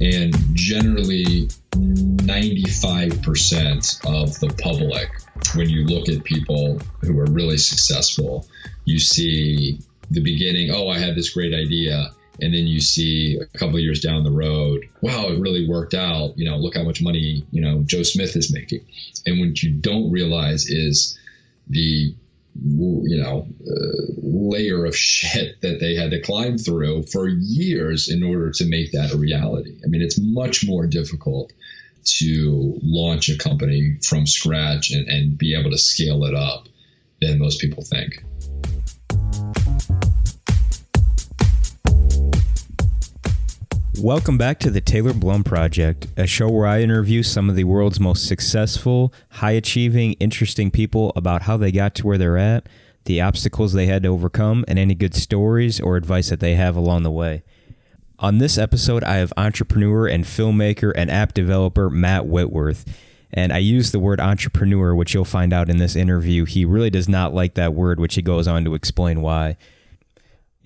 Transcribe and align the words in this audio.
And 0.00 0.32
generally, 0.54 1.48
95% 1.72 4.06
of 4.06 4.38
the 4.38 4.48
public, 4.62 5.10
when 5.54 5.68
you 5.68 5.84
look 5.86 6.08
at 6.08 6.24
people 6.24 6.80
who 7.00 7.18
are 7.18 7.26
really 7.26 7.58
successful, 7.58 8.46
you 8.84 8.98
see 8.98 9.80
the 10.10 10.20
beginning, 10.20 10.70
oh, 10.70 10.88
I 10.88 10.98
had 10.98 11.14
this 11.14 11.30
great 11.30 11.54
idea. 11.54 12.10
And 12.40 12.54
then 12.54 12.68
you 12.68 12.80
see 12.80 13.36
a 13.40 13.46
couple 13.58 13.80
years 13.80 14.00
down 14.00 14.22
the 14.22 14.30
road, 14.30 14.88
wow, 15.00 15.26
it 15.28 15.40
really 15.40 15.68
worked 15.68 15.94
out. 15.94 16.38
You 16.38 16.48
know, 16.48 16.56
look 16.56 16.76
how 16.76 16.84
much 16.84 17.02
money, 17.02 17.44
you 17.50 17.60
know, 17.60 17.82
Joe 17.84 18.04
Smith 18.04 18.36
is 18.36 18.52
making. 18.52 18.84
And 19.26 19.40
what 19.40 19.60
you 19.62 19.72
don't 19.72 20.12
realize 20.12 20.68
is 20.68 21.18
the 21.68 22.14
you 22.62 23.22
know, 23.22 23.46
uh, 23.66 24.12
layer 24.16 24.84
of 24.84 24.96
shit 24.96 25.60
that 25.62 25.80
they 25.80 25.94
had 25.94 26.10
to 26.10 26.20
climb 26.20 26.58
through 26.58 27.04
for 27.04 27.28
years 27.28 28.08
in 28.08 28.22
order 28.22 28.50
to 28.52 28.66
make 28.66 28.92
that 28.92 29.12
a 29.12 29.16
reality. 29.16 29.78
I 29.84 29.88
mean, 29.88 30.02
it's 30.02 30.18
much 30.20 30.66
more 30.66 30.86
difficult 30.86 31.52
to 32.04 32.78
launch 32.82 33.28
a 33.28 33.36
company 33.36 33.98
from 34.02 34.26
scratch 34.26 34.90
and, 34.90 35.08
and 35.08 35.38
be 35.38 35.54
able 35.54 35.70
to 35.70 35.78
scale 35.78 36.24
it 36.24 36.34
up 36.34 36.68
than 37.20 37.38
most 37.38 37.60
people 37.60 37.84
think. 37.84 38.22
Welcome 44.00 44.38
back 44.38 44.60
to 44.60 44.70
the 44.70 44.80
Taylor 44.80 45.12
Blum 45.12 45.42
Project, 45.42 46.06
a 46.16 46.24
show 46.24 46.48
where 46.48 46.68
I 46.68 46.82
interview 46.82 47.24
some 47.24 47.50
of 47.50 47.56
the 47.56 47.64
world's 47.64 47.98
most 47.98 48.28
successful, 48.28 49.12
high 49.28 49.50
achieving, 49.52 50.12
interesting 50.14 50.70
people 50.70 51.12
about 51.16 51.42
how 51.42 51.56
they 51.56 51.72
got 51.72 51.96
to 51.96 52.06
where 52.06 52.16
they're 52.16 52.38
at, 52.38 52.68
the 53.06 53.20
obstacles 53.20 53.72
they 53.72 53.86
had 53.86 54.04
to 54.04 54.10
overcome, 54.10 54.64
and 54.68 54.78
any 54.78 54.94
good 54.94 55.16
stories 55.16 55.80
or 55.80 55.96
advice 55.96 56.28
that 56.30 56.38
they 56.38 56.54
have 56.54 56.76
along 56.76 57.02
the 57.02 57.10
way. 57.10 57.42
On 58.20 58.38
this 58.38 58.56
episode, 58.56 59.02
I 59.02 59.16
have 59.16 59.32
entrepreneur 59.36 60.06
and 60.06 60.24
filmmaker 60.24 60.92
and 60.94 61.10
app 61.10 61.34
developer 61.34 61.90
Matt 61.90 62.26
Whitworth. 62.26 62.84
And 63.32 63.52
I 63.52 63.58
use 63.58 63.90
the 63.90 63.98
word 63.98 64.20
entrepreneur, 64.20 64.94
which 64.94 65.12
you'll 65.12 65.24
find 65.24 65.52
out 65.52 65.68
in 65.68 65.78
this 65.78 65.96
interview. 65.96 66.44
He 66.44 66.64
really 66.64 66.90
does 66.90 67.08
not 67.08 67.34
like 67.34 67.54
that 67.54 67.74
word, 67.74 67.98
which 67.98 68.14
he 68.14 68.22
goes 68.22 68.46
on 68.46 68.64
to 68.64 68.74
explain 68.74 69.22
why. 69.22 69.56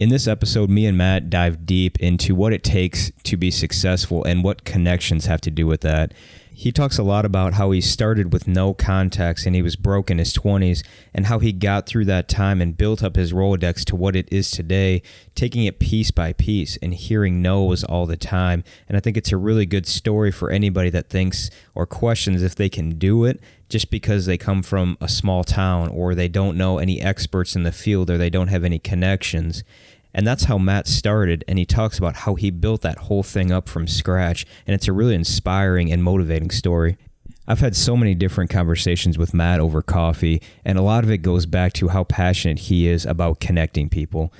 In 0.03 0.09
this 0.09 0.27
episode, 0.27 0.69
me 0.69 0.87
and 0.87 0.99
Matt 0.99 1.31
dive 1.31 1.65
deep 1.65 1.97
into 2.01 2.35
what 2.35 2.53
it 2.53 2.65
takes 2.65 3.13
to 3.23 3.37
be 3.37 3.53
successful 3.53 4.25
and 4.25 4.43
what 4.43 4.65
connections 4.65 5.27
have 5.27 5.41
to 5.43 5.51
do 5.53 5.65
with 5.65 5.83
that. 5.83 6.13
He 6.53 6.73
talks 6.73 6.99
a 6.99 7.05
lot 7.05 7.25
about 7.25 7.55
how 7.55 7.71
he 7.71 7.81
started 7.81 8.33
with 8.33 8.49
no 8.49 8.75
contacts 8.75 9.47
and 9.47 9.55
he 9.55 9.63
was 9.63 9.77
broke 9.77 10.11
in 10.11 10.19
his 10.19 10.33
20s, 10.35 10.85
and 11.15 11.27
how 11.27 11.39
he 11.39 11.53
got 11.53 11.87
through 11.87 12.07
that 12.07 12.29
time 12.29 12.61
and 12.61 12.77
built 12.77 13.03
up 13.03 13.15
his 13.15 13.33
Rolodex 13.33 13.85
to 13.85 13.97
what 13.97 14.17
it 14.17 14.29
is 14.33 14.51
today, 14.51 15.03
taking 15.37 15.67
it 15.67 15.79
piece 15.79 16.11
by 16.11 16.33
piece 16.33 16.77
and 16.83 16.95
hearing 16.95 17.41
no's 17.41 17.85
all 17.85 18.07
the 18.07 18.17
time. 18.17 18.65
And 18.89 18.97
I 18.97 19.01
think 19.01 19.17
it's 19.17 19.31
a 19.31 19.37
really 19.37 19.67
good 19.67 19.87
story 19.87 20.33
for 20.33 20.51
anybody 20.51 20.91
that 20.91 21.11
thinks 21.11 21.49
or 21.77 21.87
questions 21.87 22.43
if 22.43 22.57
they 22.57 22.69
can 22.69 22.99
do 22.99 23.25
it 23.25 23.41
just 23.69 23.91
because 23.91 24.27
they 24.27 24.37
come 24.37 24.63
from 24.63 24.99
a 25.01 25.09
small 25.09 25.43
town 25.43 25.89
or 25.89 26.15
they 26.15 26.29
don't 26.29 26.59
know 26.59 26.79
any 26.79 27.01
experts 27.01 27.57
in 27.57 27.63
the 27.63 27.73
field 27.73 28.11
or 28.11 28.19
they 28.19 28.29
don't 28.29 28.49
have 28.49 28.65
any 28.65 28.79
connections. 28.79 29.65
And 30.15 30.27
that's 30.27 30.45
how 30.45 30.59
Matt 30.59 30.87
started. 30.87 31.45
And 31.49 31.59
he 31.59 31.65
talks 31.65 31.99
about 31.99 32.17
how 32.17 32.35
he 32.35 32.51
built 32.51 32.83
that 32.83 32.99
whole 32.99 33.23
thing 33.23 33.51
up 33.51 33.69
from 33.69 33.87
scratch. 33.87 34.47
And 34.67 34.75
it's 34.75 34.89
a 34.89 34.93
really 34.93 35.15
inspiring 35.15 35.91
and 35.91 36.03
motivating 36.03 36.51
story. 36.51 36.97
I've 37.47 37.61
had 37.61 37.75
so 37.75 37.97
many 37.97 38.15
different 38.15 38.51
conversations 38.51 39.19
with 39.19 39.35
Matt 39.35 39.59
over 39.59 39.83
coffee, 39.83 40.41
and 40.65 40.79
a 40.79 40.83
lot 40.83 41.03
of 41.03 41.11
it 41.11 41.19
goes 41.19 41.45
back 41.45 41.73
to 41.75 41.89
how 41.89 42.05
passionate 42.05 42.61
he 42.61 42.87
is 42.87 43.05
about 43.05 43.41
connecting 43.41 43.89
people 43.89 44.33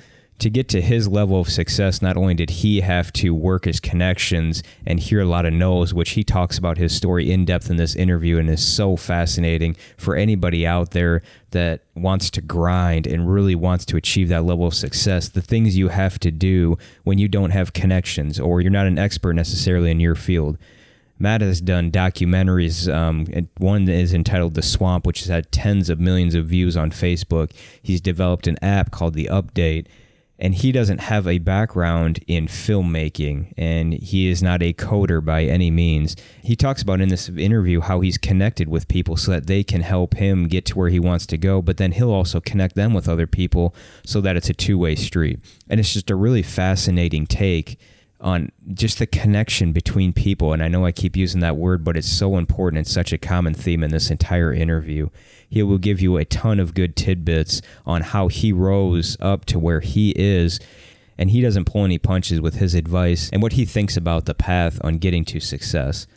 to 0.43 0.49
get 0.49 0.67
to 0.67 0.81
his 0.81 1.07
level 1.07 1.39
of 1.39 1.49
success, 1.49 2.01
not 2.01 2.17
only 2.17 2.33
did 2.33 2.49
he 2.49 2.81
have 2.81 3.13
to 3.13 3.33
work 3.33 3.63
his 3.63 3.79
connections 3.79 4.61
and 4.85 4.99
hear 4.99 5.21
a 5.21 5.25
lot 5.25 5.45
of 5.45 5.53
no's, 5.53 5.93
which 5.93 6.11
he 6.11 6.23
talks 6.23 6.57
about 6.57 6.77
his 6.77 6.93
story 6.93 7.31
in 7.31 7.45
depth 7.45 7.69
in 7.69 7.77
this 7.77 7.95
interview 7.95 8.37
and 8.37 8.49
is 8.49 8.61
so 8.61 8.97
fascinating 8.97 9.73
for 9.95 10.17
anybody 10.17 10.67
out 10.67 10.91
there 10.91 11.21
that 11.51 11.79
wants 11.95 12.29
to 12.29 12.41
grind 12.41 13.07
and 13.07 13.31
really 13.31 13.55
wants 13.55 13.85
to 13.85 13.95
achieve 13.95 14.27
that 14.27 14.43
level 14.43 14.67
of 14.67 14.73
success. 14.73 15.29
The 15.29 15.41
things 15.41 15.77
you 15.77 15.87
have 15.87 16.19
to 16.19 16.29
do 16.29 16.77
when 17.05 17.19
you 17.19 17.29
don't 17.29 17.51
have 17.51 17.71
connections 17.71 18.37
or 18.37 18.59
you're 18.59 18.69
not 18.69 18.85
an 18.85 18.99
expert 18.99 19.33
necessarily 19.33 19.91
in 19.91 20.01
your 20.01 20.15
field. 20.15 20.57
Matt 21.17 21.39
has 21.39 21.61
done 21.61 21.89
documentaries. 21.89 22.93
Um, 22.93 23.27
one 23.59 23.87
is 23.87 24.13
entitled 24.13 24.55
The 24.55 24.61
Swamp, 24.61 25.07
which 25.07 25.19
has 25.19 25.29
had 25.29 25.53
tens 25.53 25.89
of 25.89 26.01
millions 26.01 26.35
of 26.35 26.47
views 26.47 26.75
on 26.75 26.91
Facebook. 26.91 27.51
He's 27.81 28.01
developed 28.01 28.45
an 28.45 28.61
app 28.61 28.91
called 28.91 29.13
The 29.13 29.29
Update 29.31 29.85
and 30.43 30.55
he 30.55 30.73
doesn't 30.73 30.99
have 30.99 31.25
a 31.25 31.39
background 31.39 32.19
in 32.27 32.47
filmmaking 32.47 33.53
and 33.57 33.93
he 33.93 34.27
is 34.27 34.43
not 34.43 34.61
a 34.61 34.73
coder 34.73 35.23
by 35.23 35.45
any 35.45 35.71
means. 35.71 36.17
He 36.41 36.53
talks 36.53 36.81
about 36.81 36.99
in 36.99 37.07
this 37.07 37.29
interview 37.29 37.79
how 37.79 38.01
he's 38.01 38.17
connected 38.17 38.67
with 38.67 38.89
people 38.89 39.15
so 39.15 39.31
that 39.31 39.47
they 39.47 39.63
can 39.63 39.81
help 39.81 40.15
him 40.15 40.49
get 40.49 40.65
to 40.65 40.77
where 40.77 40.89
he 40.89 40.99
wants 40.99 41.25
to 41.27 41.37
go, 41.37 41.61
but 41.61 41.77
then 41.77 41.93
he'll 41.93 42.11
also 42.11 42.41
connect 42.41 42.75
them 42.75 42.93
with 42.93 43.07
other 43.07 43.25
people 43.25 43.73
so 44.05 44.19
that 44.19 44.35
it's 44.35 44.49
a 44.49 44.53
two-way 44.53 44.95
street. 44.95 45.39
And 45.69 45.79
it's 45.79 45.93
just 45.93 46.11
a 46.11 46.15
really 46.15 46.43
fascinating 46.43 47.25
take 47.25 47.79
on 48.23 48.49
just 48.73 48.99
the 48.99 49.05
connection 49.05 49.73
between 49.73 50.13
people. 50.13 50.53
And 50.53 50.63
I 50.63 50.69
know 50.69 50.85
I 50.85 50.93
keep 50.93 51.17
using 51.17 51.41
that 51.41 51.57
word, 51.57 51.83
but 51.83 51.97
it's 51.97 52.09
so 52.09 52.37
important. 52.37 52.79
It's 52.81 52.91
such 52.91 53.11
a 53.11 53.17
common 53.17 53.53
theme 53.53 53.83
in 53.83 53.91
this 53.91 54.09
entire 54.09 54.53
interview. 54.53 55.09
He 55.49 55.61
will 55.61 55.77
give 55.77 55.99
you 56.01 56.17
a 56.17 56.25
ton 56.25 56.59
of 56.59 56.73
good 56.73 56.95
tidbits 56.95 57.61
on 57.85 58.01
how 58.01 58.29
he 58.29 58.53
rose 58.53 59.17
up 59.19 59.45
to 59.45 59.59
where 59.59 59.81
he 59.81 60.11
is. 60.11 60.59
And 61.17 61.29
he 61.29 61.41
doesn't 61.41 61.65
pull 61.65 61.83
any 61.83 61.99
punches 61.99 62.41
with 62.41 62.55
his 62.55 62.73
advice 62.73 63.29
and 63.31 63.41
what 63.41 63.53
he 63.53 63.65
thinks 63.65 63.97
about 63.97 64.25
the 64.25 64.33
path 64.33 64.79
on 64.83 64.97
getting 64.97 65.25
to 65.25 65.39
success. 65.39 66.07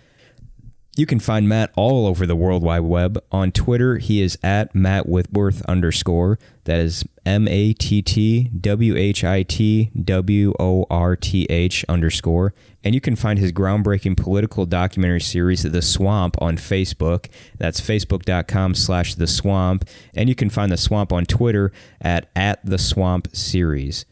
You 0.96 1.04
can 1.04 1.20
find 1.20 1.46
Matt 1.46 1.72
all 1.76 2.06
over 2.06 2.26
the 2.26 2.34
World 2.34 2.62
Wide 2.62 2.80
Web. 2.80 3.22
On 3.30 3.52
Twitter, 3.52 3.98
he 3.98 4.22
is 4.22 4.38
at 4.42 4.74
Matt 4.74 5.06
Whitworth 5.06 5.62
underscore. 5.66 6.38
That 6.64 6.80
is 6.80 7.04
M 7.26 7.46
A 7.48 7.74
T 7.74 8.00
T 8.00 8.44
W 8.58 8.96
H 8.96 9.22
I 9.22 9.42
T 9.42 9.90
W 10.02 10.54
O 10.58 10.86
R 10.88 11.14
T 11.14 11.44
H 11.50 11.84
underscore. 11.86 12.54
And 12.82 12.94
you 12.94 13.02
can 13.02 13.14
find 13.14 13.38
his 13.38 13.52
groundbreaking 13.52 14.16
political 14.16 14.64
documentary 14.64 15.20
series, 15.20 15.64
The 15.64 15.82
Swamp, 15.82 16.40
on 16.40 16.56
Facebook. 16.56 17.28
That's 17.58 17.78
facebook.com 17.78 18.74
slash 18.74 19.16
The 19.16 19.26
Swamp. 19.26 19.86
And 20.14 20.30
you 20.30 20.34
can 20.34 20.48
find 20.48 20.72
The 20.72 20.78
Swamp 20.78 21.12
on 21.12 21.26
Twitter 21.26 21.72
at, 22.00 22.30
at 22.34 22.64
The 22.64 22.78
Swamp 22.78 23.36
Series. 23.36 24.06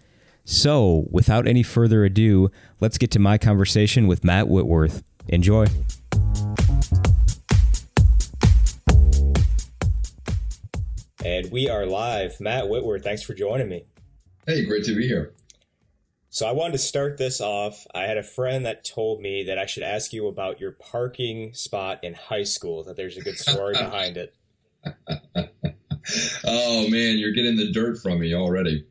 So, 0.44 1.06
without 1.10 1.48
any 1.48 1.62
further 1.62 2.04
ado, 2.04 2.50
let's 2.78 2.98
get 2.98 3.10
to 3.12 3.18
my 3.18 3.38
conversation 3.38 4.06
with 4.06 4.22
Matt 4.22 4.48
Whitworth. 4.48 5.02
Enjoy. 5.28 5.66
And 11.24 11.50
we 11.50 11.70
are 11.70 11.86
live. 11.86 12.38
Matt 12.38 12.68
Whitworth, 12.68 13.02
thanks 13.02 13.22
for 13.22 13.32
joining 13.32 13.66
me. 13.66 13.86
Hey, 14.46 14.66
great 14.66 14.84
to 14.84 14.94
be 14.94 15.06
here. 15.06 15.32
So 16.28 16.46
I 16.46 16.52
wanted 16.52 16.72
to 16.72 16.78
start 16.78 17.16
this 17.16 17.40
off. 17.40 17.86
I 17.94 18.02
had 18.02 18.18
a 18.18 18.22
friend 18.22 18.66
that 18.66 18.84
told 18.84 19.22
me 19.22 19.44
that 19.44 19.58
I 19.58 19.64
should 19.64 19.84
ask 19.84 20.12
you 20.12 20.26
about 20.26 20.60
your 20.60 20.72
parking 20.72 21.54
spot 21.54 22.04
in 22.04 22.12
high 22.12 22.42
school, 22.42 22.84
that 22.84 22.96
there's 22.96 23.16
a 23.16 23.22
good 23.22 23.38
story 23.38 23.72
behind 23.78 24.18
it. 24.18 24.34
oh 26.44 26.90
man, 26.90 27.16
you're 27.16 27.32
getting 27.32 27.56
the 27.56 27.72
dirt 27.72 28.02
from 28.02 28.20
me 28.20 28.34
already. 28.34 28.84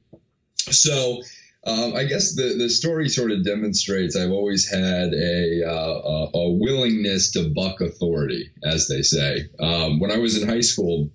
So 0.58 1.22
um, 1.68 1.96
I 1.96 2.06
guess 2.06 2.34
the, 2.34 2.56
the 2.58 2.70
story 2.70 3.10
sort 3.10 3.32
of 3.32 3.46
demonstrates 3.46 4.16
I've 4.16 4.32
always 4.32 4.68
had 4.68 5.14
a, 5.14 5.64
uh, 5.64 5.72
a, 5.72 6.30
a, 6.34 6.52
willingness 6.54 7.32
to 7.34 7.54
buck 7.54 7.80
authority, 7.80 8.50
as 8.64 8.88
they 8.88 9.04
say. 9.04 9.50
Um, 9.60 10.00
when 10.00 10.12
I 10.12 10.18
was 10.18 10.42
in 10.42 10.50
high 10.50 10.62
school, 10.62 11.12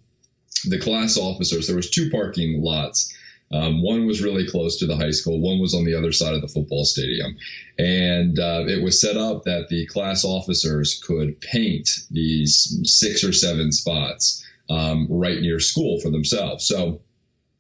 the 0.65 0.79
class 0.79 1.17
officers, 1.17 1.67
there 1.67 1.77
was 1.77 1.91
two 1.91 2.11
parking 2.11 2.63
lots. 2.63 3.15
Um, 3.51 3.83
one 3.83 4.07
was 4.07 4.23
really 4.23 4.47
close 4.47 4.79
to 4.79 4.87
the 4.87 4.97
high 4.97 5.11
school. 5.11 5.41
One 5.41 5.59
was 5.59 5.75
on 5.75 5.85
the 5.85 5.95
other 5.95 6.13
side 6.13 6.35
of 6.35 6.43
the 6.43 6.49
football 6.49 6.85
stadium. 6.85 7.37
And 7.79 8.39
uh, 8.39 8.65
it 8.67 8.83
was 8.83 9.01
set 9.01 9.17
up 9.17 9.45
that 9.45 9.69
the 9.69 9.87
class 9.87 10.25
officers 10.25 11.03
could 11.03 11.41
paint 11.41 11.89
these 12.11 12.81
six 12.85 13.25
or 13.25 13.33
seven 13.33 13.73
spots 13.73 14.45
um, 14.69 15.07
right 15.09 15.41
near 15.41 15.61
school 15.61 15.99
for 16.01 16.11
themselves. 16.11 16.67
So 16.67 17.01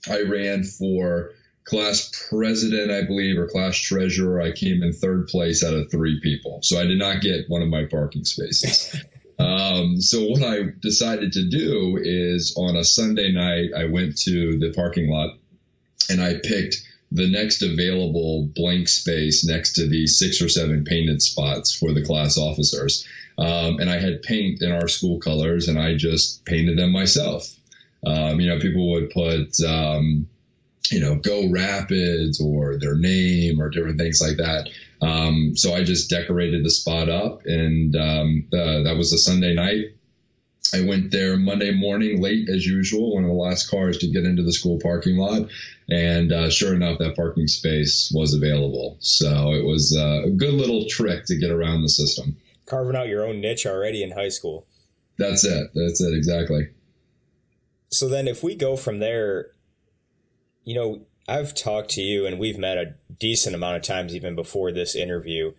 I 0.09 0.23
ran 0.23 0.65
for 0.65 1.31
class 1.65 2.27
president, 2.31 2.91
I 2.91 3.05
believe, 3.07 3.39
or 3.39 3.47
class 3.47 3.77
treasurer. 3.77 4.41
I 4.41 4.53
came 4.53 4.83
in 4.83 4.93
third 4.93 5.29
place 5.29 5.65
out 5.65 5.75
of 5.75 5.91
three 5.91 6.21
people. 6.21 6.61
So 6.63 6.79
I 6.79 6.85
did 6.85 6.99
not 6.99 7.23
get 7.23 7.49
one 7.49 7.63
of 7.63 7.69
my 7.69 7.85
parking 7.85 8.25
spaces. 8.25 8.95
Um, 9.39 10.01
so 10.01 10.25
what 10.25 10.43
I 10.43 10.65
decided 10.81 11.33
to 11.35 11.49
do 11.49 11.99
is 12.01 12.55
on 12.57 12.77
a 12.77 12.85
Sunday 12.85 13.33
night, 13.33 13.71
I 13.77 13.85
went 13.85 14.19
to 14.23 14.59
the 14.59 14.73
parking 14.73 15.09
lot 15.09 15.37
and 16.11 16.21
I 16.21 16.35
picked 16.43 16.83
the 17.11 17.31
next 17.31 17.63
available 17.63 18.49
blank 18.55 18.89
space 18.89 19.45
next 19.45 19.75
to 19.75 19.87
the 19.87 20.07
six 20.07 20.43
or 20.43 20.49
seven 20.49 20.85
painted 20.85 21.23
spots 21.23 21.75
for 21.75 21.93
the 21.93 22.05
class 22.05 22.37
officers. 22.37 23.07
Um, 23.39 23.79
and 23.79 23.89
I 23.89 23.99
had 23.99 24.23
paint 24.23 24.61
in 24.63 24.73
our 24.73 24.89
school 24.89 25.19
colors 25.21 25.69
and 25.69 25.79
I 25.79 25.97
just 25.97 26.45
painted 26.45 26.79
them 26.79 26.93
myself. 26.93 27.49
Um, 28.05 28.41
you 28.41 28.49
know, 28.49 28.59
people 28.59 28.91
would 28.93 29.11
put, 29.11 29.61
um, 29.65 30.29
you 30.91 31.01
know, 31.01 31.17
go 31.17 31.49
rapids 31.49 32.41
or 32.41 32.79
their 32.79 32.97
name 32.97 33.61
or 33.61 33.71
different 33.71 33.99
things 33.99 34.21
like 34.21 34.39
that. 34.39 34.69
Um, 35.01 35.57
so 35.57 35.75
I 35.75 35.85
just 35.85 36.11
decorated 36.11 36.65
the 36.65 36.71
spot 36.71 37.09
up, 37.09 37.43
and 37.45 37.95
um, 37.95 38.47
the, 38.51 38.83
that 38.85 38.97
was 38.97 39.13
a 39.13 39.19
Sunday 39.19 39.55
night. 39.55 39.95
I 40.75 40.83
went 40.83 41.11
there 41.11 41.37
Monday 41.37 41.73
morning 41.73 42.21
late 42.21 42.49
as 42.49 42.67
usual, 42.67 43.15
one 43.15 43.25
of 43.25 43.31
the 43.31 43.35
last 43.35 43.71
cars 43.71 43.99
to 43.99 44.11
get 44.11 44.25
into 44.25 44.43
the 44.43 44.53
school 44.53 44.79
parking 44.83 45.17
lot. 45.17 45.49
And 45.89 46.31
uh, 46.31 46.51
sure 46.51 46.75
enough, 46.75 46.99
that 46.99 47.17
parking 47.17 47.47
space 47.47 48.13
was 48.15 48.35
available. 48.35 48.99
So 49.01 49.55
it 49.55 49.65
was 49.65 49.97
uh, 49.97 50.25
a 50.27 50.31
good 50.31 50.53
little 50.53 50.85
trick 50.87 51.25
to 51.27 51.39
get 51.39 51.51
around 51.51 51.83
the 51.83 51.89
system. 51.89 52.37
Carving 52.67 52.97
out 52.97 53.09
your 53.09 53.27
own 53.27 53.41
niche 53.41 53.65
already 53.65 54.03
in 54.03 54.11
high 54.11 54.29
school. 54.29 54.67
That's 55.19 55.45
it. 55.45 55.71
That's 55.75 56.03
it. 56.03 56.15
Exactly. 56.15 56.69
So 57.91 58.09
then, 58.09 58.29
if 58.29 58.43
we 58.43 58.55
go 58.55 58.77
from 58.77 58.99
there, 58.99 59.53
you 60.65 60.75
know, 60.75 61.01
I've 61.29 61.55
talked 61.55 61.91
to 61.91 62.03
you 62.03 62.27
and 62.27 62.39
we've 62.39 62.59
met 62.59 62.79
a 62.79 62.95
decent 63.19 63.55
amount 63.55 63.77
of 63.77 63.83
times 63.83 64.15
even 64.15 64.35
before 64.35 64.73
this 64.73 64.97
interview 64.97 65.53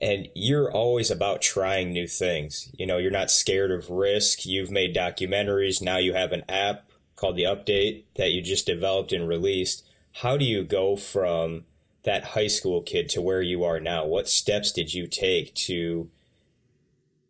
and 0.00 0.28
you're 0.34 0.70
always 0.70 1.10
about 1.10 1.40
trying 1.40 1.92
new 1.92 2.06
things. 2.06 2.70
You 2.76 2.86
know, 2.86 2.98
you're 2.98 3.10
not 3.10 3.30
scared 3.30 3.70
of 3.70 3.90
risk. 3.90 4.44
You've 4.44 4.70
made 4.70 4.94
documentaries. 4.94 5.80
Now 5.80 5.98
you 5.98 6.14
have 6.14 6.32
an 6.32 6.44
app 6.48 6.90
called 7.16 7.36
The 7.36 7.44
Update 7.44 8.04
that 8.16 8.32
you 8.32 8.42
just 8.42 8.66
developed 8.66 9.12
and 9.12 9.28
released. 9.28 9.84
How 10.12 10.36
do 10.36 10.44
you 10.44 10.64
go 10.64 10.96
from 10.96 11.64
that 12.02 12.24
high 12.24 12.48
school 12.48 12.82
kid 12.82 13.08
to 13.10 13.22
where 13.22 13.40
you 13.40 13.64
are 13.64 13.80
now? 13.80 14.04
What 14.04 14.28
steps 14.28 14.72
did 14.72 14.92
you 14.92 15.06
take 15.06 15.54
to, 15.54 16.10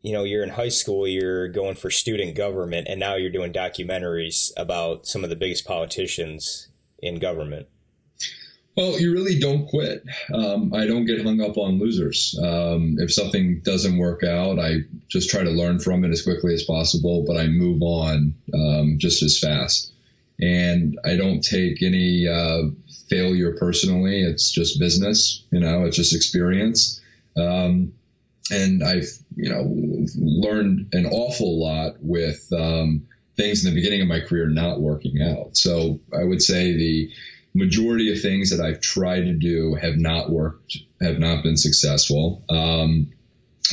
you 0.02 0.12
know, 0.12 0.24
you're 0.24 0.42
in 0.42 0.50
high 0.50 0.68
school, 0.68 1.06
you're 1.06 1.48
going 1.48 1.76
for 1.76 1.90
student 1.90 2.34
government, 2.34 2.88
and 2.88 2.98
now 2.98 3.14
you're 3.14 3.30
doing 3.30 3.52
documentaries 3.52 4.52
about 4.56 5.06
some 5.06 5.22
of 5.22 5.30
the 5.30 5.36
biggest 5.36 5.66
politicians 5.66 6.68
in 7.04 7.16
government? 7.16 7.68
Well, 8.76 8.98
you 8.98 9.12
really 9.12 9.38
don't 9.38 9.68
quit. 9.68 10.04
Um, 10.32 10.74
I 10.74 10.86
don't 10.86 11.06
get 11.06 11.22
hung 11.22 11.40
up 11.40 11.56
on 11.56 11.78
losers. 11.78 12.36
Um, 12.42 12.96
if 12.98 13.12
something 13.12 13.60
doesn't 13.60 13.98
work 13.98 14.24
out, 14.24 14.58
I 14.58 14.78
just 15.08 15.30
try 15.30 15.44
to 15.44 15.50
learn 15.50 15.78
from 15.78 16.04
it 16.04 16.10
as 16.10 16.22
quickly 16.22 16.54
as 16.54 16.64
possible, 16.64 17.24
but 17.24 17.36
I 17.36 17.46
move 17.46 17.82
on 17.82 18.34
um, 18.52 18.96
just 18.98 19.22
as 19.22 19.38
fast. 19.38 19.92
And 20.40 20.98
I 21.04 21.16
don't 21.16 21.40
take 21.40 21.82
any 21.82 22.26
uh, 22.26 22.70
failure 23.08 23.56
personally. 23.56 24.22
It's 24.22 24.50
just 24.50 24.80
business, 24.80 25.44
you 25.52 25.60
know, 25.60 25.84
it's 25.84 25.96
just 25.96 26.14
experience. 26.14 27.00
Um, 27.36 27.92
and 28.50 28.82
I've, 28.82 29.08
you 29.36 29.50
know, 29.50 30.06
learned 30.16 30.88
an 30.92 31.06
awful 31.06 31.60
lot 31.60 31.94
with 32.00 32.52
um, 32.52 33.06
things 33.36 33.64
in 33.64 33.74
the 33.74 33.80
beginning 33.80 34.00
of 34.00 34.08
my 34.08 34.20
career 34.20 34.46
not 34.46 34.80
working 34.80 35.20
out. 35.22 35.56
So 35.56 36.00
I 36.12 36.24
would 36.24 36.42
say 36.42 36.76
the, 36.76 37.10
majority 37.54 38.12
of 38.12 38.20
things 38.20 38.50
that 38.50 38.60
I've 38.60 38.80
tried 38.80 39.22
to 39.22 39.32
do 39.32 39.74
have 39.74 39.96
not 39.96 40.30
worked, 40.30 40.76
have 41.00 41.18
not 41.18 41.42
been 41.42 41.56
successful. 41.56 42.42
Um, 42.50 43.12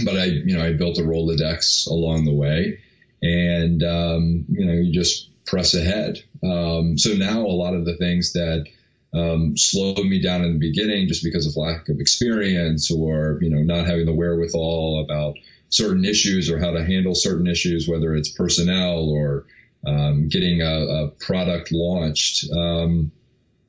but 0.05 0.15
I, 0.15 0.25
you 0.25 0.57
know, 0.57 0.63
I 0.63 0.73
built 0.73 0.99
a 0.99 1.01
Rolodex 1.01 1.87
along 1.87 2.25
the 2.25 2.33
way, 2.33 2.79
and 3.21 3.83
um, 3.83 4.45
you 4.49 4.65
know, 4.65 4.73
you 4.73 4.93
just 4.93 5.29
press 5.45 5.73
ahead. 5.73 6.19
Um, 6.43 6.97
so 6.97 7.13
now 7.13 7.41
a 7.41 7.47
lot 7.47 7.73
of 7.73 7.85
the 7.85 7.97
things 7.97 8.33
that 8.33 8.65
um, 9.13 9.57
slowed 9.57 10.05
me 10.05 10.21
down 10.21 10.43
in 10.43 10.53
the 10.53 10.59
beginning, 10.59 11.07
just 11.07 11.23
because 11.23 11.45
of 11.45 11.57
lack 11.57 11.89
of 11.89 11.99
experience 11.99 12.89
or 12.91 13.39
you 13.41 13.49
know 13.49 13.61
not 13.63 13.85
having 13.85 14.05
the 14.05 14.13
wherewithal 14.13 15.03
about 15.03 15.35
certain 15.71 16.05
issues 16.05 16.51
or 16.51 16.59
how 16.59 16.71
to 16.71 16.85
handle 16.85 17.15
certain 17.15 17.47
issues, 17.47 17.87
whether 17.87 18.13
it's 18.13 18.29
personnel 18.29 19.09
or 19.09 19.45
um, 19.87 20.29
getting 20.29 20.61
a, 20.61 20.65
a, 20.65 21.07
product 21.19 21.71
launched. 21.71 22.45
Um, 22.51 23.11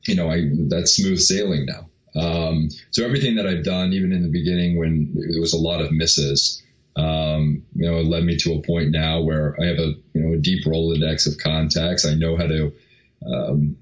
you 0.07 0.17
know, 0.17 0.31
I 0.31 0.51
that's 0.69 0.97
smooth 0.97 1.21
sailing 1.21 1.67
now. 1.67 1.89
Um, 2.15 2.69
so 2.91 3.05
everything 3.05 3.37
that 3.37 3.47
I've 3.47 3.65
done, 3.65 3.95
even 3.95 4.13
in 4.13 4.23
the 4.23 4.29
beginning 4.29 4.79
when 4.79 5.15
there 5.15 5.41
was 5.41 5.55
a 5.55 5.59
lot 5.59 5.81
of 5.81 5.93
misses, 5.93 6.63
um, 6.97 7.63
you 7.75 7.91
know, 7.91 7.99
it 7.99 8.07
led 8.07 8.25
me 8.25 8.37
to 8.39 8.55
a 8.55 8.63
point 8.63 8.91
now 8.91 9.23
where 9.23 9.57
I 9.61 9.67
have 9.67 9.79
a 9.79 9.95
you 10.13 10.23
know 10.23 10.35
a 10.35 10.39
deep 10.39 10.67
Rolodex 10.67 11.27
of 11.27 11.39
contacts. 11.39 12.05
I 12.05 12.15
know 12.15 12.37
how 12.37 12.47
to 12.47 12.73
um, 13.25 13.77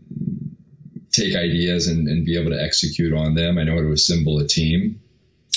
take 1.11 1.34
ideas 1.34 1.88
and, 1.88 2.06
and, 2.06 2.25
be 2.25 2.38
able 2.38 2.50
to 2.50 2.62
execute 2.62 3.14
on 3.14 3.34
them. 3.34 3.58
I 3.58 3.64
know 3.64 3.75
how 3.75 3.81
to 3.81 3.93
assemble 3.93 4.38
a 4.38 4.46
team, 4.46 5.00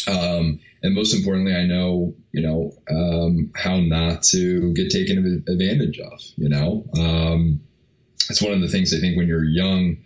um, 0.07 0.61
and 0.83 0.93
most 0.93 1.15
importantly, 1.15 1.55
I 1.55 1.65
know 1.65 2.13
you 2.31 2.41
know 2.41 2.73
um, 2.89 3.51
how 3.55 3.79
not 3.79 4.23
to 4.23 4.73
get 4.73 4.91
taken 4.91 5.43
advantage 5.47 5.99
of. 5.99 6.21
You 6.35 6.49
know, 6.49 6.85
um, 6.97 7.61
it's 8.29 8.41
one 8.41 8.53
of 8.53 8.61
the 8.61 8.67
things 8.67 8.93
I 8.93 8.99
think 8.99 9.17
when 9.17 9.27
you're 9.27 9.43
young 9.43 9.97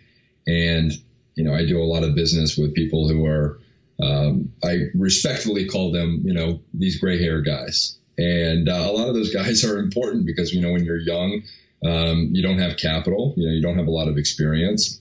and, 0.47 0.91
you 1.35 1.43
know, 1.43 1.53
I 1.53 1.65
do 1.65 1.81
a 1.81 1.83
lot 1.83 2.03
of 2.03 2.15
business 2.15 2.57
with 2.57 2.73
people 2.73 3.07
who 3.07 3.25
are, 3.25 3.59
um, 4.01 4.53
I 4.63 4.85
respectfully 4.95 5.67
call 5.67 5.91
them, 5.91 6.21
you 6.23 6.33
know, 6.33 6.61
these 6.73 6.99
gray 6.99 7.21
hair 7.21 7.41
guys. 7.41 7.97
And 8.17 8.67
uh, 8.69 8.87
a 8.89 8.91
lot 8.91 9.09
of 9.09 9.13
those 9.13 9.33
guys 9.33 9.63
are 9.63 9.77
important 9.77 10.25
because, 10.25 10.53
you 10.53 10.61
know, 10.61 10.71
when 10.71 10.83
you're 10.83 10.97
young, 10.97 11.43
um, 11.85 12.29
you 12.31 12.41
don't 12.41 12.57
have 12.57 12.77
capital, 12.77 13.33
you 13.37 13.47
know, 13.47 13.53
you 13.53 13.61
don't 13.61 13.77
have 13.77 13.87
a 13.87 13.91
lot 13.91 14.07
of 14.07 14.17
experience. 14.17 14.99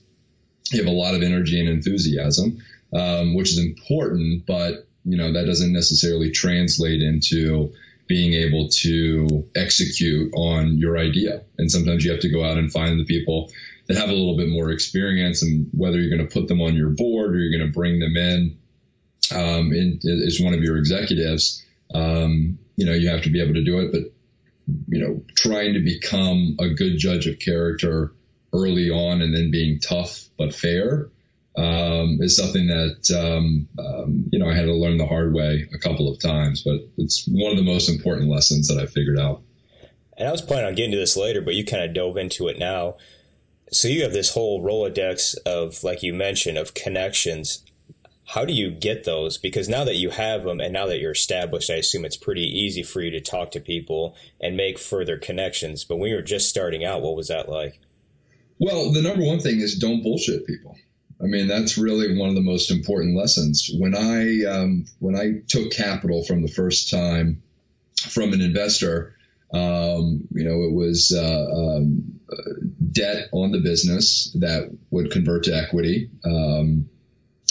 You 0.72 0.84
have 0.84 0.92
a 0.92 0.96
lot 0.96 1.14
of 1.14 1.22
energy 1.22 1.60
and 1.60 1.68
enthusiasm, 1.68 2.58
um, 2.92 3.34
which 3.34 3.50
is 3.50 3.58
important, 3.58 4.44
but, 4.46 4.85
you 5.06 5.16
know, 5.16 5.32
that 5.32 5.46
doesn't 5.46 5.72
necessarily 5.72 6.32
translate 6.32 7.00
into 7.00 7.72
being 8.08 8.34
able 8.34 8.68
to 8.68 9.48
execute 9.54 10.32
on 10.34 10.78
your 10.78 10.98
idea. 10.98 11.42
And 11.58 11.70
sometimes 11.70 12.04
you 12.04 12.10
have 12.10 12.20
to 12.20 12.28
go 12.28 12.44
out 12.44 12.58
and 12.58 12.70
find 12.70 12.98
the 12.98 13.04
people 13.04 13.50
that 13.86 13.96
have 13.96 14.08
a 14.08 14.12
little 14.12 14.36
bit 14.36 14.48
more 14.48 14.70
experience 14.70 15.42
and 15.42 15.68
whether 15.72 15.98
you're 15.98 16.14
going 16.16 16.28
to 16.28 16.32
put 16.32 16.48
them 16.48 16.60
on 16.60 16.74
your 16.74 16.90
board 16.90 17.34
or 17.34 17.38
you're 17.38 17.56
going 17.56 17.70
to 17.70 17.74
bring 17.74 18.00
them 18.00 18.16
in 18.16 18.58
um, 19.32 19.72
as 19.72 20.40
one 20.40 20.54
of 20.54 20.62
your 20.62 20.76
executives, 20.76 21.64
um, 21.94 22.58
you 22.76 22.84
know, 22.84 22.92
you 22.92 23.08
have 23.08 23.22
to 23.22 23.30
be 23.30 23.40
able 23.40 23.54
to 23.54 23.64
do 23.64 23.78
it. 23.78 23.92
But, 23.92 24.12
you 24.88 25.00
know, 25.00 25.22
trying 25.36 25.74
to 25.74 25.80
become 25.80 26.56
a 26.58 26.70
good 26.70 26.98
judge 26.98 27.28
of 27.28 27.38
character 27.38 28.12
early 28.52 28.90
on 28.90 29.22
and 29.22 29.34
then 29.34 29.50
being 29.52 29.78
tough 29.78 30.24
but 30.36 30.54
fair 30.54 31.10
um, 31.56 32.18
is 32.20 32.36
something 32.36 32.66
that, 32.66 33.10
um, 33.16 33.68
um, 33.78 34.24
you 34.30 34.38
know, 34.38 34.48
I 34.48 34.54
had 34.54 34.66
to 34.66 34.74
learn 34.74 34.98
the 34.98 35.06
hard 35.06 35.34
way 35.34 35.68
a 35.72 35.78
couple 35.78 36.12
of 36.12 36.20
times. 36.20 36.62
But 36.62 36.80
it's 36.98 37.26
one 37.26 37.52
of 37.52 37.58
the 37.58 37.64
most 37.64 37.88
important 37.88 38.28
lessons 38.28 38.68
that 38.68 38.78
I 38.78 38.86
figured 38.86 39.18
out. 39.18 39.42
And 40.18 40.28
I 40.28 40.32
was 40.32 40.42
planning 40.42 40.66
on 40.66 40.74
getting 40.74 40.92
to 40.92 40.96
this 40.96 41.16
later, 41.16 41.42
but 41.42 41.54
you 41.54 41.64
kind 41.64 41.84
of 41.84 41.94
dove 41.94 42.16
into 42.16 42.48
it 42.48 42.58
now 42.58 42.96
so 43.72 43.88
you 43.88 44.02
have 44.02 44.12
this 44.12 44.34
whole 44.34 44.62
Rolodex 44.62 45.36
of, 45.44 45.82
like 45.82 46.02
you 46.02 46.14
mentioned, 46.14 46.58
of 46.58 46.74
connections. 46.74 47.64
How 48.28 48.44
do 48.44 48.52
you 48.52 48.70
get 48.70 49.04
those? 49.04 49.38
Because 49.38 49.68
now 49.68 49.84
that 49.84 49.96
you 49.96 50.10
have 50.10 50.44
them 50.44 50.60
and 50.60 50.72
now 50.72 50.86
that 50.86 50.98
you're 50.98 51.12
established, 51.12 51.70
I 51.70 51.74
assume 51.74 52.04
it's 52.04 52.16
pretty 52.16 52.42
easy 52.42 52.82
for 52.82 53.00
you 53.00 53.10
to 53.10 53.20
talk 53.20 53.50
to 53.52 53.60
people 53.60 54.16
and 54.40 54.56
make 54.56 54.78
further 54.78 55.16
connections. 55.16 55.84
But 55.84 55.96
when 55.96 56.10
you 56.10 56.16
were 56.16 56.22
just 56.22 56.48
starting 56.48 56.84
out, 56.84 57.02
what 57.02 57.16
was 57.16 57.28
that 57.28 57.48
like? 57.48 57.80
Well, 58.58 58.92
the 58.92 59.02
number 59.02 59.24
one 59.24 59.40
thing 59.40 59.60
is 59.60 59.78
don't 59.78 60.02
bullshit 60.02 60.46
people. 60.46 60.76
I 61.22 61.24
mean, 61.24 61.48
that's 61.48 61.78
really 61.78 62.16
one 62.16 62.28
of 62.28 62.34
the 62.34 62.42
most 62.42 62.70
important 62.70 63.16
lessons. 63.16 63.70
When 63.72 63.94
I 63.94 64.44
um, 64.44 64.84
when 64.98 65.16
I 65.16 65.40
took 65.48 65.72
capital 65.72 66.24
from 66.24 66.42
the 66.42 66.48
first 66.48 66.90
time 66.90 67.42
from 67.96 68.32
an 68.32 68.42
investor, 68.42 69.16
um, 69.52 70.28
you 70.30 70.44
know, 70.44 70.64
it 70.64 70.72
was 70.72 71.12
uh, 71.16 71.76
um, 71.78 72.20
debt 72.92 73.28
on 73.32 73.52
the 73.52 73.60
business 73.60 74.30
that 74.40 74.70
would 74.90 75.10
convert 75.10 75.44
to 75.44 75.56
equity 75.56 76.10
um, 76.24 76.88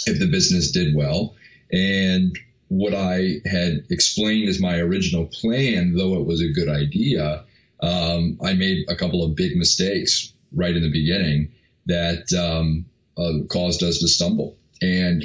if 0.06 0.18
the 0.18 0.28
business 0.28 0.70
did 0.70 0.94
well. 0.94 1.34
And 1.72 2.38
what 2.68 2.94
I 2.94 3.40
had 3.44 3.86
explained 3.90 4.48
as 4.48 4.60
my 4.60 4.78
original 4.78 5.26
plan, 5.26 5.94
though 5.96 6.20
it 6.20 6.26
was 6.26 6.40
a 6.40 6.52
good 6.52 6.68
idea, 6.68 7.44
um, 7.80 8.38
I 8.42 8.54
made 8.54 8.86
a 8.88 8.96
couple 8.96 9.24
of 9.24 9.34
big 9.34 9.56
mistakes 9.56 10.32
right 10.52 10.74
in 10.74 10.82
the 10.82 10.90
beginning 10.90 11.52
that 11.86 12.32
um, 12.32 12.86
uh, 13.16 13.44
caused 13.48 13.82
us 13.82 13.98
to 13.98 14.08
stumble. 14.08 14.56
And 14.82 15.22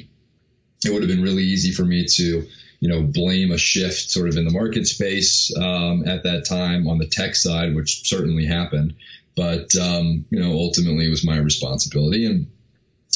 it 0.83 0.91
would 0.91 1.01
have 1.01 1.09
been 1.09 1.21
really 1.21 1.43
easy 1.43 1.71
for 1.71 1.83
me 1.83 2.05
to 2.15 2.47
you 2.81 2.89
know, 2.89 3.03
blame 3.03 3.51
a 3.51 3.57
shift 3.57 4.09
sort 4.09 4.27
of 4.27 4.35
in 4.35 4.43
the 4.43 4.51
market 4.51 4.87
space 4.87 5.55
um, 5.55 6.07
at 6.07 6.23
that 6.23 6.45
time 6.45 6.87
on 6.87 6.97
the 6.97 7.05
tech 7.05 7.35
side, 7.35 7.75
which 7.75 8.09
certainly 8.09 8.45
happened. 8.45 8.95
But, 9.35 9.73
um, 9.75 10.25
you 10.31 10.39
know, 10.39 10.53
ultimately 10.53 11.05
it 11.05 11.11
was 11.11 11.23
my 11.23 11.37
responsibility. 11.37 12.25
And 12.25 12.47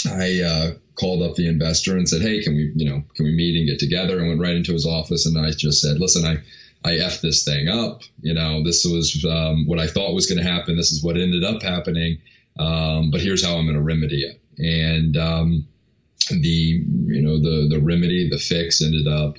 I 0.08 0.41
uh, 0.41 0.72
called 0.94 1.24
up 1.24 1.36
the 1.36 1.48
investor 1.48 1.98
and 1.98 2.08
said, 2.08 2.22
hey, 2.22 2.44
can 2.44 2.55
we, 2.55 2.72
you 2.75 2.89
know, 2.89 3.03
can 3.15 3.25
we 3.25 3.34
meet 3.34 3.58
and 3.58 3.67
get 3.67 3.79
together? 3.79 4.20
And 4.20 4.27
went 4.27 4.39
right 4.39 4.55
into 4.55 4.72
his 4.72 4.86
office 4.86 5.25
and 5.25 5.38
I 5.38 5.50
just 5.50 5.82
said, 5.82 6.00
listen, 6.00 6.25
I, 6.25 6.38
I 6.88 6.98
effed 6.98 7.22
this 7.22 7.44
thing 7.44 7.67
up. 7.67 8.03
You 8.22 8.36
know, 8.36 8.63
this 8.63 8.86
was 8.86 9.25
um, 9.27 9.65
what 9.65 9.79
I 9.79 9.88
thought 9.88 10.13
was 10.13 10.27
going 10.27 10.44
to 10.44 10.50
happen. 10.50 10.77
This 10.77 10.91
is 10.91 11.03
what 11.03 11.17
ended 11.17 11.44
up 11.44 11.63
happening. 11.63 12.20
Um, 12.60 13.10
but 13.10 13.20
here's 13.20 13.44
how 13.44 13.58
I'm 13.58 13.65
going 13.65 13.77
to 13.77 13.82
remedy 13.82 14.22
it. 14.22 14.39
And 14.58 15.18
um, 15.18 15.68
the, 16.30 16.48
you 16.48 17.22
know, 17.22 17.40
the 17.40 17.68
the 17.70 17.82
remedy, 17.82 18.30
the 18.30 18.38
fix 18.38 18.82
ended 18.82 19.08
up 19.08 19.38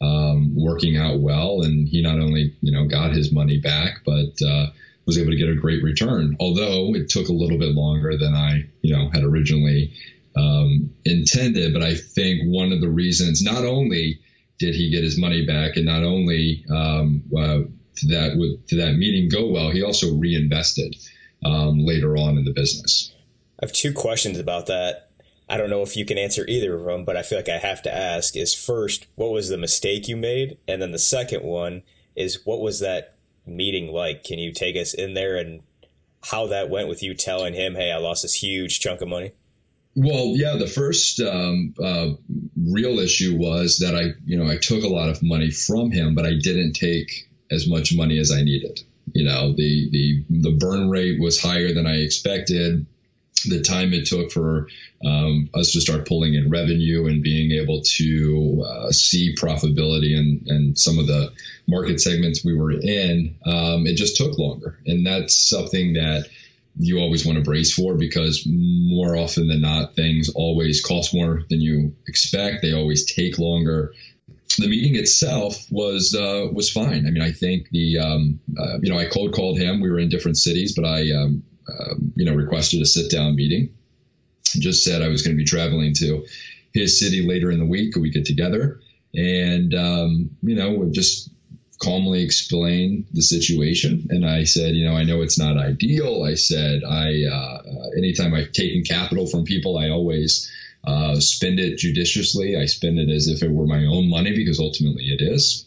um, 0.00 0.54
working 0.54 0.96
out 0.96 1.20
well. 1.20 1.62
And 1.62 1.88
he 1.88 2.02
not 2.02 2.18
only, 2.18 2.56
you 2.60 2.72
know, 2.72 2.86
got 2.86 3.12
his 3.12 3.32
money 3.32 3.58
back, 3.58 4.02
but 4.04 4.40
uh, 4.46 4.66
was 5.06 5.18
able 5.18 5.30
to 5.30 5.36
get 5.36 5.48
a 5.48 5.54
great 5.54 5.82
return. 5.82 6.36
Although 6.38 6.94
it 6.94 7.08
took 7.08 7.28
a 7.28 7.32
little 7.32 7.58
bit 7.58 7.74
longer 7.74 8.16
than 8.18 8.34
I, 8.34 8.68
you 8.82 8.94
know, 8.94 9.08
had 9.10 9.24
originally 9.24 9.94
um, 10.36 10.90
intended. 11.04 11.72
But 11.72 11.82
I 11.82 11.94
think 11.94 12.42
one 12.44 12.72
of 12.72 12.80
the 12.80 12.90
reasons, 12.90 13.42
not 13.42 13.64
only 13.64 14.20
did 14.58 14.74
he 14.74 14.90
get 14.90 15.04
his 15.04 15.18
money 15.18 15.46
back, 15.46 15.76
and 15.76 15.86
not 15.86 16.02
only 16.02 16.64
um, 16.70 17.22
uh, 17.36 17.60
that 18.08 18.36
would 18.36 18.68
that 18.78 18.96
meeting 18.96 19.28
go 19.28 19.48
well, 19.48 19.70
he 19.70 19.82
also 19.82 20.14
reinvested 20.14 20.94
um, 21.44 21.78
later 21.84 22.16
on 22.16 22.36
in 22.36 22.44
the 22.44 22.52
business. 22.52 23.12
I 23.60 23.66
have 23.66 23.72
two 23.72 23.92
questions 23.92 24.38
about 24.38 24.66
that. 24.66 25.10
I 25.48 25.56
don't 25.56 25.70
know 25.70 25.82
if 25.82 25.96
you 25.96 26.04
can 26.04 26.18
answer 26.18 26.44
either 26.46 26.74
of 26.74 26.84
them, 26.84 27.04
but 27.04 27.16
I 27.16 27.22
feel 27.22 27.38
like 27.38 27.48
I 27.48 27.58
have 27.58 27.82
to 27.82 27.94
ask 27.94 28.36
is 28.36 28.54
first, 28.54 29.06
what 29.14 29.30
was 29.30 29.48
the 29.48 29.56
mistake 29.56 30.06
you 30.06 30.16
made? 30.16 30.58
And 30.68 30.80
then 30.80 30.92
the 30.92 30.98
second 30.98 31.42
one 31.42 31.82
is 32.14 32.44
what 32.44 32.60
was 32.60 32.80
that 32.80 33.16
meeting 33.46 33.90
like? 33.90 34.24
Can 34.24 34.38
you 34.38 34.52
take 34.52 34.76
us 34.76 34.92
in 34.92 35.14
there 35.14 35.36
and 35.36 35.62
how 36.24 36.46
that 36.48 36.68
went 36.68 36.88
with 36.88 37.02
you 37.02 37.14
telling 37.14 37.54
him, 37.54 37.74
hey, 37.74 37.90
I 37.90 37.98
lost 37.98 38.22
this 38.22 38.34
huge 38.34 38.80
chunk 38.80 39.00
of 39.00 39.08
money? 39.08 39.32
Well, 39.96 40.34
yeah, 40.36 40.56
the 40.56 40.66
first 40.66 41.18
um, 41.20 41.74
uh, 41.82 42.10
real 42.56 42.98
issue 42.98 43.36
was 43.36 43.78
that 43.78 43.96
I, 43.96 44.12
you 44.24 44.38
know, 44.38 44.48
I 44.48 44.58
took 44.58 44.84
a 44.84 44.88
lot 44.88 45.08
of 45.08 45.22
money 45.22 45.50
from 45.50 45.90
him, 45.90 46.14
but 46.14 46.26
I 46.26 46.34
didn't 46.40 46.74
take 46.74 47.28
as 47.50 47.66
much 47.66 47.96
money 47.96 48.18
as 48.18 48.30
I 48.30 48.42
needed. 48.42 48.80
You 49.12 49.24
know, 49.24 49.54
the 49.54 49.88
the 49.90 50.24
the 50.28 50.56
burn 50.58 50.90
rate 50.90 51.18
was 51.18 51.40
higher 51.40 51.72
than 51.72 51.86
I 51.86 51.96
expected 51.96 52.86
the 53.44 53.62
time 53.62 53.92
it 53.92 54.06
took 54.06 54.30
for 54.32 54.68
um, 55.04 55.48
us 55.54 55.72
to 55.72 55.80
start 55.80 56.08
pulling 56.08 56.34
in 56.34 56.50
revenue 56.50 57.06
and 57.06 57.22
being 57.22 57.52
able 57.52 57.82
to 57.82 58.64
uh, 58.66 58.90
see 58.90 59.34
profitability 59.34 60.16
and 60.16 60.46
and 60.48 60.78
some 60.78 60.98
of 60.98 61.06
the 61.06 61.32
market 61.66 62.00
segments 62.00 62.44
we 62.44 62.54
were 62.54 62.72
in, 62.72 63.36
um, 63.44 63.86
it 63.86 63.96
just 63.96 64.16
took 64.16 64.38
longer. 64.38 64.78
And 64.86 65.06
that's 65.06 65.36
something 65.36 65.94
that 65.94 66.28
you 66.78 66.98
always 66.98 67.26
want 67.26 67.38
to 67.38 67.44
brace 67.44 67.72
for 67.72 67.94
because 67.94 68.46
more 68.46 69.16
often 69.16 69.48
than 69.48 69.60
not, 69.60 69.94
things 69.94 70.30
always 70.34 70.82
cost 70.82 71.14
more 71.14 71.42
than 71.50 71.60
you 71.60 71.94
expect. 72.06 72.62
They 72.62 72.72
always 72.72 73.04
take 73.04 73.38
longer. 73.38 73.92
The 74.58 74.68
meeting 74.68 74.96
itself 74.96 75.66
was 75.70 76.14
uh, 76.14 76.48
was 76.52 76.70
fine. 76.70 77.06
I 77.06 77.10
mean, 77.10 77.22
I 77.22 77.32
think 77.32 77.68
the 77.70 77.98
um, 77.98 78.40
uh, 78.58 78.78
you 78.80 78.90
know 78.90 78.98
I 78.98 79.06
cold 79.06 79.34
called 79.34 79.58
him. 79.58 79.80
We 79.80 79.90
were 79.90 79.98
in 79.98 80.08
different 80.08 80.38
cities, 80.38 80.74
but 80.74 80.84
I 80.84 81.12
um, 81.12 81.42
um, 81.68 82.12
you 82.16 82.24
know, 82.24 82.34
requested 82.34 82.80
a 82.80 82.86
sit 82.86 83.10
down 83.10 83.36
meeting. 83.36 83.74
Just 84.44 84.84
said 84.84 85.02
I 85.02 85.08
was 85.08 85.22
going 85.22 85.36
to 85.36 85.42
be 85.42 85.48
traveling 85.48 85.94
to 85.94 86.26
his 86.72 86.98
city 86.98 87.26
later 87.26 87.50
in 87.50 87.58
the 87.58 87.66
week. 87.66 87.96
We 87.96 88.10
get 88.10 88.24
together? 88.24 88.80
And, 89.14 89.74
um, 89.74 90.30
you 90.42 90.54
know, 90.54 90.88
just 90.90 91.30
calmly 91.78 92.22
explain 92.22 93.06
the 93.12 93.22
situation. 93.22 94.08
And 94.10 94.26
I 94.26 94.44
said, 94.44 94.74
you 94.74 94.84
know, 94.84 94.96
I 94.96 95.04
know 95.04 95.22
it's 95.22 95.38
not 95.38 95.58
ideal. 95.58 96.24
I 96.24 96.34
said, 96.34 96.82
I, 96.84 97.24
uh, 97.24 97.62
anytime 97.96 98.34
I've 98.34 98.52
taken 98.52 98.82
capital 98.82 99.26
from 99.26 99.44
people, 99.44 99.78
I 99.78 99.90
always 99.90 100.50
uh, 100.84 101.16
spend 101.20 101.60
it 101.60 101.78
judiciously. 101.78 102.56
I 102.56 102.66
spend 102.66 102.98
it 102.98 103.10
as 103.10 103.28
if 103.28 103.42
it 103.42 103.50
were 103.50 103.66
my 103.66 103.84
own 103.84 104.08
money 104.08 104.34
because 104.34 104.58
ultimately 104.58 105.04
it 105.04 105.20
is. 105.20 105.66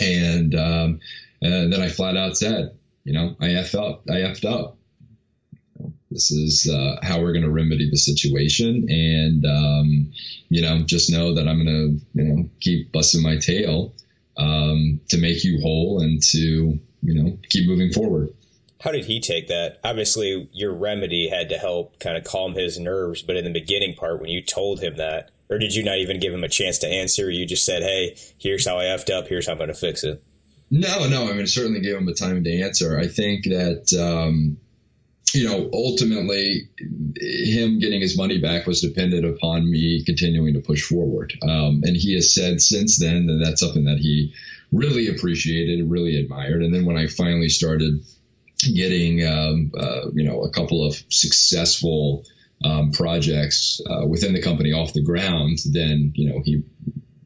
And, 0.00 0.54
um, 0.54 1.00
and 1.40 1.72
then 1.72 1.80
I 1.80 1.88
flat 1.88 2.16
out 2.16 2.36
said, 2.36 2.76
you 3.04 3.12
know, 3.12 3.36
I 3.40 3.48
effed 3.48 3.78
up. 3.78 4.02
I 4.08 4.16
effed 4.16 4.44
up. 4.44 4.75
This 6.16 6.30
is 6.30 6.70
uh, 6.72 6.96
how 7.02 7.20
we're 7.20 7.34
going 7.34 7.44
to 7.44 7.50
remedy 7.50 7.90
the 7.90 7.98
situation, 7.98 8.86
and 8.88 9.44
um, 9.44 10.12
you 10.48 10.62
know, 10.62 10.78
just 10.78 11.10
know 11.10 11.34
that 11.34 11.46
I'm 11.46 11.62
going 11.62 11.66
to 11.66 12.06
you 12.14 12.24
know 12.24 12.48
keep 12.58 12.90
busting 12.90 13.22
my 13.22 13.36
tail 13.36 13.92
um, 14.38 14.98
to 15.10 15.18
make 15.18 15.44
you 15.44 15.60
whole 15.60 16.00
and 16.00 16.22
to 16.30 16.38
you 16.38 16.80
know 17.02 17.38
keep 17.50 17.68
moving 17.68 17.92
forward. 17.92 18.30
How 18.80 18.92
did 18.92 19.04
he 19.04 19.20
take 19.20 19.48
that? 19.48 19.78
Obviously, 19.84 20.48
your 20.52 20.72
remedy 20.72 21.28
had 21.28 21.50
to 21.50 21.58
help 21.58 21.98
kind 21.98 22.16
of 22.16 22.24
calm 22.24 22.54
his 22.54 22.78
nerves, 22.78 23.20
but 23.20 23.36
in 23.36 23.44
the 23.44 23.52
beginning 23.52 23.94
part, 23.94 24.18
when 24.18 24.30
you 24.30 24.42
told 24.42 24.80
him 24.80 24.96
that, 24.96 25.32
or 25.50 25.58
did 25.58 25.74
you 25.74 25.84
not 25.84 25.98
even 25.98 26.18
give 26.18 26.32
him 26.32 26.44
a 26.44 26.48
chance 26.48 26.78
to 26.78 26.88
answer? 26.88 27.30
You 27.30 27.44
just 27.44 27.66
said, 27.66 27.82
"Hey, 27.82 28.16
here's 28.38 28.66
how 28.66 28.78
I 28.78 28.84
effed 28.84 29.12
up. 29.12 29.28
Here's 29.28 29.44
how 29.44 29.52
I'm 29.52 29.58
going 29.58 29.68
to 29.68 29.74
fix 29.74 30.02
it." 30.02 30.22
No, 30.70 31.06
no. 31.08 31.28
I 31.28 31.34
mean, 31.34 31.46
certainly 31.46 31.80
gave 31.80 31.96
him 31.96 32.08
a 32.08 32.14
time 32.14 32.42
to 32.42 32.62
answer. 32.62 32.98
I 32.98 33.06
think 33.06 33.44
that 33.44 33.92
um, 34.00 34.56
you 35.34 35.44
know, 35.44 35.68
ultimately, 35.72 36.68
him 37.20 37.78
getting 37.78 38.00
his 38.00 38.16
money 38.16 38.38
back 38.38 38.66
was 38.66 38.80
dependent 38.80 39.24
upon 39.24 39.68
me 39.70 40.04
continuing 40.04 40.54
to 40.54 40.60
push 40.60 40.82
forward. 40.82 41.32
Um, 41.42 41.82
and 41.84 41.96
he 41.96 42.14
has 42.14 42.34
said 42.34 42.60
since 42.60 42.98
then 42.98 43.26
that 43.26 43.40
that's 43.42 43.60
something 43.60 43.84
that 43.84 43.98
he 43.98 44.34
really 44.72 45.08
appreciated, 45.08 45.80
and 45.80 45.90
really 45.90 46.16
admired. 46.16 46.62
And 46.62 46.74
then 46.74 46.86
when 46.86 46.96
I 46.96 47.06
finally 47.06 47.48
started 47.48 48.04
getting, 48.62 49.26
um, 49.26 49.72
uh, 49.78 50.10
you 50.14 50.24
know, 50.24 50.42
a 50.42 50.50
couple 50.50 50.86
of 50.86 50.96
successful 51.10 52.24
um, 52.64 52.92
projects 52.92 53.80
uh, 53.88 54.06
within 54.06 54.32
the 54.32 54.42
company 54.42 54.72
off 54.72 54.92
the 54.92 55.02
ground, 55.02 55.58
then 55.70 56.12
you 56.14 56.30
know 56.30 56.40
he 56.44 56.62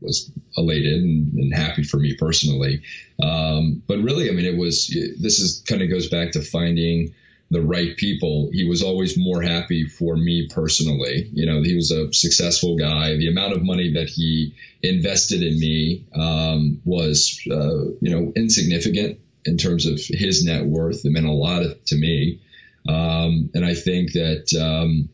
was 0.01 0.31
elated 0.57 1.03
and, 1.03 1.33
and 1.35 1.55
happy 1.55 1.83
for 1.83 1.99
me 1.99 2.17
personally. 2.19 2.83
Um, 3.23 3.83
but 3.87 3.99
really, 3.99 4.29
I 4.29 4.33
mean, 4.33 4.47
it 4.47 4.57
was 4.57 4.87
this 4.89 5.39
is 5.39 5.63
kind 5.69 5.83
of 5.83 5.91
goes 5.91 6.09
back 6.09 6.33
to 6.33 6.43
finding 6.43 7.15
the 7.51 7.61
right 7.61 7.97
people, 7.97 8.49
he 8.53 8.65
was 8.65 8.83
always 8.83 9.19
more 9.19 9.43
happy 9.43 9.85
for 9.89 10.17
me 10.17 10.49
personally. 10.49 11.29
You 11.33 11.47
know, 11.47 11.63
he 11.63 11.75
was 11.75 11.91
a 11.91 12.13
successful 12.13 12.77
guy. 12.77 13.17
The 13.17 13.29
amount 13.29 13.55
of 13.55 13.65
money 13.65 13.95
that 13.95 14.09
he 14.09 14.55
invested 14.83 15.43
in 15.43 15.59
me 15.59 16.07
um, 16.15 16.81
was, 16.85 17.41
uh, 17.51 17.91
you 18.01 18.11
know, 18.11 18.33
insignificant 18.37 19.19
in 19.45 19.57
terms 19.57 19.87
of 19.87 20.01
his 20.01 20.45
net 20.45 20.65
worth. 20.65 21.05
It 21.05 21.11
meant 21.11 21.27
a 21.27 21.33
lot 21.33 21.65
to 21.87 21.97
me. 21.97 22.41
Um, 22.89 23.51
and 23.53 23.65
I 23.65 23.75
think 23.75 24.13
that, 24.13 24.55
um, 24.55 25.09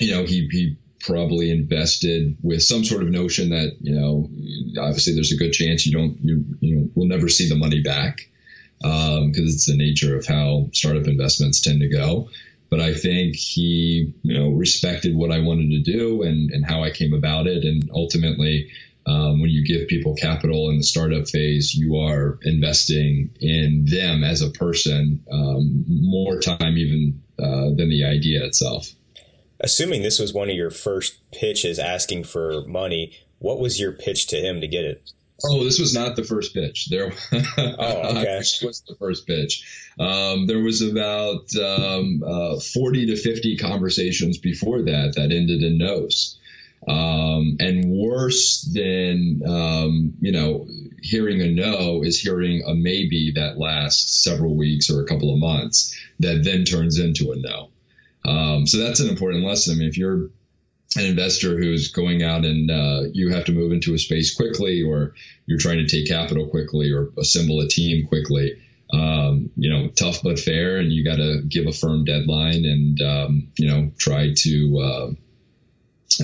you 0.00 0.14
know, 0.14 0.24
he, 0.24 0.48
he 0.50 0.76
probably 1.00 1.52
invested 1.52 2.36
with 2.42 2.62
some 2.62 2.84
sort 2.84 3.04
of 3.04 3.08
notion 3.08 3.50
that, 3.50 3.76
you 3.80 3.94
know, 3.94 4.28
obviously 4.82 5.14
there's 5.14 5.32
a 5.32 5.36
good 5.36 5.52
chance 5.52 5.86
you 5.86 5.92
don't, 5.92 6.18
you, 6.22 6.44
you 6.58 6.76
know, 6.76 6.90
will 6.96 7.06
never 7.06 7.28
see 7.28 7.48
the 7.48 7.54
money 7.54 7.82
back 7.82 8.28
because 8.80 9.18
um, 9.18 9.32
it's 9.34 9.66
the 9.66 9.76
nature 9.76 10.16
of 10.16 10.26
how 10.26 10.68
startup 10.72 11.06
investments 11.06 11.60
tend 11.60 11.80
to 11.80 11.88
go. 11.88 12.28
But 12.70 12.80
I 12.80 12.94
think 12.94 13.36
he, 13.36 14.12
you 14.22 14.38
know, 14.38 14.50
respected 14.50 15.16
what 15.16 15.32
I 15.32 15.40
wanted 15.40 15.70
to 15.70 15.80
do 15.80 16.22
and, 16.22 16.50
and 16.50 16.64
how 16.64 16.84
I 16.84 16.90
came 16.90 17.14
about 17.14 17.46
it. 17.46 17.64
And 17.64 17.90
ultimately, 17.92 18.70
um, 19.06 19.40
when 19.40 19.48
you 19.48 19.64
give 19.64 19.88
people 19.88 20.14
capital 20.14 20.68
in 20.68 20.76
the 20.76 20.82
startup 20.84 21.28
phase, 21.28 21.74
you 21.74 21.96
are 21.96 22.38
investing 22.42 23.30
in 23.40 23.86
them 23.86 24.22
as 24.22 24.42
a 24.42 24.50
person 24.50 25.24
um, 25.32 25.84
more 25.88 26.40
time 26.40 26.76
even 26.76 27.22
uh, 27.38 27.70
than 27.74 27.88
the 27.88 28.04
idea 28.04 28.44
itself. 28.44 28.92
Assuming 29.60 30.02
this 30.02 30.18
was 30.18 30.34
one 30.34 30.50
of 30.50 30.54
your 30.54 30.70
first 30.70 31.18
pitches 31.32 31.78
asking 31.78 32.24
for 32.24 32.66
money, 32.66 33.16
what 33.38 33.58
was 33.58 33.80
your 33.80 33.92
pitch 33.92 34.26
to 34.28 34.36
him 34.36 34.60
to 34.60 34.68
get 34.68 34.84
it? 34.84 35.10
Oh, 35.44 35.62
this 35.64 35.78
was 35.78 35.94
not 35.94 36.16
the 36.16 36.24
first 36.24 36.52
pitch. 36.52 36.88
There, 36.90 37.12
oh, 37.32 38.18
okay. 38.18 38.38
was 38.62 38.82
the 38.88 38.96
first 38.98 39.26
pitch. 39.26 39.92
Um, 39.98 40.46
there 40.46 40.60
was 40.60 40.82
about 40.82 41.54
um, 41.56 42.22
uh, 42.26 42.58
forty 42.58 43.06
to 43.06 43.16
fifty 43.16 43.56
conversations 43.56 44.38
before 44.38 44.82
that 44.82 45.14
that 45.16 45.32
ended 45.32 45.62
in 45.62 45.78
no's. 45.78 46.38
Um, 46.86 47.56
and 47.58 47.90
worse 47.90 48.62
than 48.72 49.42
um, 49.46 50.14
you 50.20 50.32
know, 50.32 50.66
hearing 51.02 51.40
a 51.40 51.48
no 51.48 52.02
is 52.02 52.20
hearing 52.20 52.62
a 52.66 52.74
maybe 52.74 53.32
that 53.34 53.58
lasts 53.58 54.22
several 54.22 54.56
weeks 54.56 54.90
or 54.90 55.02
a 55.02 55.06
couple 55.06 55.32
of 55.32 55.38
months 55.38 55.96
that 56.20 56.42
then 56.44 56.64
turns 56.64 56.98
into 56.98 57.32
a 57.32 57.36
no. 57.36 57.70
Um, 58.24 58.66
so 58.66 58.78
that's 58.78 59.00
an 59.00 59.08
important 59.08 59.44
lesson. 59.44 59.74
I 59.74 59.78
mean, 59.78 59.88
if 59.88 59.98
you're 59.98 60.30
an 60.96 61.04
investor 61.04 61.58
who's 61.58 61.88
going 61.88 62.22
out 62.22 62.44
and 62.44 62.70
uh, 62.70 63.02
you 63.12 63.30
have 63.30 63.44
to 63.44 63.52
move 63.52 63.72
into 63.72 63.94
a 63.94 63.98
space 63.98 64.34
quickly, 64.34 64.82
or 64.82 65.14
you're 65.46 65.58
trying 65.58 65.78
to 65.78 65.86
take 65.86 66.08
capital 66.08 66.48
quickly, 66.48 66.92
or 66.92 67.10
assemble 67.18 67.60
a 67.60 67.68
team 67.68 68.06
quickly. 68.06 68.58
Um, 68.90 69.50
you 69.56 69.68
know, 69.70 69.88
tough 69.88 70.22
but 70.22 70.38
fair, 70.38 70.78
and 70.78 70.90
you 70.90 71.04
got 71.04 71.16
to 71.16 71.42
give 71.46 71.66
a 71.66 71.72
firm 71.72 72.04
deadline, 72.04 72.64
and 72.64 73.00
um, 73.02 73.48
you 73.58 73.68
know, 73.68 73.92
try 73.98 74.32
to 74.34 74.78
uh, 74.78 75.10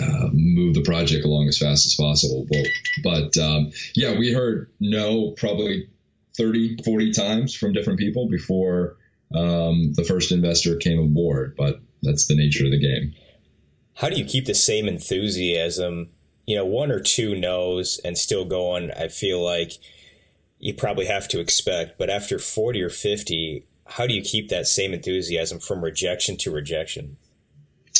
uh, 0.00 0.28
move 0.32 0.74
the 0.74 0.82
project 0.82 1.26
along 1.26 1.48
as 1.48 1.58
fast 1.58 1.84
as 1.84 1.94
possible. 1.94 2.46
But, 2.48 2.66
but 3.02 3.36
um, 3.36 3.72
yeah, 3.94 4.18
we 4.18 4.32
heard 4.32 4.70
no 4.80 5.32
probably 5.32 5.90
30, 6.38 6.78
40 6.82 7.12
times 7.12 7.54
from 7.54 7.74
different 7.74 7.98
people 7.98 8.28
before 8.28 8.96
um, 9.34 9.92
the 9.92 10.04
first 10.04 10.32
investor 10.32 10.76
came 10.76 10.98
aboard. 10.98 11.54
But 11.54 11.80
that's 12.02 12.28
the 12.28 12.34
nature 12.34 12.64
of 12.64 12.70
the 12.70 12.80
game 12.80 13.14
how 13.94 14.08
do 14.08 14.16
you 14.16 14.24
keep 14.24 14.46
the 14.46 14.54
same 14.54 14.88
enthusiasm? 14.88 16.10
You 16.46 16.56
know, 16.56 16.66
one 16.66 16.90
or 16.90 17.00
two 17.00 17.34
no's 17.34 18.00
and 18.04 18.18
still 18.18 18.44
going. 18.44 18.90
I 18.90 19.08
feel 19.08 19.42
like 19.42 19.72
you 20.58 20.74
probably 20.74 21.06
have 21.06 21.28
to 21.28 21.40
expect, 21.40 21.98
but 21.98 22.10
after 22.10 22.38
40 22.38 22.82
or 22.82 22.90
50, 22.90 23.66
how 23.86 24.06
do 24.06 24.14
you 24.14 24.22
keep 24.22 24.48
that 24.48 24.66
same 24.66 24.92
enthusiasm 24.92 25.58
from 25.58 25.84
rejection 25.84 26.36
to 26.38 26.50
rejection? 26.50 27.16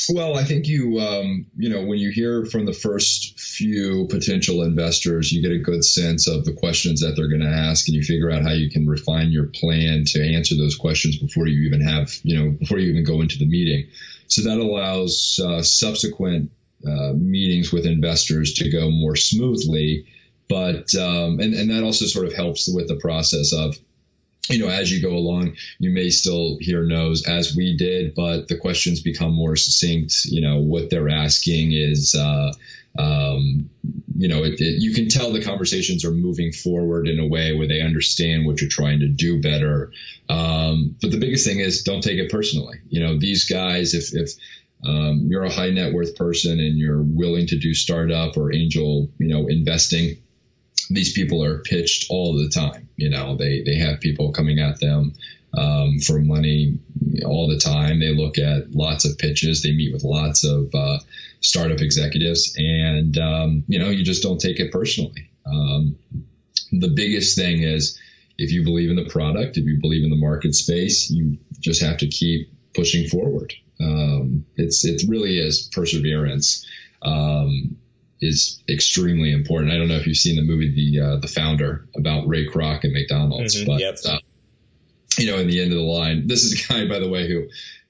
Well, 0.09 0.37
I 0.37 0.43
think 0.43 0.67
you, 0.67 0.99
um, 0.99 1.47
you 1.55 1.69
know, 1.69 1.83
when 1.83 1.99
you 1.99 2.09
hear 2.09 2.45
from 2.45 2.65
the 2.65 2.73
first 2.73 3.39
few 3.39 4.07
potential 4.07 4.61
investors, 4.61 5.31
you 5.31 5.41
get 5.41 5.51
a 5.51 5.63
good 5.63 5.83
sense 5.83 6.27
of 6.27 6.43
the 6.43 6.53
questions 6.53 7.01
that 7.01 7.15
they're 7.15 7.29
going 7.29 7.41
to 7.41 7.47
ask, 7.47 7.87
and 7.87 7.95
you 7.95 8.03
figure 8.03 8.29
out 8.29 8.43
how 8.43 8.51
you 8.51 8.69
can 8.69 8.87
refine 8.87 9.31
your 9.31 9.47
plan 9.47 10.03
to 10.07 10.35
answer 10.35 10.55
those 10.55 10.75
questions 10.75 11.17
before 11.17 11.47
you 11.47 11.65
even 11.67 11.81
have, 11.81 12.11
you 12.23 12.37
know, 12.37 12.51
before 12.51 12.77
you 12.77 12.89
even 12.89 13.05
go 13.05 13.21
into 13.21 13.37
the 13.37 13.47
meeting. 13.47 13.87
So 14.27 14.41
that 14.43 14.57
allows 14.57 15.39
uh, 15.43 15.61
subsequent 15.61 16.51
uh, 16.85 17.13
meetings 17.13 17.71
with 17.71 17.85
investors 17.85 18.53
to 18.55 18.69
go 18.69 18.89
more 18.89 19.15
smoothly. 19.15 20.05
But 20.47 20.93
um, 20.95 21.39
and 21.39 21.53
and 21.53 21.71
that 21.71 21.83
also 21.83 22.05
sort 22.05 22.27
of 22.27 22.33
helps 22.33 22.67
with 22.71 22.87
the 22.87 22.97
process 22.97 23.53
of 23.53 23.77
you 24.49 24.59
know, 24.59 24.69
as 24.69 24.91
you 24.91 25.01
go 25.01 25.15
along, 25.15 25.55
you 25.79 25.89
may 25.89 26.09
still 26.09 26.57
hear 26.59 26.83
no's 26.83 27.27
as 27.27 27.55
we 27.55 27.75
did, 27.77 28.13
but 28.15 28.47
the 28.47 28.57
questions 28.57 29.01
become 29.01 29.33
more 29.33 29.55
succinct. 29.55 30.25
You 30.25 30.41
know, 30.41 30.59
what 30.59 30.89
they're 30.89 31.09
asking 31.09 31.71
is, 31.71 32.15
uh, 32.15 32.53
um, 32.97 33.69
you 34.15 34.27
know, 34.27 34.43
it, 34.43 34.61
it, 34.61 34.81
you 34.81 34.93
can 34.93 35.09
tell 35.09 35.31
the 35.31 35.43
conversations 35.43 36.05
are 36.05 36.11
moving 36.11 36.51
forward 36.51 37.07
in 37.07 37.19
a 37.19 37.27
way 37.27 37.53
where 37.53 37.67
they 37.67 37.81
understand 37.81 38.45
what 38.45 38.61
you're 38.61 38.69
trying 38.69 38.99
to 38.99 39.07
do 39.07 39.41
better. 39.41 39.91
Um, 40.29 40.95
but 41.01 41.11
the 41.11 41.19
biggest 41.19 41.45
thing 41.45 41.59
is 41.59 41.83
don't 41.83 42.01
take 42.01 42.19
it 42.19 42.31
personally. 42.31 42.79
You 42.87 43.01
know, 43.01 43.17
these 43.17 43.49
guys, 43.49 43.93
if, 43.93 44.13
if, 44.13 44.31
um, 44.85 45.27
you're 45.27 45.43
a 45.43 45.51
high 45.51 45.71
net 45.71 45.93
worth 45.93 46.15
person 46.15 46.59
and 46.59 46.77
you're 46.77 47.01
willing 47.01 47.47
to 47.47 47.57
do 47.57 47.73
startup 47.73 48.37
or 48.37 48.53
angel, 48.53 49.09
you 49.17 49.27
know, 49.29 49.47
investing, 49.47 50.17
these 50.89 51.13
people 51.13 51.43
are 51.43 51.59
pitched 51.59 52.07
all 52.09 52.35
the 52.35 52.49
time. 52.49 52.89
You 52.97 53.09
know, 53.09 53.35
they 53.35 53.61
they 53.63 53.75
have 53.75 53.99
people 53.99 54.31
coming 54.31 54.59
at 54.59 54.79
them 54.79 55.13
um, 55.53 55.99
for 55.99 56.19
money 56.19 56.79
all 57.25 57.47
the 57.47 57.59
time. 57.59 57.99
They 57.99 58.13
look 58.13 58.37
at 58.37 58.71
lots 58.71 59.05
of 59.05 59.17
pitches. 59.17 59.61
They 59.61 59.71
meet 59.71 59.93
with 59.93 60.03
lots 60.03 60.43
of 60.43 60.73
uh, 60.73 60.99
startup 61.41 61.81
executives, 61.81 62.55
and 62.57 63.17
um, 63.17 63.63
you 63.67 63.79
know, 63.79 63.89
you 63.89 64.03
just 64.03 64.23
don't 64.23 64.39
take 64.39 64.59
it 64.59 64.71
personally. 64.71 65.29
Um, 65.45 65.97
the 66.71 66.89
biggest 66.89 67.37
thing 67.37 67.63
is 67.63 67.99
if 68.37 68.51
you 68.51 68.63
believe 68.63 68.89
in 68.89 68.95
the 68.95 69.09
product, 69.09 69.57
if 69.57 69.65
you 69.65 69.79
believe 69.79 70.03
in 70.03 70.09
the 70.09 70.15
market 70.15 70.55
space, 70.55 71.09
you 71.09 71.37
just 71.59 71.81
have 71.81 71.97
to 71.97 72.07
keep 72.07 72.49
pushing 72.73 73.07
forward. 73.07 73.53
Um, 73.79 74.45
it's 74.55 74.85
it 74.85 75.03
really 75.07 75.39
is 75.39 75.69
perseverance. 75.71 76.65
Um, 77.01 77.77
is 78.21 78.63
extremely 78.69 79.31
important. 79.31 79.71
I 79.71 79.77
don't 79.77 79.87
know 79.87 79.95
if 79.95 80.07
you've 80.07 80.17
seen 80.17 80.35
the 80.35 80.41
movie 80.41 80.73
The 80.73 81.05
uh, 81.05 81.15
The 81.17 81.27
Founder 81.27 81.87
about 81.95 82.27
Ray 82.27 82.47
Kroc 82.47 82.83
and 82.83 82.93
McDonald's, 82.93 83.55
mm-hmm, 83.55 83.71
but 83.71 83.79
yep. 83.79 83.97
uh, 84.07 84.19
you 85.17 85.31
know, 85.31 85.37
in 85.37 85.47
the 85.47 85.61
end 85.61 85.71
of 85.71 85.77
the 85.77 85.83
line, 85.83 86.27
this 86.27 86.43
is 86.43 86.53
a 86.53 86.73
guy, 86.73 86.87
by 86.87 86.99
the 86.99 87.09
way, 87.09 87.27
who 87.27 87.47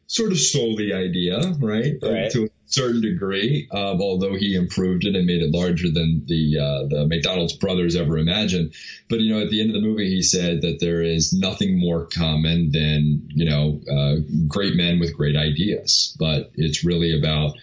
sort 0.07 0.31
of 0.31 0.37
stole 0.37 0.75
the 0.75 0.93
idea, 0.93 1.39
right, 1.59 1.93
right. 2.01 2.31
to 2.31 2.45
a 2.45 2.49
certain 2.67 3.01
degree, 3.01 3.67
although 3.71 4.35
he 4.35 4.55
improved 4.55 5.05
it 5.05 5.15
and 5.15 5.25
made 5.25 5.41
it 5.41 5.51
larger 5.51 5.89
than 5.89 6.23
the 6.25 6.59
uh, 6.59 6.87
the 6.87 7.07
McDonald's 7.07 7.53
brothers 7.53 7.95
ever 7.95 8.17
imagined. 8.17 8.73
But 9.09 9.19
you 9.19 9.33
know, 9.33 9.41
at 9.41 9.49
the 9.49 9.61
end 9.61 9.69
of 9.69 9.81
the 9.81 9.87
movie, 9.87 10.09
he 10.09 10.21
said 10.21 10.61
that 10.61 10.79
there 10.79 11.01
is 11.01 11.33
nothing 11.33 11.79
more 11.79 12.07
common 12.07 12.71
than 12.71 13.29
you 13.29 13.45
know 13.45 13.81
uh, 13.91 14.15
great 14.47 14.75
men 14.75 14.99
with 14.99 15.15
great 15.15 15.35
ideas, 15.35 16.15
but 16.19 16.51
it's 16.55 16.83
really 16.83 17.17
about 17.17 17.55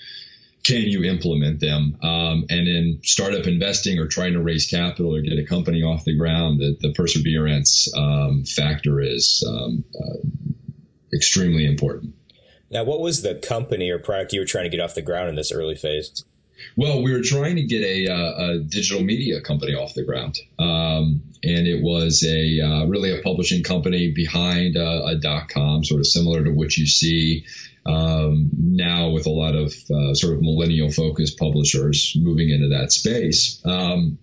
can 0.65 0.83
you 0.83 1.05
implement 1.05 1.61
them? 1.61 1.97
Um, 2.03 2.45
and 2.49 2.69
in 2.69 3.01
startup 3.03 3.47
investing 3.47 3.99
or 3.99 4.07
trying 4.07 4.35
to 4.35 4.43
raise 4.43 4.67
capital 4.67 5.15
or 5.15 5.21
get 5.21 5.39
a 5.39 5.45
company 5.45 5.83
off 5.83 6.05
the 6.05 6.17
ground, 6.17 6.61
the, 6.61 6.77
the 6.81 6.93
perseverance 6.93 7.93
um, 7.97 8.45
factor 8.45 9.01
is 9.01 9.45
um, 9.47 9.85
uh, 9.95 10.19
extremely 11.13 11.67
important. 11.67 12.15
Now, 12.71 12.85
what 12.85 13.01
was 13.01 13.23
the 13.23 13.35
company 13.35 13.91
or 13.91 13.99
product 13.99 14.33
you 14.33 14.41
were 14.41 14.47
trying 14.47 14.65
to 14.65 14.71
get 14.75 14.81
off 14.81 14.95
the 14.95 15.03
ground 15.03 15.29
in 15.29 15.35
this 15.35 15.53
early 15.53 15.75
phase? 15.75 16.25
Well, 16.77 17.03
we 17.03 17.13
were 17.13 17.23
trying 17.23 17.57
to 17.57 17.63
get 17.63 17.83
a, 17.83 18.09
uh, 18.09 18.51
a 18.51 18.59
digital 18.61 19.03
media 19.03 19.41
company 19.41 19.75
off 19.75 19.95
the 19.95 20.05
ground, 20.05 20.39
um, 20.59 21.23
and 21.43 21.67
it 21.67 21.83
was 21.83 22.25
a 22.25 22.61
uh, 22.61 22.87
really 22.87 23.17
a 23.17 23.23
publishing 23.23 23.63
company 23.63 24.13
behind 24.13 24.77
a, 24.77 25.05
a 25.07 25.17
dot 25.17 25.49
com, 25.49 25.85
sort 25.85 26.01
of 26.01 26.07
similar 26.07 26.45
to 26.45 26.51
what 26.51 26.77
you 26.77 26.87
see 26.87 27.45
um, 27.85 28.51
now 28.55 29.11
with 29.11 29.27
a 29.27 29.31
lot 29.31 29.55
of 29.55 29.75
uh, 29.91 30.15
sort 30.15 30.35
of 30.35 30.43
millennial 30.43 30.91
focused 30.91 31.39
publishers 31.39 32.17
moving 32.19 32.51
into 32.51 32.69
that 32.69 32.93
space. 32.93 33.61
Um, 33.65 34.19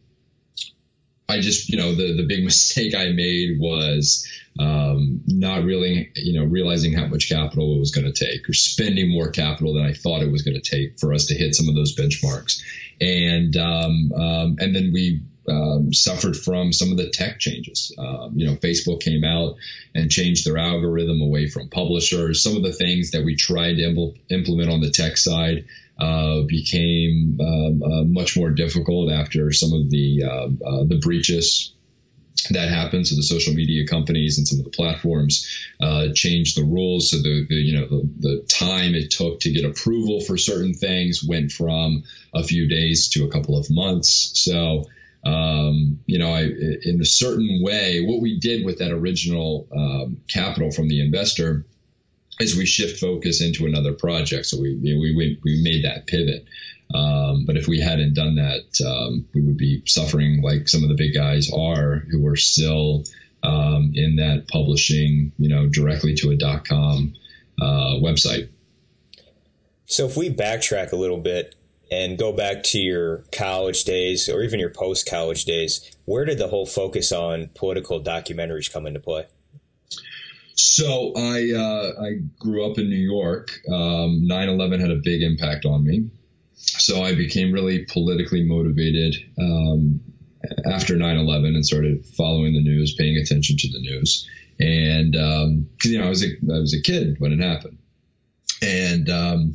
I 1.28 1.42
just, 1.42 1.70
you 1.70 1.78
know, 1.78 1.94
the, 1.94 2.16
the 2.16 2.26
big 2.26 2.44
mistake 2.46 2.96
I 2.96 3.12
made 3.12 3.60
was 3.60 4.26
um, 4.60 5.22
not 5.26 5.64
really, 5.64 6.12
you 6.16 6.38
know, 6.38 6.46
realizing 6.46 6.94
how 6.94 7.08
much 7.08 7.30
capital 7.30 7.76
it 7.76 7.80
was 7.80 7.92
going 7.92 8.12
to 8.12 8.26
take 8.26 8.48
or 8.50 8.54
spending 8.54 9.10
more 9.10 9.32
capital 9.32 9.74
than 9.74 9.86
I 9.86 9.94
thought 9.94 10.22
it 10.22 10.32
was 10.32 10.42
going 10.42 10.60
to 10.60 10.70
take 10.70 11.00
for 11.00 11.14
us 11.14 11.28
to 11.28 11.36
hit 11.36 11.56
some 11.56 11.70
of 11.70 11.76
those 11.76 11.96
benchmarks. 11.96 12.62
And, 13.00 13.56
um, 13.56 14.12
um, 14.12 14.58
and 14.60 14.76
then 14.76 14.92
we 14.92 15.22
um, 15.50 15.94
suffered 15.94 16.36
from 16.36 16.74
some 16.74 16.92
of 16.92 16.98
the 16.98 17.10
tech 17.10 17.40
changes. 17.40 17.96
Um, 17.98 18.34
you 18.36 18.48
know, 18.48 18.56
Facebook 18.56 19.00
came 19.00 19.24
out 19.24 19.56
and 19.96 20.12
changed 20.12 20.46
their 20.46 20.58
algorithm 20.58 21.22
away 21.22 21.48
from 21.48 21.70
publishers. 21.70 22.44
Some 22.44 22.58
of 22.58 22.64
the 22.64 22.74
things 22.74 23.12
that 23.12 23.24
we 23.24 23.38
tried 23.38 23.78
to 23.78 23.84
impl- 23.84 24.20
implement 24.30 24.70
on 24.70 24.82
the 24.82 24.92
tech 24.92 25.18
side 25.18 25.66
uh, 25.98 26.42
became 26.42 27.40
um, 27.42 27.84
uh, 27.84 28.04
much 28.04 28.38
more 28.38 28.50
difficult 28.50 29.12
after 29.12 29.52
some 29.52 29.74
of 29.74 29.90
the 29.90 30.24
uh, 30.24 30.48
uh 30.66 30.84
the 30.86 31.00
breaches 31.02 31.74
that 32.50 32.70
happened. 32.70 33.08
So 33.08 33.16
the 33.16 33.24
social 33.24 33.54
media 33.54 33.86
companies 33.88 34.38
and 34.38 34.48
some 34.48 34.60
of 34.60 34.66
the 34.66 34.72
platforms 34.72 35.48
uh, 35.82 36.08
changed 36.14 36.58
the 36.58 36.64
rules. 36.64 37.12
So 37.12 37.18
the, 37.18 37.46
the 37.48 37.56
you 37.56 37.80
know 37.80 37.88
the, 37.88 38.10
the, 38.20 38.46
time 38.48 38.96
it 38.96 39.12
took 39.12 39.42
to 39.42 39.52
get 39.52 39.66
approval 39.66 40.22
for 40.22 40.38
certain 40.38 40.74
things 40.74 41.24
went 41.24 41.52
from 41.52 42.04
a 42.34 42.44
few 42.44 42.68
days 42.68 43.10
to 43.10 43.26
a 43.26 43.30
couple 43.30 43.58
of 43.58 43.70
months. 43.70 44.32
So 44.36 44.86
um, 45.24 46.00
you 46.06 46.18
know, 46.18 46.32
I, 46.32 46.44
in 46.84 47.00
a 47.02 47.06
certain 47.06 47.62
way, 47.62 48.02
what 48.02 48.22
we 48.22 48.40
did 48.40 48.66
with 48.66 48.80
that 48.80 48.92
original 48.92 49.68
um, 49.76 50.22
capital 50.28 50.72
from 50.72 50.88
the 50.88 51.02
investor 51.02 51.66
is 52.40 52.56
we 52.56 52.66
shift 52.66 53.00
focus 53.00 53.42
into 53.42 53.66
another 53.66 53.94
project. 53.94 54.46
So 54.46 54.60
we 54.62 54.76
know, 54.76 55.00
we 55.00 55.40
we 55.44 55.62
made 55.62 55.84
that 55.84 56.08
pivot. 56.08 56.46
Um, 56.94 57.46
but 57.46 57.56
if 57.56 57.68
we 57.68 57.80
hadn't 57.80 58.16
done 58.16 58.36
that, 58.36 58.86
um, 58.86 59.26
we 59.34 59.42
would 59.42 59.58
be 59.58 59.84
suffering 59.86 60.42
like 60.42 60.68
some 60.68 60.84
of 60.84 60.90
the 60.90 60.96
big 60.96 61.14
guys 61.14 61.52
are, 61.52 62.04
who 62.10 62.26
are 62.28 62.36
still 62.36 63.04
um, 63.44 63.92
in 63.94 64.16
that 64.16 64.48
publishing, 64.48 65.32
you 65.38 65.50
know, 65.50 65.68
directly 65.68 66.16
to 66.16 66.32
a 66.32 66.36
dot 66.36 66.68
com 66.68 67.14
uh, 67.62 67.96
website. 68.02 68.50
So 69.86 70.06
if 70.06 70.18
we 70.18 70.34
backtrack 70.34 70.92
a 70.92 70.96
little 70.96 71.20
bit, 71.20 71.56
and 71.92 72.18
go 72.18 72.32
back 72.32 72.64
to 72.64 72.78
your 72.78 73.24
college 73.32 73.84
days 73.84 74.30
or 74.30 74.44
even 74.44 74.60
your 74.60 74.70
post 74.70 75.10
college 75.10 75.46
days, 75.46 75.90
where 76.06 76.26
did 76.26 76.38
the 76.38 76.48
whole 76.48 76.66
focus 76.66 77.12
on 77.12 77.50
political 77.56 78.02
documentaries 78.02 78.72
come 78.72 78.86
into 78.86 79.00
play? 79.00 79.26
So 80.56 81.14
I 81.16 81.52
uh, 81.56 82.04
I 82.04 82.20
grew 82.38 82.70
up 82.70 82.78
in 82.78 82.90
New 82.90 82.96
York. 82.96 83.50
Um, 83.72 84.28
9/11 84.30 84.80
had 84.80 84.92
a 84.92 84.96
big 84.96 85.24
impact 85.24 85.66
on 85.66 85.84
me. 85.84 86.10
So 86.78 87.04
I 87.04 87.16
became 87.16 87.52
really 87.52 87.86
politically 87.86 88.44
motivated 88.44 89.16
um, 89.40 90.02
after 90.66 90.96
9/11 90.96 91.56
and 91.56 91.66
started 91.66 92.06
following 92.06 92.54
the 92.54 92.62
news, 92.62 92.96
paying 92.96 93.18
attention 93.18 93.58
to 93.58 93.68
the 93.70 93.80
news. 93.80 94.28
And 94.60 95.16
um, 95.16 95.70
you 95.84 95.98
know, 95.98 96.06
I 96.06 96.10
was 96.10 96.24
a 96.24 96.28
I 96.28 96.60
was 96.60 96.74
a 96.74 96.82
kid 96.82 97.16
when 97.20 97.32
it 97.32 97.40
happened, 97.40 97.78
and 98.62 99.10
um, 99.10 99.54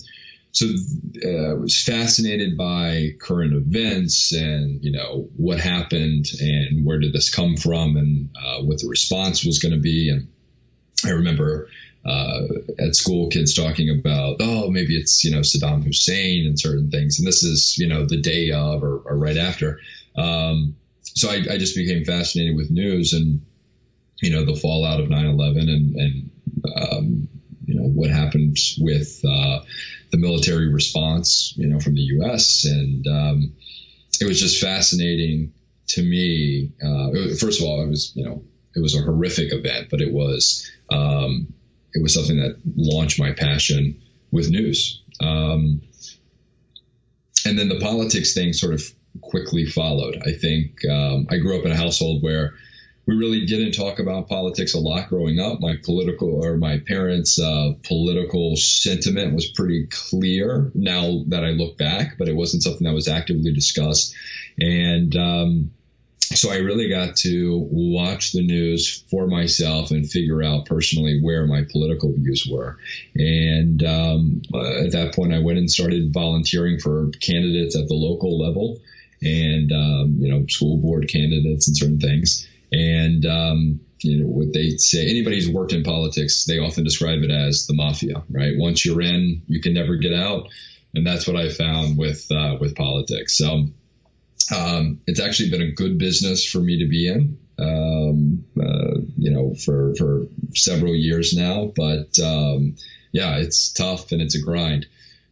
so 0.54 0.66
uh, 0.66 1.50
I 1.50 1.54
was 1.54 1.82
fascinated 1.82 2.56
by 2.56 3.08
current 3.20 3.54
events 3.54 4.32
and 4.32 4.82
you 4.84 4.92
know 4.92 5.28
what 5.36 5.58
happened 5.58 6.26
and 6.40 6.86
where 6.86 7.00
did 7.00 7.12
this 7.12 7.34
come 7.34 7.56
from 7.56 7.96
and 7.96 8.30
uh, 8.36 8.62
what 8.62 8.80
the 8.80 8.88
response 8.88 9.44
was 9.44 9.58
going 9.58 9.74
to 9.74 9.80
be 9.80 10.10
and 10.10 10.28
I 11.04 11.10
remember 11.10 11.68
uh, 12.04 12.40
at 12.78 12.94
school 12.94 13.28
kids 13.28 13.54
talking 13.54 13.90
about 13.90 14.36
oh 14.40 14.70
maybe 14.70 14.96
it's 14.96 15.24
you 15.24 15.30
know 15.30 15.40
Saddam 15.40 15.84
Hussein 15.84 16.46
and 16.46 16.58
certain 16.58 16.90
things 16.90 17.18
and 17.18 17.26
this 17.26 17.42
is 17.42 17.78
you 17.78 17.88
know 17.88 18.06
the 18.06 18.20
day 18.20 18.50
of 18.50 18.82
or, 18.82 18.98
or 18.98 19.16
right 19.16 19.36
after 19.36 19.80
um, 20.16 20.76
so 21.02 21.28
I, 21.28 21.42
I, 21.50 21.58
just 21.58 21.74
became 21.74 22.04
fascinated 22.04 22.56
with 22.56 22.70
news 22.70 23.14
and 23.14 23.44
you 24.20 24.30
know 24.30 24.44
the 24.44 24.54
fallout 24.54 25.00
of 25.00 25.08
9/11 25.08 25.60
and 25.62 25.96
and 25.96 26.30
um, 26.76 27.28
you 27.66 27.74
know 27.74 27.88
what 27.88 28.10
happened 28.10 28.56
with 28.78 29.20
uh, 29.28 29.60
the 30.14 30.20
military 30.20 30.72
response, 30.72 31.54
you 31.56 31.66
know, 31.66 31.80
from 31.80 31.94
the 31.94 32.02
U.S. 32.02 32.64
And 32.66 33.06
um, 33.06 33.52
it 34.20 34.26
was 34.26 34.40
just 34.40 34.60
fascinating 34.60 35.52
to 35.88 36.02
me. 36.02 36.70
Uh, 36.80 37.34
first 37.40 37.60
of 37.60 37.66
all, 37.66 37.82
it 37.82 37.88
was, 37.88 38.12
you 38.14 38.24
know, 38.24 38.44
it 38.76 38.80
was 38.80 38.94
a 38.96 39.02
horrific 39.02 39.52
event, 39.52 39.88
but 39.90 40.00
it 40.00 40.12
was 40.12 40.70
um, 40.90 41.53
it 41.94 42.02
was 42.02 42.12
something 42.12 42.36
that 42.36 42.56
launched 42.76 43.18
my 43.18 43.32
passion 43.32 44.00
with 44.30 44.50
news. 44.50 45.02
Um, 45.20 45.80
and 47.46 47.58
then 47.58 47.68
the 47.68 47.78
politics 47.78 48.34
thing 48.34 48.52
sort 48.52 48.74
of 48.74 48.82
quickly 49.20 49.64
followed. 49.64 50.20
I 50.26 50.32
think 50.32 50.84
um, 50.86 51.26
I 51.30 51.38
grew 51.38 51.58
up 51.58 51.64
in 51.64 51.70
a 51.70 51.76
household 51.76 52.22
where 52.22 52.54
we 53.06 53.14
really 53.14 53.44
didn't 53.44 53.72
talk 53.72 53.98
about 53.98 54.28
politics 54.28 54.74
a 54.74 54.78
lot 54.78 55.08
growing 55.08 55.38
up. 55.38 55.60
My 55.60 55.76
political 55.84 56.42
or 56.42 56.56
my 56.56 56.78
parents' 56.78 57.38
uh, 57.38 57.72
political 57.82 58.56
sentiment 58.56 59.34
was 59.34 59.46
pretty 59.50 59.86
clear 59.90 60.72
now 60.74 61.22
that 61.28 61.44
I 61.44 61.50
look 61.50 61.76
back, 61.76 62.16
but 62.18 62.28
it 62.28 62.34
wasn't 62.34 62.62
something 62.62 62.86
that 62.86 62.94
was 62.94 63.08
actively 63.08 63.52
discussed. 63.52 64.14
And 64.58 65.14
um, 65.16 65.70
so 66.32 66.50
I 66.50 66.56
really 66.56 66.88
got 66.88 67.16
to 67.18 67.68
watch 67.70 68.32
the 68.32 68.42
news 68.42 69.04
for 69.10 69.26
myself 69.26 69.90
and 69.90 70.08
figure 70.08 70.42
out 70.42 70.66
personally 70.66 71.20
where 71.22 71.46
my 71.46 71.62
political 71.70 72.12
views 72.12 72.48
were. 72.50 72.78
And 73.14 73.82
um, 73.84 74.42
uh, 74.52 74.84
at 74.84 74.92
that 74.92 75.12
point, 75.14 75.34
I 75.34 75.40
went 75.40 75.58
and 75.58 75.70
started 75.70 76.12
volunteering 76.12 76.78
for 76.78 77.10
candidates 77.20 77.76
at 77.76 77.88
the 77.88 77.94
local 77.94 78.38
level 78.38 78.78
and 79.22 79.72
um, 79.72 80.16
you 80.18 80.30
know 80.30 80.46
school 80.48 80.76
board 80.78 81.08
candidates 81.08 81.68
and 81.68 81.76
certain 81.76 82.00
things. 82.00 82.48
And 82.72 83.24
um, 83.26 83.80
you 84.00 84.20
know 84.20 84.28
what 84.28 84.52
they 84.52 84.76
say. 84.78 85.08
Anybody 85.08 85.36
who's 85.36 85.48
worked 85.48 85.72
in 85.72 85.82
politics, 85.82 86.44
they 86.44 86.58
often 86.58 86.84
describe 86.84 87.22
it 87.22 87.30
as 87.30 87.66
the 87.66 87.74
mafia. 87.74 88.22
Right? 88.30 88.54
Once 88.56 88.84
you're 88.84 89.02
in, 89.02 89.42
you 89.46 89.60
can 89.60 89.74
never 89.74 89.96
get 89.96 90.14
out. 90.14 90.48
And 90.94 91.06
that's 91.06 91.26
what 91.26 91.36
I 91.36 91.48
found 91.48 91.98
with 91.98 92.30
uh, 92.30 92.56
with 92.60 92.76
politics. 92.76 93.36
So 93.36 93.68
um, 94.52 95.00
it's 95.06 95.20
actually 95.20 95.50
been 95.50 95.62
a 95.62 95.72
good 95.72 95.98
business 95.98 96.44
for 96.44 96.58
me 96.58 96.78
to 96.78 96.88
be 96.88 97.08
in. 97.08 97.38
Um, 97.56 98.44
uh, 98.60 98.98
you 99.16 99.30
know, 99.30 99.54
for 99.54 99.94
for 99.94 100.26
several 100.54 100.94
years 100.94 101.34
now. 101.34 101.72
But 101.74 102.18
um, 102.18 102.74
yeah, 103.12 103.36
it's 103.36 103.72
tough 103.72 104.10
and 104.10 104.20
it's 104.20 104.34
a 104.34 104.40
grind 104.40 104.86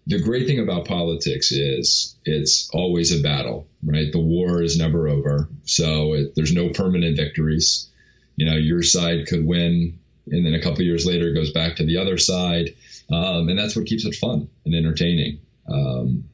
the 0.07 0.20
great 0.20 0.46
thing 0.46 0.59
about 0.59 0.87
politics 0.87 1.53
is 1.53 2.16
it's 2.25 2.68
always 2.72 3.16
a 3.16 3.22
battle, 3.22 3.68
right? 3.85 4.11
The 4.11 4.20
war 4.20 4.62
is 4.62 4.77
never 4.77 5.09
over. 5.09 5.48
So 5.64 6.14
it, 6.14 6.35
there's 6.35 6.53
no 6.53 6.70
permanent 6.70 7.16
victories. 7.16 7.88
You 8.37 8.46
know, 8.46 8.57
your 8.57 8.83
side 8.83 9.27
could 9.29 9.46
win, 9.46 9.98
and 10.27 10.44
then 10.44 10.55
a 10.55 10.62
couple 10.62 10.83
years 10.83 11.07
later 11.07 11.29
it 11.29 11.35
goes 11.35 11.53
back 11.53 11.77
to 11.77 11.87
the 11.87 11.98
other 11.98 12.18
side. 12.18 12.75
Um, 13.11 13.48
and 13.48 13.59
that's 13.59 13.77
what 13.77 13.87
keeps 13.87 14.05
it 14.05 14.16
fun 14.16 14.48
and 14.64 14.75
entertaining. 14.75 15.40
Um, 15.68 16.25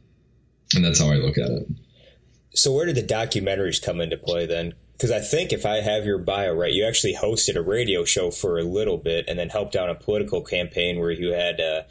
and 0.74 0.84
that's 0.84 1.00
how 1.00 1.10
I 1.10 1.16
look 1.16 1.36
at 1.36 1.50
it. 1.50 1.68
So, 2.54 2.72
where 2.72 2.86
did 2.86 2.96
the 2.96 3.02
documentaries 3.02 3.82
come 3.82 4.00
into 4.00 4.16
play 4.16 4.46
then? 4.46 4.74
Because 4.92 5.10
I 5.12 5.20
think 5.20 5.52
if 5.52 5.64
I 5.64 5.80
have 5.80 6.04
your 6.04 6.18
bio 6.18 6.52
right, 6.52 6.72
you 6.72 6.84
actually 6.84 7.14
hosted 7.14 7.54
a 7.54 7.62
radio 7.62 8.04
show 8.04 8.30
for 8.30 8.58
a 8.58 8.64
little 8.64 8.98
bit 8.98 9.26
and 9.28 9.38
then 9.38 9.48
helped 9.48 9.76
out 9.76 9.90
a 9.90 9.94
political 9.94 10.42
campaign 10.42 10.98
where 10.98 11.10
you 11.10 11.32
had. 11.32 11.60
Uh, 11.60 11.82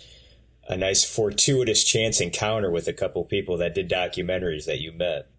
a 0.70 0.76
nice 0.76 1.04
fortuitous 1.04 1.84
chance 1.84 2.20
encounter 2.20 2.70
with 2.70 2.88
a 2.88 2.94
couple 2.94 3.24
people 3.24 3.58
that 3.58 3.74
did 3.74 3.90
documentaries 3.90 4.66
that 4.66 4.82
you 4.82 4.92
met. 4.92 5.30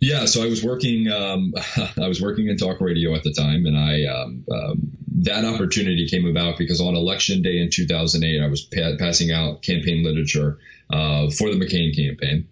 Yeah, 0.00 0.26
so 0.26 0.42
I 0.42 0.46
was 0.46 0.62
working. 0.62 1.08
Um, 1.08 1.54
I 2.00 2.08
was 2.08 2.20
working 2.20 2.48
in 2.48 2.56
talk 2.56 2.80
radio 2.80 3.14
at 3.14 3.22
the 3.22 3.32
time, 3.32 3.66
and 3.66 3.76
I 3.76 4.04
um, 4.04 4.44
um, 4.50 4.92
that 5.22 5.44
opportunity 5.44 6.06
came 6.08 6.26
about 6.26 6.58
because 6.58 6.80
on 6.80 6.94
election 6.94 7.42
day 7.42 7.58
in 7.58 7.70
2008, 7.70 8.42
I 8.42 8.46
was 8.46 8.62
pa- 8.62 8.96
passing 8.98 9.32
out 9.32 9.62
campaign 9.62 10.04
literature 10.04 10.58
uh, 10.90 11.30
for 11.30 11.50
the 11.50 11.56
McCain 11.56 11.96
campaign, 11.96 12.46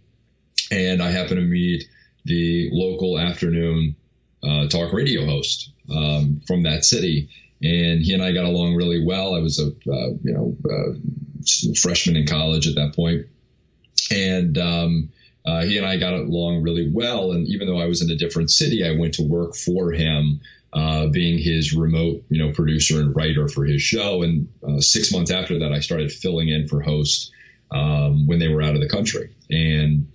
and 0.70 1.03
I 1.03 1.11
happened 1.11 1.40
to 1.40 1.46
meet 1.46 1.85
the 2.24 2.70
local 2.72 3.18
afternoon 3.18 3.96
uh, 4.42 4.68
talk 4.68 4.92
radio 4.92 5.24
host 5.24 5.70
um, 5.94 6.40
from 6.46 6.64
that 6.64 6.85
city, 6.85 7.29
and 7.62 8.03
he 8.03 8.12
and 8.14 8.22
I 8.22 8.33
got 8.33 8.44
along 8.44 8.74
really 8.74 9.05
well. 9.05 9.35
I 9.35 9.40
was 9.40 9.59
a 9.59 9.68
uh, 9.68 10.11
you 10.22 10.33
know 10.33 10.57
uh, 10.70 11.72
freshman 11.81 12.16
in 12.16 12.27
college 12.27 12.66
at 12.66 12.74
that 12.77 12.94
point, 12.94 13.27
and 14.11 14.57
um, 14.59 15.12
uh, 15.46 15.62
he 15.62 15.79
and 15.79 15.87
I 15.87 15.96
got 15.96 16.14
along 16.14 16.62
really 16.62 16.90
well. 16.90 17.33
And 17.33 17.46
even 17.48 17.66
though 17.66 17.79
I 17.79 17.87
was 17.87 18.03
in 18.03 18.11
a 18.11 18.16
different 18.16 18.50
city, 18.50 18.85
I 18.85 18.98
went 18.98 19.14
to 19.14 19.22
work 19.22 19.55
for 19.55 19.92
him, 19.92 20.40
uh, 20.72 21.07
being 21.07 21.38
his 21.38 21.74
remote 21.74 22.24
you 22.29 22.44
know 22.44 22.53
producer 22.53 23.00
and 23.00 23.14
writer 23.14 23.48
for 23.48 23.64
his 23.64 23.83
show. 23.83 24.22
And 24.22 24.48
uh, 24.66 24.81
six 24.81 25.12
months 25.12 25.31
after 25.31 25.61
that, 25.61 25.72
I 25.72 25.81
started 25.81 26.12
filling 26.12 26.48
in 26.48 26.68
for 26.68 26.81
host 26.81 27.31
um, 27.70 28.27
when 28.27 28.38
they 28.38 28.48
were 28.48 28.62
out 28.62 28.74
of 28.74 28.81
the 28.81 28.88
country, 28.88 29.35
and 29.50 30.09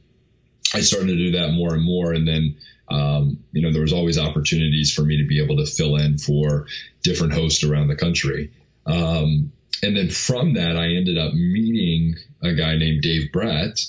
I 0.73 0.81
started 0.81 1.07
to 1.07 1.17
do 1.17 1.31
that 1.39 1.51
more 1.51 1.73
and 1.73 1.83
more. 1.83 2.13
And 2.13 2.27
then 2.27 2.55
um, 2.89 3.43
you 3.51 3.61
know, 3.61 3.71
there 3.71 3.81
was 3.81 3.93
always 3.93 4.17
opportunities 4.17 4.93
for 4.93 5.03
me 5.03 5.17
to 5.17 5.27
be 5.27 5.43
able 5.43 5.57
to 5.57 5.65
fill 5.65 5.95
in 5.97 6.17
for 6.17 6.67
different 7.03 7.33
hosts 7.33 7.63
around 7.63 7.87
the 7.87 7.95
country. 7.95 8.51
Um, 8.85 9.51
and 9.83 9.95
then 9.95 10.09
from 10.09 10.55
that, 10.55 10.75
I 10.75 10.95
ended 10.95 11.17
up 11.17 11.33
meeting 11.33 12.15
a 12.43 12.53
guy 12.53 12.77
named 12.77 13.01
Dave 13.01 13.31
Brat, 13.31 13.79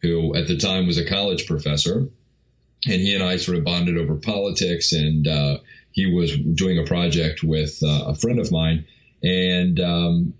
who 0.00 0.34
at 0.34 0.48
the 0.48 0.56
time 0.56 0.86
was 0.86 0.98
a 0.98 1.08
college 1.08 1.46
professor. 1.46 2.08
And 2.84 3.00
he 3.00 3.14
and 3.14 3.22
I 3.22 3.36
sort 3.36 3.58
of 3.58 3.64
bonded 3.64 3.96
over 3.96 4.16
politics. 4.16 4.92
And 4.92 5.26
uh, 5.28 5.58
he 5.92 6.12
was 6.12 6.36
doing 6.36 6.78
a 6.78 6.84
project 6.84 7.44
with 7.44 7.78
uh, 7.82 8.06
a 8.08 8.14
friend 8.16 8.40
of 8.40 8.50
mine. 8.50 8.86
And 9.22 9.78
um, 9.78 10.34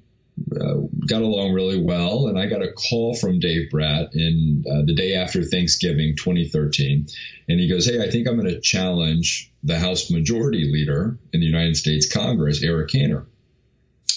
uh, 0.54 0.74
got 1.06 1.22
along 1.22 1.52
really 1.52 1.80
well, 1.80 2.28
and 2.28 2.38
I 2.38 2.46
got 2.46 2.62
a 2.62 2.72
call 2.72 3.14
from 3.14 3.40
Dave 3.40 3.70
Brat 3.70 4.10
in 4.14 4.64
uh, 4.68 4.82
the 4.84 4.94
day 4.94 5.14
after 5.14 5.42
Thanksgiving 5.44 6.16
2013, 6.16 7.06
and 7.48 7.60
he 7.60 7.68
goes, 7.68 7.86
"Hey, 7.86 8.02
I 8.02 8.10
think 8.10 8.28
I'm 8.28 8.38
going 8.38 8.52
to 8.52 8.60
challenge 8.60 9.52
the 9.62 9.78
House 9.78 10.10
Majority 10.10 10.70
Leader 10.72 11.18
in 11.32 11.40
the 11.40 11.46
United 11.46 11.76
States 11.76 12.12
Congress, 12.12 12.62
Eric 12.62 12.90
Cantor." 12.90 13.26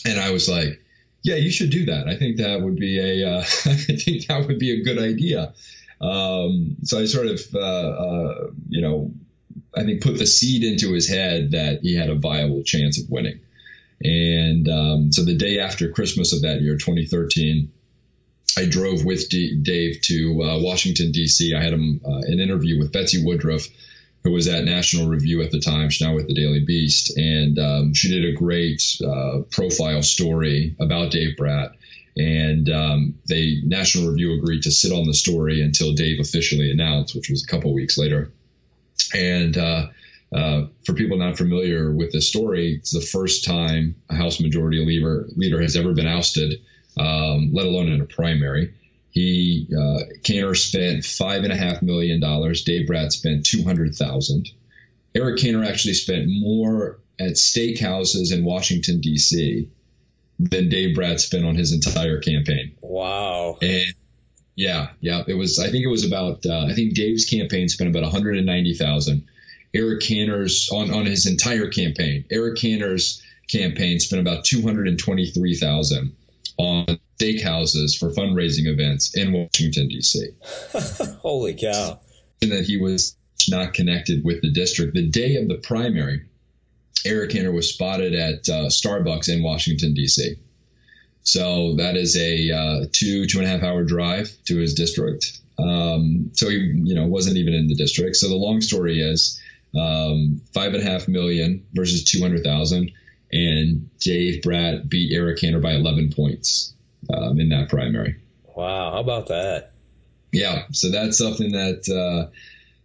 And 0.05 0.19
I 0.19 0.31
was 0.31 0.49
like, 0.49 0.81
"Yeah, 1.23 1.35
you 1.35 1.51
should 1.51 1.69
do 1.69 1.85
that. 1.85 2.07
I 2.07 2.15
think 2.15 2.37
that 2.37 2.61
would 2.61 2.75
be 2.75 2.99
a 2.99 3.29
uh, 3.29 3.39
I 3.41 3.43
think 3.43 4.27
that 4.27 4.45
would 4.47 4.59
be 4.59 4.79
a 4.79 4.83
good 4.83 4.99
idea." 4.99 5.53
Um, 6.01 6.77
so 6.83 6.99
I 6.99 7.05
sort 7.05 7.27
of, 7.27 7.41
uh, 7.53 7.59
uh, 7.59 8.47
you 8.67 8.81
know, 8.81 9.11
I 9.75 9.83
think 9.83 10.01
put 10.01 10.17
the 10.17 10.25
seed 10.25 10.63
into 10.63 10.93
his 10.93 11.07
head 11.07 11.51
that 11.51 11.79
he 11.81 11.95
had 11.95 12.09
a 12.09 12.15
viable 12.15 12.63
chance 12.63 13.01
of 13.01 13.09
winning. 13.09 13.39
And 14.03 14.67
um, 14.67 15.11
so 15.11 15.23
the 15.23 15.35
day 15.35 15.59
after 15.59 15.89
Christmas 15.89 16.33
of 16.33 16.41
that 16.41 16.61
year, 16.61 16.77
2013, 16.77 17.71
I 18.57 18.65
drove 18.65 19.03
with 19.03 19.29
D- 19.29 19.59
Dave 19.61 20.01
to 20.03 20.43
uh, 20.43 20.59
Washington, 20.59 21.11
D.C. 21.11 21.53
I 21.53 21.61
had 21.61 21.73
him 21.73 22.01
uh, 22.05 22.21
an 22.23 22.39
interview 22.39 22.79
with 22.79 22.91
Betsy 22.91 23.23
Woodruff, 23.23 23.67
who 24.23 24.31
was 24.31 24.47
at 24.47 24.63
National 24.63 25.07
Review 25.07 25.41
at 25.41 25.51
the 25.51 25.59
time. 25.59 25.89
She's 25.89 26.05
now 26.05 26.15
with 26.15 26.27
the 26.27 26.33
Daily 26.33 26.63
Beast. 26.65 27.17
And 27.17 27.59
um, 27.59 27.93
she 27.93 28.09
did 28.09 28.25
a 28.25 28.37
great 28.37 28.81
uh, 29.05 29.41
profile 29.51 30.01
story 30.03 30.75
about 30.79 31.11
Dave 31.11 31.37
Brat. 31.37 31.71
And 32.17 32.69
um, 32.69 33.19
they 33.27 33.57
National 33.63 34.09
Review 34.09 34.37
agreed 34.37 34.63
to 34.63 34.71
sit 34.71 34.93
on 34.93 35.05
the 35.05 35.13
story 35.13 35.61
until 35.61 35.93
Dave 35.93 36.21
officially 36.21 36.71
announced, 36.71 37.13
which 37.13 37.29
was 37.29 37.43
a 37.43 37.47
couple 37.47 37.73
weeks 37.73 37.97
later. 37.97 38.31
And 39.13 39.57
uh, 40.35 40.67
for 40.85 40.93
people 40.93 41.17
not 41.17 41.37
familiar 41.37 41.93
with 41.93 42.11
the 42.11 42.21
story, 42.21 42.75
it's 42.75 42.91
the 42.91 42.99
first 42.99 43.45
time 43.45 43.95
a 44.09 44.15
House 44.15 44.41
Majority 44.41 44.85
Leader, 44.85 45.27
leader 45.35 45.61
has 45.61 45.77
ever 45.77 45.93
been 45.93 46.07
ousted, 46.07 46.61
um, 46.97 47.51
let 47.53 47.65
alone 47.65 47.87
in 47.87 48.01
a 48.01 48.05
primary. 48.05 48.73
He 49.11 49.69
uh, 49.71 49.99
Cantor 50.23 50.55
spent 50.55 51.05
five 51.05 51.43
and 51.43 51.53
a 51.53 51.55
half 51.55 51.81
million 51.81 52.19
dollars. 52.19 52.63
Dave 52.65 52.85
Brat 52.85 53.13
spent 53.13 53.45
two 53.45 53.63
hundred 53.63 53.95
thousand. 53.95 54.49
Eric 55.15 55.39
Cantor 55.39 55.63
actually 55.63 55.93
spent 55.93 56.25
more 56.27 56.99
at 57.17 57.35
steakhouses 57.35 58.33
in 58.33 58.43
Washington 58.43 58.99
D.C. 58.99 59.69
than 60.37 60.67
Dave 60.67 60.95
Brat 60.95 61.21
spent 61.21 61.45
on 61.45 61.55
his 61.55 61.71
entire 61.71 62.19
campaign. 62.19 62.75
Wow. 62.81 63.57
And 63.61 63.93
yeah, 64.55 64.89
yeah, 64.99 65.23
it 65.27 65.35
was. 65.35 65.59
I 65.59 65.69
think 65.69 65.85
it 65.85 65.89
was 65.89 66.05
about. 66.05 66.45
Uh, 66.45 66.65
I 66.65 66.73
think 66.73 66.93
Dave's 66.93 67.23
campaign 67.23 67.69
spent 67.69 67.89
about 67.89 68.03
one 68.03 68.11
hundred 68.11 68.35
and 68.35 68.45
ninety 68.45 68.73
thousand. 68.73 69.27
Eric 69.75 70.01
Cantor's 70.01 70.69
on, 70.71 70.91
on 70.93 71.05
his 71.05 71.25
entire 71.25 71.69
campaign. 71.69 72.25
Eric 72.31 72.57
Cantor's 72.57 73.21
campaign 73.49 73.99
spent 73.99 74.21
about 74.21 74.45
223,000 74.45 76.15
on 76.57 76.99
steakhouses 77.19 77.97
for 77.97 78.09
fundraising 78.09 78.67
events 78.67 79.15
in 79.15 79.33
Washington 79.33 79.87
D.C. 79.89 80.29
Holy 81.21 81.53
cow! 81.53 81.99
And 82.41 82.51
that 82.51 82.65
he 82.65 82.77
was 82.77 83.17
not 83.49 83.73
connected 83.73 84.23
with 84.23 84.41
the 84.41 84.51
district. 84.51 84.93
The 84.93 85.07
day 85.07 85.35
of 85.35 85.47
the 85.47 85.55
primary, 85.55 86.21
Eric 87.05 87.31
Cantor 87.31 87.51
was 87.51 87.69
spotted 87.69 88.13
at 88.13 88.47
uh, 88.49 88.69
Starbucks 88.69 89.29
in 89.29 89.43
Washington 89.43 89.93
D.C. 89.93 90.35
So 91.23 91.75
that 91.77 91.97
is 91.97 92.15
a 92.15 92.51
uh, 92.51 92.85
two 92.91 93.25
two 93.25 93.39
and 93.39 93.47
a 93.47 93.49
half 93.49 93.63
hour 93.63 93.83
drive 93.83 94.31
to 94.45 94.57
his 94.57 94.73
district. 94.73 95.39
Um, 95.57 96.31
so 96.33 96.49
he 96.49 96.57
you 96.57 96.95
know 96.95 97.07
wasn't 97.07 97.37
even 97.37 97.53
in 97.53 97.67
the 97.67 97.75
district. 97.75 98.15
So 98.15 98.29
the 98.29 98.35
long 98.35 98.61
story 98.61 99.01
is 99.01 99.41
um, 99.77 100.41
five 100.53 100.73
and 100.73 100.83
a 100.83 100.85
half 100.85 101.07
million 101.07 101.65
versus 101.73 102.03
200,000. 102.05 102.91
And 103.31 103.89
Dave 103.99 104.41
Brat 104.41 104.87
beat 104.87 105.13
Eric 105.13 105.39
Cantor 105.39 105.59
by 105.59 105.73
11 105.73 106.13
points 106.13 106.73
um, 107.13 107.39
in 107.39 107.49
that 107.49 107.69
primary. 107.69 108.15
Wow. 108.55 108.91
How 108.91 108.99
about 108.99 109.27
that? 109.27 109.71
Yeah. 110.31 110.63
So 110.71 110.91
that's 110.91 111.17
something 111.17 111.51
that 111.51 111.89
uh, 111.89 112.31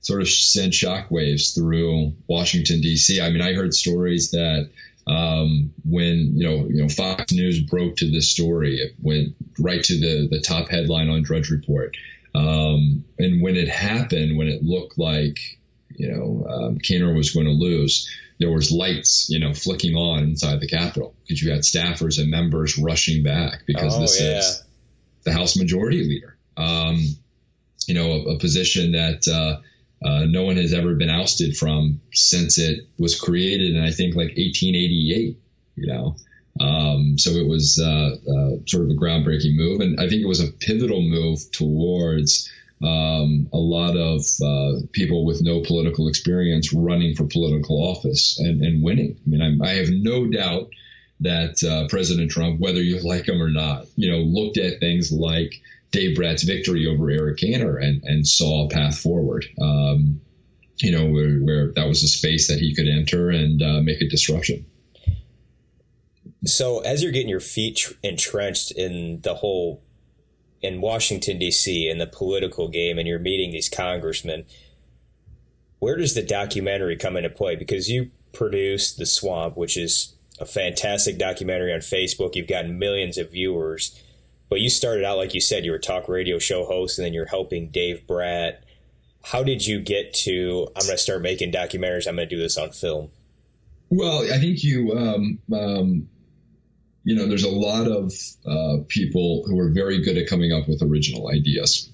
sort 0.00 0.22
of 0.22 0.28
sent 0.28 0.72
shockwaves 0.72 1.54
through 1.54 2.14
Washington, 2.26 2.80
D.C. 2.80 3.20
I 3.20 3.30
mean, 3.30 3.42
I 3.42 3.52
heard 3.52 3.74
stories 3.74 4.30
that 4.32 4.70
um, 5.06 5.72
when 5.88 6.32
you 6.36 6.46
know 6.46 6.66
you 6.68 6.82
know 6.82 6.88
Fox 6.88 7.32
News 7.32 7.60
broke 7.60 7.96
to 7.96 8.10
this 8.10 8.30
story, 8.30 8.76
it 8.76 8.94
went 9.02 9.34
right 9.58 9.82
to 9.82 9.98
the 9.98 10.28
the 10.28 10.40
top 10.40 10.68
headline 10.68 11.08
on 11.08 11.22
Drudge 11.22 11.50
Report. 11.50 11.96
Um, 12.34 13.04
and 13.18 13.42
when 13.42 13.56
it 13.56 13.68
happened, 13.68 14.38
when 14.38 14.46
it 14.46 14.62
looked 14.62 14.98
like 14.98 15.38
you 15.96 16.10
know 16.10 16.46
um, 16.48 16.78
was 17.14 17.30
going 17.32 17.46
to 17.46 17.52
lose, 17.52 18.08
there 18.40 18.50
was 18.50 18.72
lights, 18.72 19.28
you 19.28 19.38
know, 19.38 19.52
flicking 19.52 19.94
on 19.94 20.24
inside 20.24 20.60
the 20.60 20.66
Capitol 20.66 21.14
because 21.22 21.42
you 21.42 21.50
had 21.50 21.60
staffers 21.60 22.18
and 22.18 22.30
members 22.30 22.78
rushing 22.78 23.22
back 23.22 23.64
because 23.66 23.96
oh, 23.96 24.00
this 24.00 24.20
yeah. 24.20 24.38
is 24.38 24.64
the 25.24 25.32
House 25.32 25.56
Majority 25.56 26.04
Leader. 26.04 26.36
Um, 26.56 27.00
you 27.86 27.94
know, 27.94 28.12
a, 28.12 28.34
a 28.34 28.38
position 28.38 28.92
that 28.92 29.28
uh, 29.28 29.60
uh, 30.06 30.24
no 30.24 30.44
one 30.44 30.56
has 30.56 30.72
ever 30.72 30.94
been 30.94 31.10
ousted 31.10 31.56
from 31.56 32.00
since 32.14 32.58
it 32.58 32.88
was 32.98 33.20
created 33.20 33.76
in 33.76 33.84
I 33.84 33.90
think 33.90 34.14
like 34.14 34.28
1888. 34.28 35.38
You 35.76 35.86
know, 35.86 36.16
um, 36.60 37.18
so 37.18 37.30
it 37.32 37.46
was 37.46 37.78
uh, 37.78 38.16
uh, 38.16 38.56
sort 38.66 38.84
of 38.84 38.90
a 38.90 38.94
groundbreaking 38.94 39.54
move, 39.54 39.80
and 39.80 40.00
I 40.00 40.08
think 40.08 40.22
it 40.22 40.28
was 40.28 40.40
a 40.40 40.50
pivotal 40.50 41.02
move 41.02 41.40
towards 41.52 42.50
um, 42.82 43.48
a 43.52 43.58
lot 43.58 43.96
of 43.96 44.22
uh, 44.42 44.80
people 44.92 45.26
with 45.26 45.42
no 45.42 45.60
political 45.60 46.08
experience 46.08 46.72
running 46.72 47.14
for 47.14 47.26
political 47.26 47.76
office 47.76 48.38
and, 48.38 48.62
and 48.62 48.82
winning. 48.82 49.18
I 49.26 49.28
mean, 49.28 49.42
I'm, 49.42 49.62
i 49.62 49.74
have 49.74 49.90
no 49.90 50.26
doubt 50.26 50.70
that 51.20 51.62
uh, 51.62 51.88
President 51.88 52.30
Trump, 52.30 52.58
whether 52.58 52.82
you 52.82 52.98
like 53.00 53.28
him 53.28 53.42
or 53.42 53.50
not, 53.50 53.86
you 53.96 54.10
know, 54.10 54.18
looked 54.18 54.56
at 54.56 54.80
things 54.80 55.12
like 55.12 55.60
Dave 55.90 56.16
Brat's 56.16 56.44
victory 56.44 56.86
over 56.86 57.10
Eric 57.10 57.38
Cantor 57.38 57.76
and, 57.76 58.02
and 58.04 58.26
saw 58.26 58.66
a 58.66 58.70
path 58.70 58.98
forward. 58.98 59.44
Um, 59.60 60.22
you 60.78 60.92
know, 60.92 61.10
where, 61.10 61.38
where, 61.38 61.72
that 61.72 61.86
was 61.86 62.02
a 62.02 62.08
space 62.08 62.48
that 62.48 62.58
he 62.58 62.74
could 62.74 62.88
enter 62.88 63.28
and 63.28 63.62
uh, 63.62 63.80
make 63.82 64.00
a 64.00 64.08
disruption. 64.08 64.64
So, 66.46 66.78
as 66.78 67.02
you're 67.02 67.12
getting 67.12 67.28
your 67.28 67.40
feet 67.40 67.94
entrenched 68.02 68.70
in 68.70 69.20
the 69.20 69.34
whole 69.34 69.82
in 70.62 70.80
Washington 70.80 71.38
D.C. 71.38 71.88
in 71.88 71.98
the 71.98 72.06
political 72.06 72.68
game, 72.68 72.98
and 72.98 73.08
you're 73.08 73.18
meeting 73.18 73.50
these 73.50 73.68
congressmen, 73.68 74.44
where 75.78 75.96
does 75.96 76.14
the 76.14 76.22
documentary 76.22 76.96
come 76.96 77.16
into 77.16 77.30
play? 77.30 77.56
Because 77.56 77.88
you 77.88 78.10
produced 78.32 78.98
The 78.98 79.06
Swamp, 79.06 79.56
which 79.56 79.76
is 79.76 80.14
a 80.38 80.46
fantastic 80.46 81.18
documentary 81.18 81.72
on 81.72 81.80
Facebook. 81.80 82.34
You've 82.34 82.48
gotten 82.48 82.78
millions 82.78 83.18
of 83.18 83.32
viewers 83.32 83.98
but 84.50 84.60
you 84.60 84.68
started 84.68 85.04
out, 85.04 85.16
like 85.16 85.32
you 85.32 85.40
said, 85.40 85.64
you 85.64 85.70
were 85.70 85.76
a 85.76 85.80
talk 85.80 86.08
radio 86.08 86.38
show 86.38 86.66
host, 86.66 86.98
and 86.98 87.06
then 87.06 87.14
you're 87.14 87.24
helping 87.24 87.68
Dave 87.68 88.06
Brat. 88.06 88.64
How 89.22 89.44
did 89.44 89.64
you 89.64 89.80
get 89.80 90.12
to? 90.24 90.66
I'm 90.76 90.82
going 90.86 90.96
to 90.96 90.98
start 90.98 91.22
making 91.22 91.52
documentaries. 91.52 92.08
I'm 92.08 92.16
going 92.16 92.28
to 92.28 92.34
do 92.34 92.42
this 92.42 92.58
on 92.58 92.72
film. 92.72 93.10
Well, 93.90 94.24
I 94.32 94.38
think 94.38 94.64
you, 94.64 94.92
um, 94.92 95.38
um, 95.54 96.08
you 97.04 97.16
know, 97.16 97.26
there's 97.26 97.44
a 97.44 97.50
lot 97.50 97.86
of 97.86 98.12
uh, 98.46 98.84
people 98.88 99.44
who 99.46 99.58
are 99.58 99.70
very 99.70 100.02
good 100.02 100.18
at 100.18 100.28
coming 100.28 100.52
up 100.52 100.68
with 100.68 100.82
original 100.82 101.28
ideas, 101.28 101.90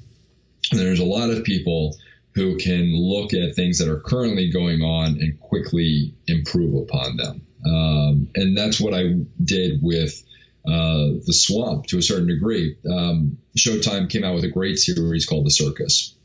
and 0.70 0.80
there's 0.80 1.00
a 1.00 1.04
lot 1.04 1.30
of 1.30 1.44
people 1.44 1.96
who 2.34 2.56
can 2.56 2.94
look 2.94 3.32
at 3.32 3.54
things 3.54 3.78
that 3.78 3.88
are 3.88 4.00
currently 4.00 4.50
going 4.50 4.82
on 4.82 5.18
and 5.20 5.40
quickly 5.40 6.14
improve 6.26 6.74
upon 6.74 7.16
them. 7.16 7.46
Um, 7.64 8.28
and 8.34 8.56
that's 8.56 8.80
what 8.80 8.94
I 8.94 9.14
did 9.42 9.80
with 9.82 10.22
uh, 10.66 11.22
the 11.24 11.32
swamp 11.32 11.86
to 11.86 11.98
a 11.98 12.02
certain 12.02 12.26
degree. 12.26 12.76
Um, 12.90 13.38
Showtime 13.56 14.10
came 14.10 14.24
out 14.24 14.34
with 14.34 14.44
a 14.44 14.50
great 14.50 14.78
series 14.78 15.24
called 15.24 15.46
The 15.46 15.50
Circus, 15.50 16.15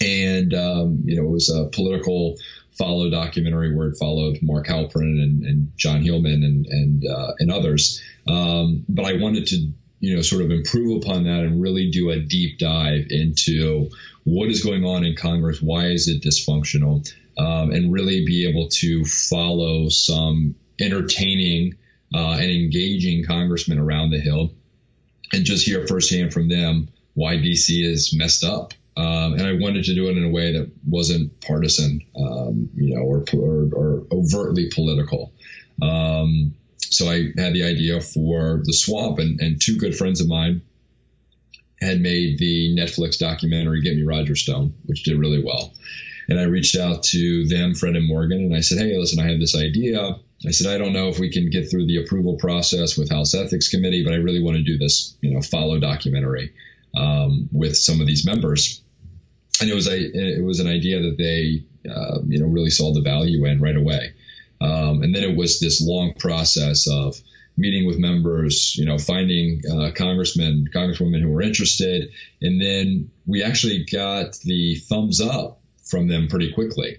and 0.00 0.54
um, 0.54 1.02
you 1.04 1.16
know 1.16 1.28
it 1.28 1.30
was 1.30 1.50
a 1.50 1.66
political 1.66 2.36
follow 2.76 3.08
documentary 3.10 3.74
where 3.74 3.88
it 3.88 3.96
followed 3.96 4.38
Mark 4.42 4.66
Halperin 4.66 5.22
and, 5.22 5.44
and 5.44 5.72
John 5.76 6.02
Heilemann 6.02 6.44
and 6.44 6.66
and 6.66 7.04
uh, 7.06 7.32
and 7.38 7.50
others. 7.50 8.02
Um, 8.26 8.84
but 8.88 9.04
I 9.04 9.14
wanted 9.14 9.46
to 9.48 9.72
you 10.00 10.16
know 10.16 10.22
sort 10.22 10.42
of 10.42 10.50
improve 10.50 11.02
upon 11.02 11.24
that 11.24 11.40
and 11.40 11.62
really 11.62 11.90
do 11.90 12.10
a 12.10 12.20
deep 12.20 12.58
dive 12.58 13.06
into 13.10 13.90
what 14.24 14.48
is 14.48 14.64
going 14.64 14.84
on 14.84 15.04
in 15.04 15.14
Congress, 15.14 15.62
why 15.62 15.86
is 15.86 16.08
it 16.08 16.22
dysfunctional, 16.22 17.08
um, 17.38 17.70
and 17.70 17.92
really 17.92 18.26
be 18.26 18.48
able 18.48 18.68
to 18.68 19.04
follow 19.04 19.88
some 19.88 20.56
entertaining 20.80 21.76
uh, 22.14 22.32
and 22.32 22.50
engaging 22.50 23.24
congressmen 23.24 23.78
around 23.78 24.10
the 24.10 24.20
Hill 24.20 24.52
and 25.32 25.44
just 25.44 25.66
hear 25.66 25.86
firsthand 25.86 26.32
from 26.32 26.48
them 26.48 26.88
why 27.14 27.36
DC 27.36 27.84
is 27.84 28.14
messed 28.14 28.44
up. 28.44 28.74
Um, 28.96 29.34
and 29.34 29.42
I 29.42 29.52
wanted 29.54 29.84
to 29.84 29.94
do 29.94 30.08
it 30.08 30.16
in 30.16 30.24
a 30.24 30.30
way 30.30 30.52
that 30.54 30.70
wasn't 30.86 31.40
partisan, 31.42 32.00
um, 32.16 32.70
you 32.74 32.94
know, 32.94 33.02
or, 33.02 33.24
or, 33.34 33.68
or 33.74 34.06
overtly 34.10 34.70
political. 34.74 35.34
Um, 35.82 36.54
so 36.78 37.06
I 37.10 37.32
had 37.36 37.52
the 37.52 37.64
idea 37.64 38.00
for 38.00 38.62
the 38.64 38.72
swamp, 38.72 39.18
and, 39.18 39.40
and 39.40 39.60
two 39.60 39.76
good 39.76 39.96
friends 39.96 40.20
of 40.20 40.28
mine 40.28 40.62
had 41.80 42.00
made 42.00 42.38
the 42.38 42.74
Netflix 42.74 43.18
documentary 43.18 43.82
"Get 43.82 43.96
Me 43.96 44.02
Roger 44.02 44.34
Stone," 44.34 44.72
which 44.86 45.02
did 45.02 45.18
really 45.18 45.42
well. 45.44 45.74
And 46.28 46.40
I 46.40 46.44
reached 46.44 46.76
out 46.76 47.02
to 47.04 47.46
them, 47.46 47.74
Fred 47.74 47.96
and 47.96 48.08
Morgan, 48.08 48.38
and 48.38 48.56
I 48.56 48.60
said, 48.60 48.78
"Hey, 48.78 48.96
listen, 48.96 49.20
I 49.20 49.28
have 49.28 49.40
this 49.40 49.54
idea. 49.54 50.16
I 50.46 50.50
said, 50.50 50.72
I 50.72 50.78
don't 50.78 50.92
know 50.92 51.08
if 51.08 51.18
we 51.18 51.30
can 51.30 51.48
get 51.50 51.70
through 51.70 51.86
the 51.86 51.96
approval 51.96 52.36
process 52.36 52.96
with 52.96 53.10
House 53.10 53.34
Ethics 53.34 53.68
Committee, 53.68 54.04
but 54.04 54.12
I 54.12 54.16
really 54.16 54.42
want 54.42 54.56
to 54.58 54.62
do 54.62 54.76
this, 54.76 55.16
you 55.20 55.32
know, 55.32 55.40
follow 55.40 55.80
documentary 55.80 56.52
um, 56.94 57.48
with 57.52 57.76
some 57.76 58.00
of 58.00 58.06
these 58.06 58.26
members. 58.26 58.82
And 59.60 59.70
it 59.70 59.74
was 59.74 59.86
a 59.86 59.98
it 59.98 60.44
was 60.44 60.60
an 60.60 60.66
idea 60.66 61.00
that 61.02 61.16
they 61.16 61.64
uh, 61.90 62.20
you 62.26 62.38
know 62.38 62.46
really 62.46 62.70
saw 62.70 62.92
the 62.92 63.00
value 63.00 63.44
in 63.46 63.60
right 63.60 63.76
away. 63.76 64.14
Um, 64.60 65.02
and 65.02 65.14
then 65.14 65.22
it 65.22 65.36
was 65.36 65.60
this 65.60 65.80
long 65.82 66.14
process 66.14 66.88
of 66.88 67.20
meeting 67.58 67.86
with 67.86 67.98
members, 67.98 68.74
you 68.76 68.84
know, 68.84 68.98
finding 68.98 69.60
uh, 69.70 69.90
congressmen, 69.94 70.68
congresswomen 70.74 71.22
who 71.22 71.30
were 71.30 71.42
interested, 71.42 72.10
and 72.40 72.60
then 72.60 73.10
we 73.26 73.42
actually 73.42 73.84
got 73.90 74.36
the 74.44 74.76
thumbs 74.76 75.20
up 75.20 75.60
from 75.84 76.08
them 76.08 76.28
pretty 76.28 76.52
quickly. 76.52 76.98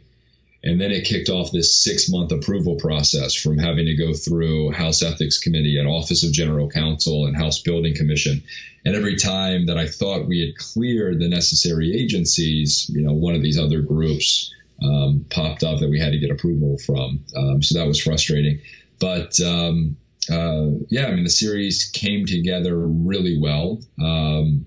And 0.67 0.81
then 0.81 0.91
it 0.91 1.05
kicked 1.05 1.29
off 1.29 1.53
this 1.53 1.73
six 1.81 2.09
month 2.09 2.33
approval 2.33 2.75
process 2.75 3.33
from 3.33 3.57
having 3.57 3.85
to 3.85 3.95
go 3.95 4.13
through 4.13 4.71
House 4.71 5.01
Ethics 5.01 5.39
Committee 5.39 5.77
and 5.79 5.87
Office 5.87 6.25
of 6.25 6.33
General 6.33 6.69
Counsel 6.69 7.25
and 7.25 7.37
House 7.37 7.61
Building 7.61 7.95
Commission. 7.95 8.43
And 8.83 8.93
every 8.93 9.15
time 9.15 9.67
that 9.67 9.77
I 9.77 9.87
thought 9.87 10.27
we 10.27 10.41
had 10.41 10.57
cleared 10.57 11.19
the 11.19 11.29
necessary 11.29 11.93
agencies, 11.95 12.91
you 12.93 13.01
know, 13.01 13.13
one 13.13 13.33
of 13.33 13.41
these 13.41 13.57
other 13.57 13.81
groups 13.81 14.53
um, 14.83 15.25
popped 15.29 15.63
up 15.63 15.79
that 15.79 15.89
we 15.89 16.01
had 16.01 16.11
to 16.11 16.19
get 16.19 16.31
approval 16.31 16.77
from. 16.85 17.23
Um, 17.33 17.63
so 17.63 17.79
that 17.79 17.87
was 17.87 18.01
frustrating. 18.01 18.59
But 18.99 19.39
um, 19.39 19.95
uh, 20.29 20.67
yeah, 20.89 21.07
I 21.07 21.15
mean, 21.15 21.23
the 21.23 21.29
series 21.29 21.89
came 21.93 22.25
together 22.25 22.77
really 22.77 23.39
well. 23.39 23.79
Um, 24.01 24.65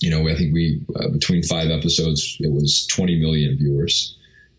you 0.00 0.10
know, 0.10 0.28
I 0.28 0.34
think 0.34 0.54
we, 0.54 0.82
uh, 0.96 1.10
between 1.10 1.44
five 1.44 1.70
episodes, 1.70 2.36
it 2.40 2.50
was 2.50 2.88
20 2.88 3.20
million 3.20 3.56
viewers 3.56 4.16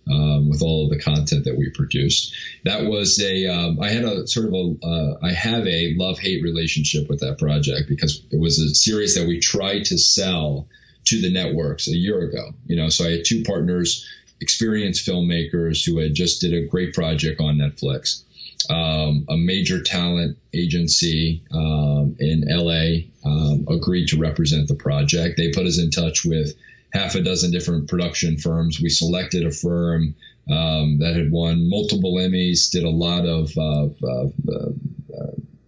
um, 0.09 0.49
with 0.49 0.61
all 0.61 0.85
of 0.85 0.89
the 0.89 0.99
content 0.99 1.45
that 1.45 1.57
we 1.57 1.69
produced. 1.69 2.33
That 2.63 2.85
was 2.85 3.21
a 3.21 3.47
um, 3.47 3.79
I 3.79 3.89
had 3.89 4.03
a 4.03 4.27
sort 4.27 4.47
of 4.47 4.53
a 4.53 4.75
uh, 4.83 5.17
I 5.21 5.31
have 5.31 5.67
a 5.67 5.93
love 5.95 6.19
hate 6.19 6.43
relationship 6.43 7.09
with 7.09 7.19
that 7.19 7.37
project 7.37 7.87
because 7.87 8.23
it 8.31 8.39
was 8.39 8.59
a 8.59 8.73
series 8.73 9.15
that 9.15 9.27
we 9.27 9.39
tried 9.39 9.85
to 9.85 9.97
sell 9.97 10.67
to 11.05 11.21
the 11.21 11.31
networks 11.31 11.87
a 11.87 11.95
year 11.95 12.21
ago. 12.21 12.51
You 12.65 12.77
know, 12.77 12.89
so 12.89 13.05
I 13.05 13.11
had 13.11 13.25
two 13.25 13.43
partners, 13.43 14.07
experienced 14.39 15.07
filmmakers 15.07 15.85
who 15.85 15.99
had 15.99 16.13
just 16.13 16.41
did 16.41 16.53
a 16.53 16.67
great 16.67 16.93
project 16.93 17.39
on 17.39 17.57
Netflix. 17.57 18.23
Um, 18.69 19.25
a 19.27 19.37
major 19.37 19.81
talent 19.81 20.37
agency 20.53 21.43
um, 21.51 22.15
in 22.19 22.43
LA 22.47 23.07
um, 23.25 23.65
agreed 23.67 24.09
to 24.09 24.17
represent 24.17 24.67
the 24.67 24.75
project. 24.75 25.35
They 25.37 25.51
put 25.51 25.65
us 25.65 25.79
in 25.79 25.89
touch 25.89 26.23
with 26.23 26.53
half 26.93 27.15
a 27.15 27.21
dozen 27.21 27.51
different 27.51 27.89
production 27.89 28.37
firms. 28.37 28.79
We 28.81 28.89
selected 28.89 29.45
a 29.45 29.51
firm 29.51 30.15
um, 30.49 30.99
that 30.99 31.15
had 31.15 31.31
won 31.31 31.69
multiple 31.69 32.15
Emmys, 32.15 32.71
did 32.71 32.83
a 32.83 32.89
lot 32.89 33.25
of 33.25 33.51
uh, 33.57 33.85
uh, 33.85 34.29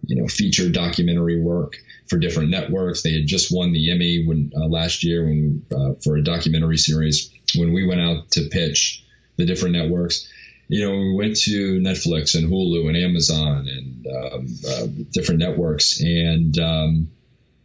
you 0.06 0.16
know 0.16 0.28
feature 0.28 0.68
documentary 0.70 1.40
work 1.40 1.76
for 2.08 2.18
different 2.18 2.50
networks. 2.50 3.02
They 3.02 3.12
had 3.12 3.26
just 3.26 3.54
won 3.54 3.72
the 3.72 3.90
Emmy 3.90 4.26
when 4.26 4.52
uh, 4.56 4.66
last 4.66 5.04
year 5.04 5.24
when 5.24 5.64
uh, 5.74 5.94
for 6.02 6.16
a 6.16 6.24
documentary 6.24 6.78
series 6.78 7.30
when 7.56 7.72
we 7.72 7.86
went 7.86 8.00
out 8.00 8.30
to 8.32 8.48
pitch 8.50 9.04
the 9.36 9.46
different 9.46 9.74
networks. 9.74 10.28
You 10.68 10.84
know, 10.84 10.92
we 10.92 11.14
went 11.14 11.36
to 11.40 11.78
Netflix 11.78 12.34
and 12.34 12.50
Hulu 12.50 12.88
and 12.88 12.96
Amazon 12.96 13.68
and 13.68 14.06
um, 14.06 14.46
uh, 14.68 14.86
different 15.12 15.40
networks, 15.40 16.00
and 16.00 16.58
um, 16.58 17.10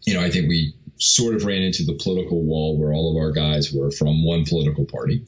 you 0.05 0.13
know, 0.13 0.21
I 0.21 0.29
think 0.29 0.49
we 0.49 0.73
sort 0.99 1.35
of 1.35 1.45
ran 1.45 1.61
into 1.61 1.83
the 1.85 1.95
political 1.95 2.43
wall 2.43 2.77
where 2.77 2.93
all 2.93 3.11
of 3.11 3.17
our 3.17 3.31
guys 3.31 3.71
were 3.71 3.89
from 3.89 4.25
one 4.25 4.45
political 4.45 4.85
party. 4.85 5.25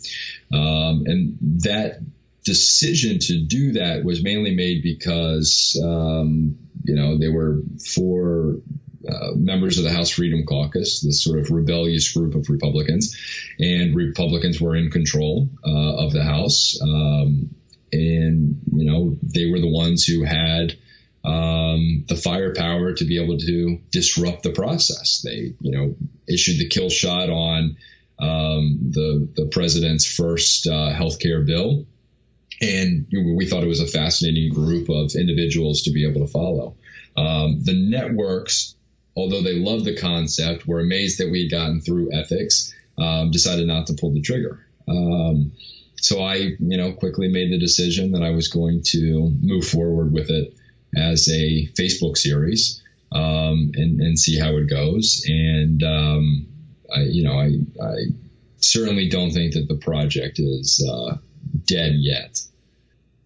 Um, 0.54 1.04
and 1.06 1.38
that 1.64 2.00
decision 2.44 3.20
to 3.20 3.42
do 3.42 3.74
that 3.74 4.04
was 4.04 4.24
mainly 4.24 4.54
made 4.56 4.84
because, 4.84 5.80
um, 5.84 6.58
you 6.84 6.96
know, 6.96 7.18
they 7.18 7.30
were 7.30 7.62
for 7.94 8.58
uh, 9.08 9.32
members 9.36 9.78
of 9.78 9.84
the 9.84 9.92
House 9.92 10.10
Freedom 10.10 10.46
Caucus, 10.46 11.02
this 11.02 11.24
sort 11.24 11.40
of 11.40 11.50
rebellious 11.50 12.12
group 12.12 12.36
of 12.36 12.50
Republicans, 12.50 13.18
and 13.60 13.96
Republicans 13.96 14.60
were 14.60 14.76
in 14.76 14.92
control 14.92 15.50
uh, 15.66 16.06
of 16.06 16.12
the 16.12 16.24
House. 16.24 16.80
Um, 16.82 17.56
and, 17.94 18.62
you 18.74 18.86
know, 18.86 19.18
they 19.22 19.50
were 19.50 19.60
the 19.60 19.72
ones 19.72 20.06
who 20.06 20.24
had 20.24 20.78
um, 21.24 22.06
the 22.08 22.16
firepower 22.16 22.94
to 22.94 23.06
be 23.06 23.22
able 23.22 23.38
to 23.38 23.80
disrupt 23.92 24.44
the 24.44 24.52
process. 24.52 25.22
They, 25.24 25.54
you 25.60 25.72
know, 25.72 25.96
issued 26.28 26.58
the 26.58 26.68
kill 26.68 26.90
shot 26.90 27.30
on 27.30 27.78
um, 28.20 28.92
the 28.92 29.28
the 29.36 29.46
president's 29.48 30.06
first 30.06 30.68
uh, 30.68 30.94
healthcare 30.94 31.46
bill, 31.46 31.86
and 32.60 33.08
we 33.12 33.46
thought 33.46 33.64
it 33.64 33.68
was 33.68 33.82
a 33.82 33.88
fascinating 33.88 34.52
group 34.52 34.90
of 34.90 35.12
individuals 35.16 35.84
to 35.84 35.92
be 35.92 36.10
able 36.10 36.26
to 36.26 36.32
follow. 36.32 36.76
Um, 37.16 37.64
the 37.64 37.74
networks, 37.74 38.76
although 39.16 39.42
they 39.42 39.56
loved 39.56 39.86
the 39.86 39.98
concept, 39.98 40.68
were 40.68 40.80
amazed 40.80 41.20
that 41.20 41.32
we 41.32 41.44
had 41.44 41.52
gotten 41.52 41.82
through 41.82 42.14
ethics. 42.14 42.74
Um, 42.98 43.32
decided 43.32 43.66
not 43.66 43.88
to 43.88 43.94
pull 43.94 44.14
the 44.14 44.22
trigger. 44.22 44.64
Um, 44.88 45.54
so 45.96 46.22
I, 46.22 46.36
you 46.36 46.78
know, 46.78 46.92
quickly 46.92 47.30
made 47.30 47.52
the 47.52 47.58
decision 47.58 48.12
that 48.12 48.22
I 48.22 48.32
was 48.32 48.50
going 48.50 48.84
to 48.88 49.32
move 49.42 49.66
forward 49.66 50.12
with 50.12 50.30
it 50.30 50.54
as 50.96 51.30
a 51.30 51.68
Facebook 51.78 52.18
series 52.18 52.82
um, 53.12 53.72
and, 53.76 54.00
and 54.02 54.20
see 54.20 54.40
how 54.40 54.58
it 54.58 54.70
goes. 54.70 55.24
And 55.28 55.84
um, 55.84 56.48
I, 56.94 57.02
you 57.04 57.24
know, 57.24 57.34
I, 57.34 57.50
I 57.84 57.96
certainly 58.58 59.10
don't 59.10 59.32
think 59.32 59.54
that 59.54 59.68
the 59.68 59.76
project 59.76 60.40
is 60.40 60.86
uh, 60.90 61.18
dead 61.66 61.96
yet. 61.96 62.42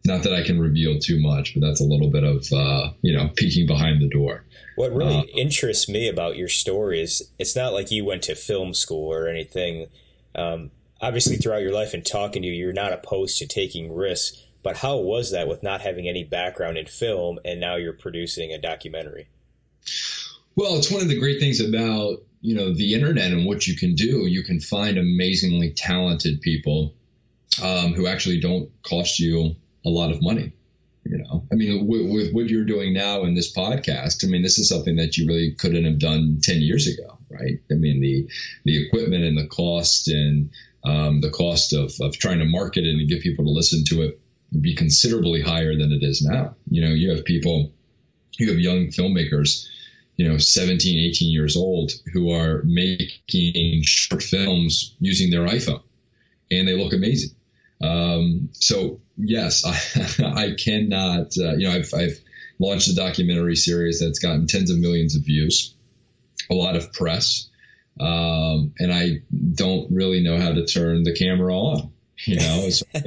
Not 0.06 0.24
that 0.24 0.34
I 0.34 0.44
can 0.44 0.60
reveal 0.60 1.00
too 1.00 1.20
much, 1.20 1.54
but 1.54 1.62
that's 1.62 1.82
a 1.82 1.86
little 1.86 2.12
bit 2.12 2.24
of 2.24 2.48
uh, 2.54 2.92
you 3.02 3.16
know 3.16 3.30
peeking 3.36 3.66
behind 3.66 4.02
the 4.02 4.08
door. 4.08 4.44
What 4.76 4.94
really 4.94 5.18
uh, 5.18 5.24
interests 5.36 5.90
me 5.90 6.08
about 6.08 6.38
your 6.38 6.50
story 6.50 7.02
is 7.02 7.32
it's 7.40 7.56
not 7.56 7.74
like 7.74 7.92
you 7.92 8.06
went 8.06 8.22
to 8.24 8.36
film 8.36 8.74
school 8.74 9.12
or 9.12 9.28
anything. 9.28 9.88
Um, 10.36 10.70
obviously, 11.02 11.38
throughout 11.38 11.64
your 11.64 11.74
life 11.74 11.94
and 11.94 12.06
talking 12.06 12.44
to 12.44 12.48
you, 12.48 12.54
you're 12.54 12.74
not 12.74 12.94
opposed 12.94 13.40
to 13.40 13.48
taking 13.48 13.94
risks. 13.96 14.45
But 14.66 14.78
how 14.78 14.98
was 14.98 15.30
that 15.30 15.48
with 15.48 15.62
not 15.62 15.82
having 15.82 16.08
any 16.08 16.24
background 16.24 16.80
in 16.80 16.88
film 16.88 17.38
and 17.46 17.60
now 17.60 17.76
you're 17.76 17.94
producing 17.94 18.52
a 18.52 18.58
documentary? 18.58 19.28
Well, 20.56 20.78
it's 20.78 20.90
one 20.90 21.04
of 21.04 21.08
the 21.08 21.20
great 21.20 21.40
things 21.40 21.60
about 21.60 22.24
you 22.42 22.56
know 22.56 22.74
the 22.74 22.96
internet 22.96 23.32
and 23.32 23.46
what 23.46 23.68
you 23.68 23.78
can 23.78 23.94
do. 23.94 24.26
You 24.26 24.44
can 24.44 24.60
find 24.60 24.98
amazingly 24.98 25.74
talented 25.74 26.42
people 26.42 26.96
um, 27.62 27.94
who 27.94 28.08
actually 28.08 28.40
don't 28.40 28.72
cost 28.82 29.20
you 29.20 29.56
a 29.86 29.90
lot 29.90 30.10
of 30.10 30.24
money. 30.24 30.52
You 31.04 31.20
know, 31.20 31.46
I 31.52 31.54
mean, 31.54 31.86
with, 31.86 32.10
with, 32.10 32.34
what 32.34 32.50
you're 32.50 32.66
doing 32.66 32.92
now 32.92 33.26
in 33.26 33.36
this 33.36 33.54
podcast, 33.54 34.26
I 34.26 34.28
mean, 34.28 34.42
this 34.42 34.58
is 34.58 34.68
something 34.68 34.96
that 34.96 35.16
you 35.16 35.28
really 35.28 35.52
couldn't 35.52 35.86
have 35.86 36.00
done 36.00 36.40
ten 36.42 36.62
years 36.62 36.88
ago, 36.88 37.20
right? 37.30 37.60
I 37.70 37.76
mean, 37.76 38.02
the 38.02 38.28
the 38.64 38.84
equipment 38.84 39.26
and 39.26 39.38
the 39.38 39.46
cost 39.46 40.08
and 40.08 40.50
um, 40.84 41.22
the 41.22 41.30
cost 41.30 41.74
of 41.74 41.94
of 42.02 42.18
trying 42.18 42.40
to 42.40 42.46
market 42.46 42.84
it 42.84 42.96
and 42.96 43.08
get 43.08 43.22
people 43.22 43.46
to 43.46 43.52
listen 43.52 43.84
to 43.90 44.02
it 44.02 44.20
be 44.62 44.76
considerably 44.76 45.42
higher 45.42 45.78
than 45.78 45.92
it 45.92 46.04
is 46.04 46.22
now. 46.22 46.56
You 46.70 46.82
know, 46.82 46.94
you 46.94 47.12
have 47.12 47.26
people, 47.26 47.72
you 48.38 48.50
have 48.50 48.60
young 48.60 48.88
filmmakers 48.88 49.68
you 50.18 50.28
know 50.28 50.38
17 50.38 51.10
18 51.10 51.32
years 51.32 51.56
old 51.56 51.92
who 52.14 52.32
are 52.32 52.62
making 52.64 53.84
short 53.84 54.24
films 54.24 54.96
using 55.00 55.30
their 55.30 55.46
iphone 55.48 55.82
and 56.52 56.68
they 56.68 56.76
look 56.76 56.94
amazing 56.94 57.32
um, 57.84 58.50
so 58.54 59.02
yes 59.18 59.66
i, 60.20 60.24
I 60.24 60.56
cannot 60.58 61.38
uh, 61.38 61.56
you 61.56 61.68
know 61.68 61.74
I've, 61.74 61.94
I've 61.94 62.20
launched 62.60 62.88
a 62.88 62.96
documentary 62.96 63.56
series 63.56 64.00
that's 64.00 64.20
gotten 64.20 64.48
tens 64.48 64.72
of 64.72 64.78
millions 64.78 65.16
of 65.16 65.24
views 65.24 65.76
a 66.50 66.54
lot 66.54 66.76
of 66.76 66.94
press 66.94 67.50
um, 68.00 68.74
and 68.80 68.94
i 68.94 69.22
don't 69.54 69.92
really 69.92 70.22
know 70.22 70.40
how 70.40 70.54
to 70.54 70.66
turn 70.66 71.04
the 71.04 71.16
camera 71.16 71.54
on 71.54 71.92
you 72.26 72.38
know, 72.38 72.70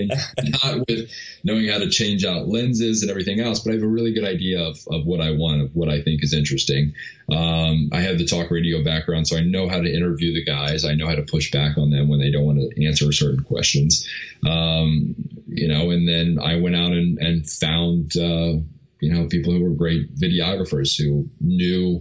not 0.63 0.87
with 0.87 1.11
knowing 1.43 1.69
how 1.69 1.79
to 1.79 1.89
change 1.89 2.25
out 2.25 2.47
lenses 2.47 3.03
and 3.03 3.11
everything 3.11 3.41
else, 3.41 3.61
but 3.61 3.71
I 3.71 3.75
have 3.75 3.83
a 3.83 3.89
really 3.89 4.13
good 4.13 4.25
idea 4.25 4.61
of, 4.61 4.79
of 4.91 5.07
what 5.07 5.21
I 5.21 5.31
want, 5.31 5.63
of 5.63 5.75
what 5.75 5.89
I 5.89 6.03
think 6.03 6.23
is 6.23 6.35
interesting. 6.35 6.93
Um, 7.33 7.89
I 7.93 8.03
have 8.03 8.19
the 8.19 8.27
talk 8.27 8.51
radio 8.51 8.85
background, 8.85 9.27
so 9.27 9.39
I 9.39 9.41
know 9.41 9.69
how 9.69 9.81
to 9.81 9.91
interview 9.91 10.35
the 10.35 10.45
guys. 10.45 10.85
I 10.85 10.95
know 10.95 11.07
how 11.07 11.15
to 11.15 11.23
push 11.23 11.51
back 11.51 11.79
on 11.79 11.91
them 11.91 12.09
when 12.09 12.21
they 12.21 12.31
don't 12.31 12.45
want 12.45 12.59
to 12.59 12.87
answer 12.87 13.11
certain 13.13 13.45
questions. 13.45 14.07
Um, 14.47 15.15
you 15.47 15.69
know, 15.69 15.91
and 15.91 16.07
then 16.07 16.39
I 16.43 16.61
went 16.61 16.77
out 16.77 16.93
and, 16.93 17.19
and 17.19 17.49
found, 17.49 18.15
uh, 18.15 18.61
you 19.01 19.15
know, 19.15 19.27
people 19.29 19.55
who 19.55 19.65
were 19.65 19.71
great 19.71 20.15
videographers 20.15 20.99
who 20.99 21.31
knew 21.41 22.01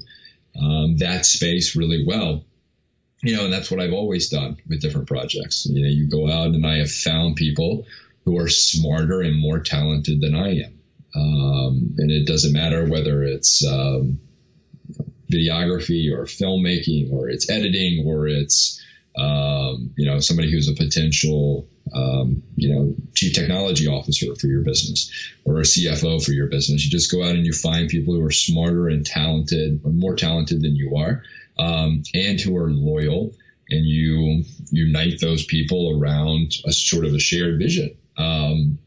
um, 0.59 0.97
that 0.97 1.25
space 1.25 1.75
really 1.75 2.03
well 2.05 2.43
you 3.23 3.35
know, 3.35 3.45
and 3.45 3.53
that's 3.53 3.71
what 3.71 3.79
I've 3.79 3.93
always 3.93 4.29
done 4.29 4.57
with 4.67 4.81
different 4.81 5.07
projects. 5.07 5.65
You 5.65 5.81
know, 5.81 5.89
you 5.89 6.07
go 6.07 6.29
out 6.29 6.47
and 6.47 6.65
I 6.65 6.77
have 6.77 6.91
found 6.91 7.35
people 7.35 7.85
who 8.25 8.37
are 8.37 8.49
smarter 8.49 9.21
and 9.21 9.39
more 9.39 9.59
talented 9.59 10.21
than 10.21 10.35
I 10.35 10.59
am. 10.59 10.79
Um, 11.15 11.95
and 11.97 12.11
it 12.11 12.27
doesn't 12.27 12.53
matter 12.53 12.85
whether 12.85 13.23
it's 13.23 13.65
um, 13.65 14.19
videography 15.31 16.11
or 16.11 16.25
filmmaking 16.25 17.11
or 17.11 17.29
it's 17.29 17.49
editing 17.49 18.05
or 18.05 18.27
it's 18.27 18.81
um, 19.17 19.93
you 19.97 20.05
know 20.05 20.19
somebody 20.19 20.51
who's 20.51 20.69
a 20.69 20.73
potential 20.73 21.67
um, 21.93 22.43
you 22.55 22.73
know 22.73 22.95
chief 23.15 23.33
technology 23.33 23.87
officer 23.87 24.35
for 24.35 24.47
your 24.47 24.61
business 24.61 25.11
or 25.43 25.59
a 25.59 25.63
CFO 25.63 26.23
for 26.23 26.31
your 26.31 26.47
business. 26.47 26.83
You 26.83 26.91
just 26.91 27.11
go 27.11 27.23
out 27.23 27.35
and 27.35 27.45
you 27.45 27.53
find 27.53 27.89
people 27.89 28.13
who 28.13 28.23
are 28.23 28.31
smarter 28.31 28.87
and 28.87 29.05
talented, 29.05 29.83
more 29.83 30.15
talented 30.15 30.61
than 30.61 30.75
you 30.75 30.97
are, 30.97 31.23
um, 31.59 32.03
and 32.13 32.39
who 32.39 32.57
are 32.57 32.71
loyal, 32.71 33.33
and 33.69 33.85
you 33.85 34.43
unite 34.71 35.19
those 35.19 35.45
people 35.45 35.99
around 35.99 36.53
a 36.65 36.71
sort 36.71 37.05
of 37.05 37.13
a 37.13 37.19
shared 37.19 37.59
vision. 37.59 37.97
Um, 38.17 38.79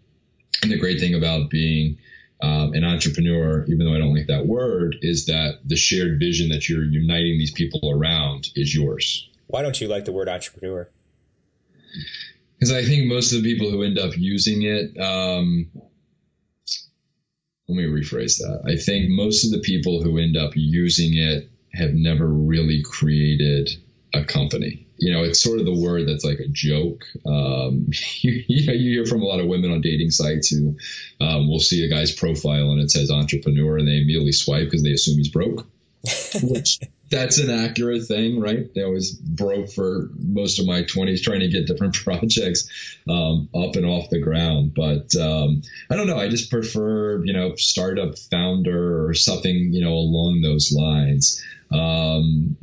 and 0.62 0.70
the 0.70 0.78
great 0.78 1.00
thing 1.00 1.14
about 1.14 1.50
being 1.50 1.98
um, 2.42 2.72
an 2.72 2.84
entrepreneur, 2.84 3.64
even 3.66 3.86
though 3.86 3.94
I 3.94 3.98
don't 3.98 4.14
like 4.14 4.28
that 4.28 4.46
word, 4.46 4.96
is 5.02 5.26
that 5.26 5.58
the 5.64 5.76
shared 5.76 6.18
vision 6.18 6.50
that 6.50 6.68
you're 6.68 6.84
uniting 6.84 7.38
these 7.38 7.52
people 7.52 7.90
around 7.90 8.48
is 8.56 8.74
yours. 8.74 9.28
Why 9.46 9.62
don't 9.62 9.80
you 9.80 9.88
like 9.88 10.04
the 10.04 10.12
word 10.12 10.28
entrepreneur? 10.28 10.88
Because 12.58 12.72
I 12.72 12.84
think 12.84 13.06
most 13.06 13.32
of 13.32 13.42
the 13.42 13.52
people 13.52 13.70
who 13.70 13.82
end 13.82 13.98
up 13.98 14.16
using 14.16 14.62
it, 14.62 14.98
um, 14.98 15.70
let 17.68 17.76
me 17.76 17.84
rephrase 17.84 18.38
that. 18.38 18.62
I 18.66 18.76
think 18.76 19.10
most 19.10 19.44
of 19.44 19.50
the 19.50 19.60
people 19.60 20.02
who 20.02 20.18
end 20.18 20.36
up 20.36 20.52
using 20.54 21.16
it 21.16 21.50
have 21.72 21.92
never 21.92 22.26
really 22.26 22.82
created 22.82 23.70
a 24.14 24.24
company. 24.24 24.86
You 24.98 25.12
know, 25.12 25.22
it's 25.22 25.42
sort 25.42 25.60
of 25.60 25.66
the 25.66 25.74
word 25.74 26.06
that's 26.06 26.24
like 26.24 26.40
a 26.40 26.48
joke. 26.48 27.04
Um, 27.26 27.86
you, 28.20 28.44
you, 28.46 28.66
know, 28.66 28.72
you 28.72 28.90
hear 28.90 29.06
from 29.06 29.22
a 29.22 29.26
lot 29.26 29.40
of 29.40 29.46
women 29.46 29.72
on 29.72 29.80
dating 29.80 30.10
sites 30.10 30.48
who 30.48 30.76
um, 31.20 31.48
will 31.48 31.60
see 31.60 31.84
a 31.84 31.88
guy's 31.88 32.12
profile 32.12 32.72
and 32.72 32.80
it 32.80 32.90
says 32.90 33.10
entrepreneur 33.10 33.78
and 33.78 33.88
they 33.88 33.98
immediately 33.98 34.32
swipe 34.32 34.66
because 34.66 34.82
they 34.82 34.92
assume 34.92 35.18
he's 35.18 35.28
broke. 35.28 35.66
Which 36.42 36.80
that's 37.10 37.38
an 37.38 37.50
accurate 37.50 38.06
thing, 38.06 38.40
right? 38.40 38.70
I 38.76 38.86
was 38.86 39.10
broke 39.12 39.70
for 39.72 40.10
most 40.16 40.60
of 40.60 40.66
my 40.66 40.82
20s 40.82 41.22
trying 41.22 41.40
to 41.40 41.48
get 41.48 41.66
different 41.66 41.94
projects 42.04 42.68
um, 43.08 43.48
up 43.54 43.74
and 43.76 43.84
off 43.84 44.10
the 44.10 44.20
ground. 44.20 44.74
But 44.74 45.14
um, 45.16 45.62
I 45.90 45.96
don't 45.96 46.06
know. 46.06 46.18
I 46.18 46.28
just 46.28 46.50
prefer, 46.50 47.24
you 47.24 47.32
know, 47.32 47.56
startup 47.56 48.16
founder 48.18 49.06
or 49.08 49.14
something, 49.14 49.72
you 49.72 49.84
know, 49.84 49.94
along 49.94 50.40
those 50.42 50.72
lines 50.72 51.42
um, 51.72 52.56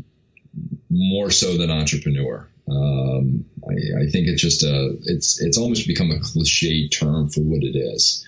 more 0.89 1.29
so 1.29 1.57
than 1.57 1.69
entrepreneur. 1.69 2.47
Um, 2.69 3.45
I, 3.63 4.03
I, 4.03 4.09
think 4.09 4.27
it's 4.27 4.41
just 4.41 4.63
a 4.63 4.97
it's 5.05 5.41
it's 5.41 5.57
almost 5.57 5.87
become 5.87 6.11
a 6.11 6.19
cliche 6.19 6.89
term 6.89 7.29
for 7.29 7.39
what 7.39 7.63
it 7.63 7.77
is, 7.77 8.27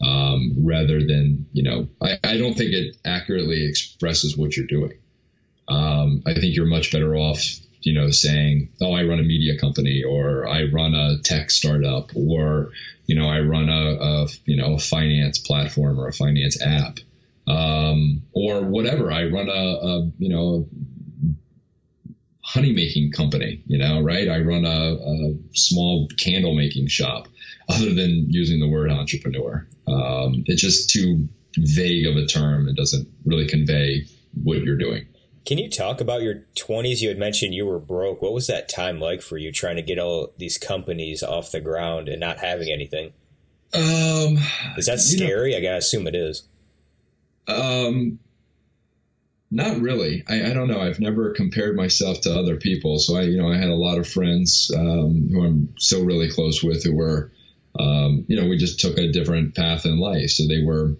um, 0.00 0.54
rather 0.64 1.04
than 1.04 1.46
you 1.52 1.64
know 1.64 1.88
I, 2.00 2.16
I 2.22 2.36
don't 2.36 2.54
think 2.54 2.70
it 2.70 2.96
accurately 3.04 3.66
expresses 3.66 4.36
what 4.36 4.56
you're 4.56 4.68
doing. 4.68 4.92
Um, 5.70 6.22
I 6.26 6.34
think 6.34 6.54
you're 6.54 6.66
much 6.66 6.92
better 6.92 7.16
off 7.16 7.42
you 7.82 7.94
know 7.94 8.10
saying 8.10 8.68
oh 8.82 8.92
I 8.92 9.04
run 9.04 9.20
a 9.20 9.22
media 9.22 9.58
company 9.58 10.02
or 10.02 10.46
I 10.46 10.64
run 10.64 10.94
a 10.94 11.18
tech 11.22 11.50
startup 11.50 12.10
or 12.14 12.72
you 13.06 13.14
know 13.14 13.26
I 13.26 13.40
run 13.40 13.70
a, 13.70 13.96
a 13.98 14.26
you 14.44 14.56
know 14.56 14.74
a 14.74 14.78
finance 14.78 15.38
platform 15.38 15.98
or 15.98 16.08
a 16.08 16.12
finance 16.12 16.60
app 16.60 16.98
um, 17.46 18.22
or 18.32 18.62
whatever. 18.62 19.10
I 19.10 19.24
run 19.24 19.48
a, 19.48 19.52
a 19.52 20.10
you 20.18 20.28
know 20.28 20.68
honey 22.42 22.72
making 22.72 23.12
company, 23.12 23.62
you 23.66 23.78
know, 23.78 24.00
right? 24.00 24.28
I 24.28 24.40
run 24.40 24.64
a, 24.64 24.94
a, 24.94 25.34
small 25.54 26.08
candle 26.18 26.54
making 26.54 26.88
shop. 26.88 27.28
Other 27.68 27.94
than 27.94 28.26
using 28.28 28.58
the 28.58 28.68
word 28.68 28.90
entrepreneur, 28.90 29.64
um, 29.86 30.42
it's 30.46 30.60
just 30.60 30.90
too 30.90 31.28
vague 31.56 32.06
of 32.06 32.16
a 32.16 32.26
term. 32.26 32.68
It 32.68 32.74
doesn't 32.74 33.08
really 33.24 33.46
convey 33.46 34.06
what 34.42 34.58
you're 34.62 34.78
doing. 34.78 35.06
Can 35.46 35.58
you 35.58 35.70
talk 35.70 36.00
about 36.00 36.22
your 36.22 36.44
20s? 36.56 37.00
You 37.00 37.08
had 37.08 37.18
mentioned 37.18 37.54
you 37.54 37.66
were 37.66 37.78
broke. 37.78 38.20
What 38.20 38.32
was 38.32 38.46
that 38.46 38.68
time 38.68 39.00
like 39.00 39.22
for 39.22 39.38
you 39.38 39.50
trying 39.50 39.76
to 39.76 39.82
get 39.82 39.98
all 39.98 40.32
these 40.36 40.58
companies 40.58 41.22
off 41.22 41.50
the 41.50 41.60
ground 41.60 42.08
and 42.08 42.20
not 42.20 42.38
having 42.38 42.70
anything? 42.70 43.12
Um, 43.72 44.38
is 44.76 44.86
that 44.86 45.00
scary? 45.00 45.52
Know, 45.52 45.58
I 45.58 45.60
gotta 45.60 45.76
assume 45.76 46.06
it 46.06 46.14
is. 46.14 46.42
Um, 47.46 48.18
not 49.50 49.80
really. 49.80 50.24
I, 50.28 50.50
I, 50.50 50.54
don't 50.54 50.68
know. 50.68 50.80
I've 50.80 51.00
never 51.00 51.32
compared 51.32 51.76
myself 51.76 52.20
to 52.22 52.38
other 52.38 52.56
people. 52.56 52.98
So 52.98 53.16
I, 53.16 53.22
you 53.22 53.38
know, 53.38 53.50
I 53.50 53.56
had 53.56 53.68
a 53.68 53.74
lot 53.74 53.98
of 53.98 54.08
friends 54.08 54.70
um, 54.76 55.28
who 55.32 55.44
I'm 55.44 55.74
still 55.78 56.04
really 56.04 56.30
close 56.30 56.62
with 56.62 56.84
who 56.84 56.94
were, 56.94 57.32
um, 57.78 58.24
you 58.28 58.40
know, 58.40 58.48
we 58.48 58.58
just 58.58 58.80
took 58.80 58.98
a 58.98 59.10
different 59.10 59.56
path 59.56 59.86
in 59.86 59.98
life. 59.98 60.30
So 60.30 60.46
they 60.46 60.62
were 60.62 60.96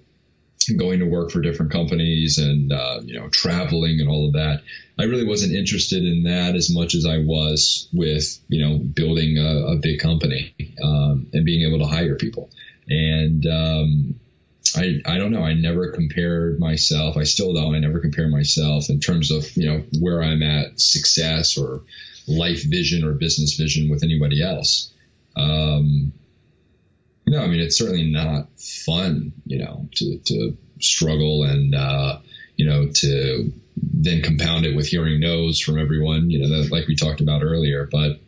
going 0.77 1.01
to 1.01 1.07
work 1.07 1.31
for 1.31 1.41
different 1.41 1.73
companies 1.73 2.39
and 2.39 2.73
uh, 2.73 3.01
you 3.05 3.19
know 3.19 3.29
traveling 3.29 4.01
and 4.01 4.09
all 4.09 4.27
of 4.27 4.35
that. 4.35 4.63
I 4.99 5.05
really 5.05 5.27
wasn't 5.27 5.55
interested 5.55 6.05
in 6.05 6.25
that 6.25 6.55
as 6.55 6.71
much 6.71 6.95
as 6.95 7.07
I 7.07 7.19
was 7.19 7.89
with 7.93 8.39
you 8.49 8.67
know 8.67 8.79
building 8.79 9.39
a, 9.39 9.73
a 9.73 9.77
big 9.77 10.01
company 10.01 10.55
um, 10.83 11.27
and 11.33 11.45
being 11.45 11.67
able 11.67 11.79
to 11.79 11.87
hire 11.91 12.17
people. 12.17 12.51
And 12.89 13.47
um, 13.47 14.21
I 14.77 15.01
I 15.07 15.19
don't 15.19 15.33
know. 15.33 15.43
I 15.43 15.55
never 15.55 15.93
compared 15.93 16.61
myself. 16.61 17.17
I 17.17 17.25
still 17.25 17.55
don't. 17.55 17.75
I 17.75 17.79
never 17.79 18.01
compare 18.01 18.29
myself 18.29 18.91
in 18.91 19.01
terms 19.01 19.31
of 19.31 19.57
you 19.57 19.67
know 19.67 19.83
where 19.99 20.23
I'm 20.23 20.43
at 20.43 20.81
success 20.81 21.57
or 21.57 21.83
life 22.29 22.63
vision 22.69 23.05
or 23.05 23.13
business 23.13 23.55
vision 23.55 23.91
with 23.91 24.03
anybody 24.03 24.43
else. 24.43 24.93
Um, 25.37 26.13
no, 27.31 27.41
I 27.41 27.47
mean 27.47 27.61
it's 27.61 27.79
certainly 27.79 28.11
not 28.11 28.49
fun, 28.59 29.33
you 29.47 29.59
know, 29.59 29.89
to 29.97 30.19
to 30.19 30.57
struggle 30.81 31.45
and 31.45 31.75
uh, 31.75 32.19
you 32.57 32.67
know 32.67 32.89
to 32.93 33.53
then 33.77 34.21
compound 34.23 34.67
it 34.67 34.75
with 34.75 34.89
hearing 34.89 35.21
no's 35.21 35.61
from 35.61 35.79
everyone, 35.79 36.29
you 36.29 36.41
know, 36.41 36.49
that, 36.49 36.73
like 36.73 36.89
we 36.89 36.97
talked 36.97 37.21
about 37.21 37.43
earlier. 37.43 37.89
But 37.91 38.21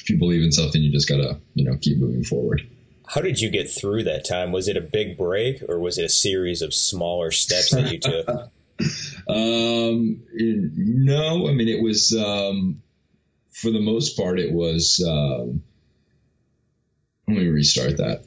if 0.00 0.08
you 0.08 0.18
believe 0.18 0.42
in 0.42 0.50
something, 0.50 0.80
you 0.80 0.90
just 0.90 1.08
gotta 1.08 1.38
you 1.54 1.64
know 1.64 1.76
keep 1.78 1.98
moving 1.98 2.24
forward. 2.24 2.66
How 3.06 3.20
did 3.20 3.38
you 3.38 3.50
get 3.50 3.70
through 3.70 4.04
that 4.04 4.26
time? 4.26 4.50
Was 4.50 4.66
it 4.66 4.78
a 4.78 4.80
big 4.80 5.18
break 5.18 5.62
or 5.68 5.78
was 5.78 5.98
it 5.98 6.06
a 6.06 6.08
series 6.08 6.62
of 6.62 6.72
smaller 6.72 7.30
steps 7.30 7.70
that 7.72 7.92
you 7.92 7.98
took? 7.98 8.26
um, 9.28 10.22
no, 10.32 11.48
I 11.48 11.52
mean 11.52 11.68
it 11.68 11.82
was 11.82 12.16
um, 12.16 12.82
for 13.50 13.70
the 13.70 13.80
most 13.80 14.16
part 14.16 14.40
it 14.40 14.52
was. 14.52 15.04
Um, 15.06 15.62
let 17.28 17.36
me 17.36 17.48
restart 17.48 17.98
that. 17.98 18.24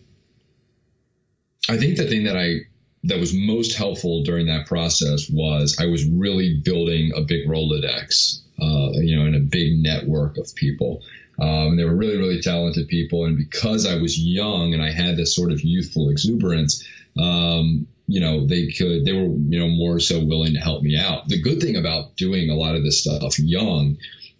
I 1.69 1.77
think 1.77 1.97
the 1.97 2.07
thing 2.07 2.25
that 2.25 2.37
I 2.37 2.67
that 3.05 3.19
was 3.19 3.33
most 3.33 3.75
helpful 3.75 4.23
during 4.23 4.47
that 4.47 4.65
process 4.65 5.29
was 5.29 5.77
I 5.79 5.85
was 5.85 6.05
really 6.05 6.59
building 6.63 7.11
a 7.15 7.21
big 7.21 7.47
Rolodex, 7.47 8.41
uh, 8.59 8.99
you 8.99 9.15
know, 9.15 9.25
and 9.25 9.35
a 9.35 9.39
big 9.39 9.77
network 9.77 10.37
of 10.37 10.55
people. 10.55 11.03
Um, 11.39 11.75
they 11.75 11.83
were 11.83 11.95
really, 11.95 12.17
really 12.17 12.41
talented 12.41 12.87
people, 12.87 13.25
and 13.25 13.37
because 13.37 13.85
I 13.85 13.95
was 13.95 14.17
young 14.17 14.73
and 14.73 14.81
I 14.81 14.91
had 14.91 15.17
this 15.17 15.35
sort 15.35 15.51
of 15.51 15.61
youthful 15.61 16.09
exuberance, 16.09 16.83
um, 17.19 17.87
you 18.07 18.21
know, 18.21 18.47
they 18.47 18.67
could, 18.67 19.05
they 19.05 19.13
were, 19.13 19.27
you 19.27 19.59
know, 19.59 19.67
more 19.67 19.99
so 19.99 20.23
willing 20.23 20.53
to 20.53 20.59
help 20.59 20.81
me 20.81 20.97
out. 20.97 21.27
The 21.27 21.41
good 21.41 21.61
thing 21.61 21.75
about 21.75 22.15
doing 22.15 22.49
a 22.49 22.55
lot 22.55 22.75
of 22.75 22.83
this 22.83 23.01
stuff 23.01 23.37
young 23.37 23.97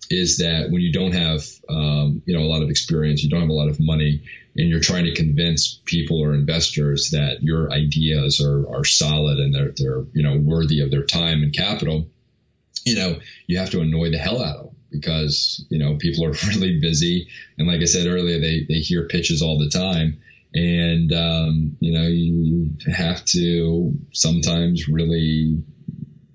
is 0.10 0.38
that 0.38 0.70
when 0.70 0.82
you 0.82 0.92
don't 0.92 1.14
have, 1.14 1.44
um, 1.70 2.22
you 2.26 2.36
know, 2.36 2.44
a 2.44 2.50
lot 2.50 2.62
of 2.62 2.70
experience, 2.70 3.24
you 3.24 3.30
don't 3.30 3.42
have 3.42 3.50
a 3.50 3.54
lot 3.54 3.70
of 3.70 3.80
money, 3.80 4.24
and 4.56 4.70
you're 4.70 4.80
trying 4.80 5.06
to 5.06 5.14
convince 5.14 5.80
people 5.86 6.20
or 6.20 6.34
investors 6.34 7.10
that 7.12 7.44
your 7.44 7.72
ideas 7.72 8.42
are, 8.42 8.70
are 8.74 8.86
solid 8.86 9.40
and 9.40 9.54
they're, 9.54 9.74
they're, 9.76 10.06
you 10.14 10.24
know, 10.24 10.38
worthy 10.38 10.82
of 10.82 10.92
their 10.92 11.04
time 11.04 11.44
and 11.44 11.54
capital, 11.54 12.08
you 12.86 12.96
know, 12.96 13.20
you 13.48 13.58
have 13.58 13.72
to 13.72 13.82
annoy 13.82 14.12
the 14.12 14.18
hell 14.18 14.42
out 14.42 14.58
of 14.58 14.66
them 14.66 14.76
because, 14.92 15.66
you 15.70 15.80
know, 15.80 15.98
people 15.98 16.26
are 16.26 16.32
really 16.48 16.80
busy. 16.80 17.28
And 17.58 17.68
like 17.68 17.82
I 17.82 17.86
said 17.86 18.08
earlier, 18.08 18.40
they, 18.40 18.66
they 18.68 18.80
hear 18.80 19.08
pitches 19.08 19.42
all 19.42 19.58
the 19.58 19.70
time. 19.70 20.22
And, 20.54 21.12
um, 21.12 21.78
you 21.82 21.92
know, 21.92 22.08
you 22.08 22.72
have 22.96 23.26
to 23.26 23.94
sometimes 24.14 24.88
really, 24.88 25.62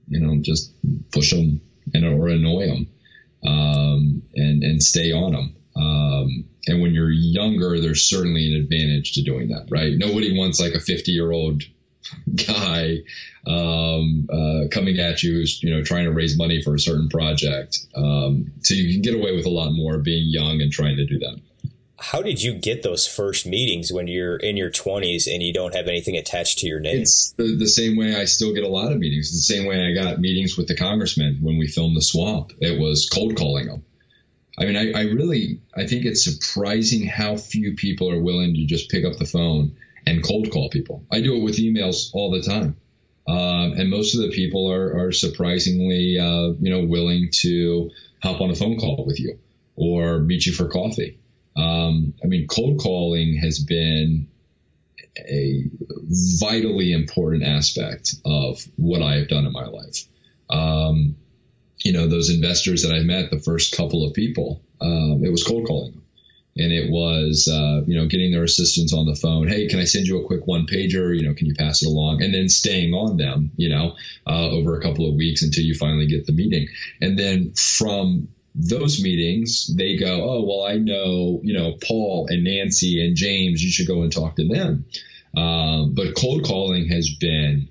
you 0.08 0.20
know, 0.20 0.36
just 0.42 0.74
push 1.10 1.30
them 1.30 1.62
and, 1.94 2.04
or 2.04 2.28
annoy 2.28 2.66
them, 2.66 2.88
um, 3.44 4.22
and, 4.34 4.62
and 4.62 4.82
stay 4.82 5.12
on 5.12 5.32
them. 5.32 5.56
Um, 5.76 6.44
and 6.66 6.80
when 6.82 6.92
you're 6.92 7.10
younger, 7.10 7.80
there's 7.80 8.08
certainly 8.08 8.52
an 8.52 8.60
advantage 8.60 9.12
to 9.12 9.22
doing 9.22 9.48
that, 9.48 9.66
right? 9.70 9.92
Nobody 9.96 10.36
wants 10.36 10.60
like 10.60 10.74
a 10.74 10.80
50 10.80 11.12
year 11.12 11.30
old 11.30 11.62
guy 12.46 12.98
um, 13.46 14.28
uh, 14.30 14.68
coming 14.70 14.98
at 14.98 15.22
you 15.22 15.32
who's 15.32 15.62
you 15.62 15.70
know 15.70 15.82
trying 15.82 16.04
to 16.04 16.12
raise 16.12 16.36
money 16.36 16.62
for 16.62 16.74
a 16.74 16.78
certain 16.78 17.08
project. 17.08 17.78
Um, 17.94 18.52
so 18.62 18.74
you 18.74 18.92
can 18.92 19.02
get 19.02 19.14
away 19.14 19.34
with 19.34 19.46
a 19.46 19.50
lot 19.50 19.70
more 19.72 19.98
being 19.98 20.28
young 20.28 20.60
and 20.60 20.70
trying 20.70 20.96
to 20.96 21.06
do 21.06 21.18
that. 21.20 21.40
How 22.00 22.22
did 22.22 22.42
you 22.42 22.54
get 22.54 22.82
those 22.82 23.06
first 23.06 23.46
meetings 23.46 23.92
when 23.92 24.06
you're 24.06 24.38
in 24.38 24.56
your 24.56 24.70
20s 24.70 25.30
and 25.30 25.42
you 25.42 25.52
don't 25.52 25.74
have 25.74 25.86
anything 25.86 26.16
attached 26.16 26.60
to 26.60 26.66
your 26.66 26.80
name? 26.80 27.02
It's 27.02 27.34
the, 27.36 27.54
the 27.54 27.66
same 27.66 27.96
way 27.96 28.16
I 28.16 28.24
still 28.24 28.54
get 28.54 28.64
a 28.64 28.68
lot 28.68 28.90
of 28.90 28.98
meetings. 28.98 29.32
The 29.32 29.54
same 29.54 29.66
way 29.66 29.86
I 29.86 29.92
got 29.92 30.18
meetings 30.18 30.56
with 30.56 30.66
the 30.66 30.74
congressman 30.74 31.40
when 31.42 31.58
we 31.58 31.66
filmed 31.66 31.94
The 31.94 32.02
Swamp. 32.02 32.52
It 32.58 32.80
was 32.80 33.06
cold 33.12 33.36
calling 33.36 33.66
them. 33.66 33.84
I 34.58 34.64
mean, 34.64 34.76
I, 34.76 34.98
I 34.98 35.02
really 35.04 35.60
I 35.76 35.86
think 35.86 36.06
it's 36.06 36.24
surprising 36.24 37.06
how 37.06 37.36
few 37.36 37.74
people 37.74 38.10
are 38.10 38.20
willing 38.20 38.54
to 38.54 38.64
just 38.64 38.90
pick 38.90 39.04
up 39.04 39.16
the 39.16 39.26
phone 39.26 39.76
and 40.06 40.24
cold 40.24 40.50
call 40.50 40.70
people. 40.70 41.04
I 41.12 41.20
do 41.20 41.36
it 41.36 41.42
with 41.42 41.58
emails 41.58 42.10
all 42.14 42.30
the 42.30 42.42
time. 42.42 42.76
Um, 43.28 43.74
and 43.78 43.90
most 43.90 44.14
of 44.14 44.22
the 44.22 44.30
people 44.30 44.72
are, 44.72 45.06
are 45.06 45.12
surprisingly, 45.12 46.18
uh, 46.18 46.54
you 46.60 46.70
know, 46.70 46.86
willing 46.86 47.28
to 47.40 47.90
hop 48.22 48.40
on 48.40 48.50
a 48.50 48.54
phone 48.54 48.78
call 48.78 49.04
with 49.06 49.20
you 49.20 49.38
or 49.76 50.18
meet 50.18 50.46
you 50.46 50.52
for 50.52 50.68
coffee. 50.68 51.19
Um, 51.60 52.14
I 52.24 52.26
mean, 52.26 52.46
cold 52.46 52.80
calling 52.80 53.36
has 53.36 53.58
been 53.58 54.28
a 55.18 55.64
vitally 56.40 56.92
important 56.92 57.42
aspect 57.42 58.14
of 58.24 58.60
what 58.76 59.02
I 59.02 59.16
have 59.16 59.28
done 59.28 59.46
in 59.46 59.52
my 59.52 59.66
life. 59.66 60.06
Um, 60.48 61.16
you 61.78 61.92
know, 61.92 62.06
those 62.06 62.30
investors 62.30 62.82
that 62.82 62.94
I 62.94 63.00
met, 63.00 63.30
the 63.30 63.38
first 63.38 63.76
couple 63.76 64.06
of 64.06 64.14
people, 64.14 64.62
um, 64.80 65.22
it 65.24 65.30
was 65.30 65.44
cold 65.44 65.66
calling. 65.66 66.00
And 66.56 66.72
it 66.72 66.90
was, 66.90 67.48
uh, 67.50 67.82
you 67.86 67.96
know, 67.96 68.06
getting 68.06 68.32
their 68.32 68.42
assistants 68.42 68.92
on 68.92 69.06
the 69.06 69.14
phone. 69.14 69.48
Hey, 69.48 69.68
can 69.68 69.78
I 69.78 69.84
send 69.84 70.06
you 70.06 70.20
a 70.20 70.26
quick 70.26 70.46
one 70.46 70.66
pager? 70.66 71.16
You 71.16 71.28
know, 71.28 71.34
can 71.34 71.46
you 71.46 71.54
pass 71.54 71.82
it 71.82 71.86
along? 71.86 72.22
And 72.22 72.34
then 72.34 72.48
staying 72.48 72.92
on 72.92 73.16
them, 73.16 73.52
you 73.56 73.68
know, 73.68 73.96
uh, 74.26 74.50
over 74.50 74.78
a 74.78 74.82
couple 74.82 75.08
of 75.08 75.14
weeks 75.14 75.42
until 75.42 75.64
you 75.64 75.74
finally 75.74 76.06
get 76.06 76.26
the 76.26 76.32
meeting. 76.32 76.68
And 77.00 77.18
then 77.18 77.52
from 77.52 78.28
those 78.54 79.02
meetings, 79.02 79.74
they 79.76 79.96
go, 79.96 80.28
oh, 80.28 80.44
well, 80.44 80.64
I 80.64 80.76
know, 80.76 81.40
you 81.42 81.54
know, 81.54 81.76
Paul 81.86 82.26
and 82.28 82.44
Nancy 82.44 83.04
and 83.04 83.16
James, 83.16 83.62
you 83.62 83.70
should 83.70 83.86
go 83.86 84.02
and 84.02 84.12
talk 84.12 84.36
to 84.36 84.48
them. 84.48 84.84
Um, 85.36 85.94
but 85.94 86.16
cold 86.16 86.44
calling 86.44 86.88
has 86.88 87.10
been 87.20 87.68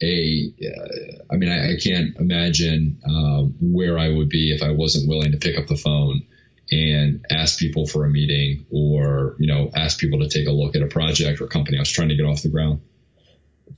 a, 0.00 0.52
uh, 0.62 1.24
I 1.32 1.36
mean, 1.36 1.50
I, 1.50 1.72
I 1.72 1.76
can't 1.82 2.16
imagine 2.16 3.00
um, 3.04 3.56
where 3.60 3.98
I 3.98 4.08
would 4.08 4.28
be 4.28 4.54
if 4.54 4.62
I 4.62 4.70
wasn't 4.70 5.08
willing 5.08 5.32
to 5.32 5.38
pick 5.38 5.58
up 5.58 5.66
the 5.66 5.76
phone 5.76 6.22
and 6.70 7.24
ask 7.30 7.58
people 7.58 7.86
for 7.86 8.04
a 8.04 8.10
meeting 8.10 8.66
or, 8.70 9.34
you 9.38 9.48
know, 9.48 9.70
ask 9.74 9.98
people 9.98 10.20
to 10.20 10.28
take 10.28 10.46
a 10.46 10.52
look 10.52 10.76
at 10.76 10.82
a 10.82 10.86
project 10.86 11.40
or 11.40 11.48
company 11.48 11.78
I 11.78 11.80
was 11.80 11.90
trying 11.90 12.10
to 12.10 12.16
get 12.16 12.26
off 12.26 12.42
the 12.42 12.50
ground. 12.50 12.80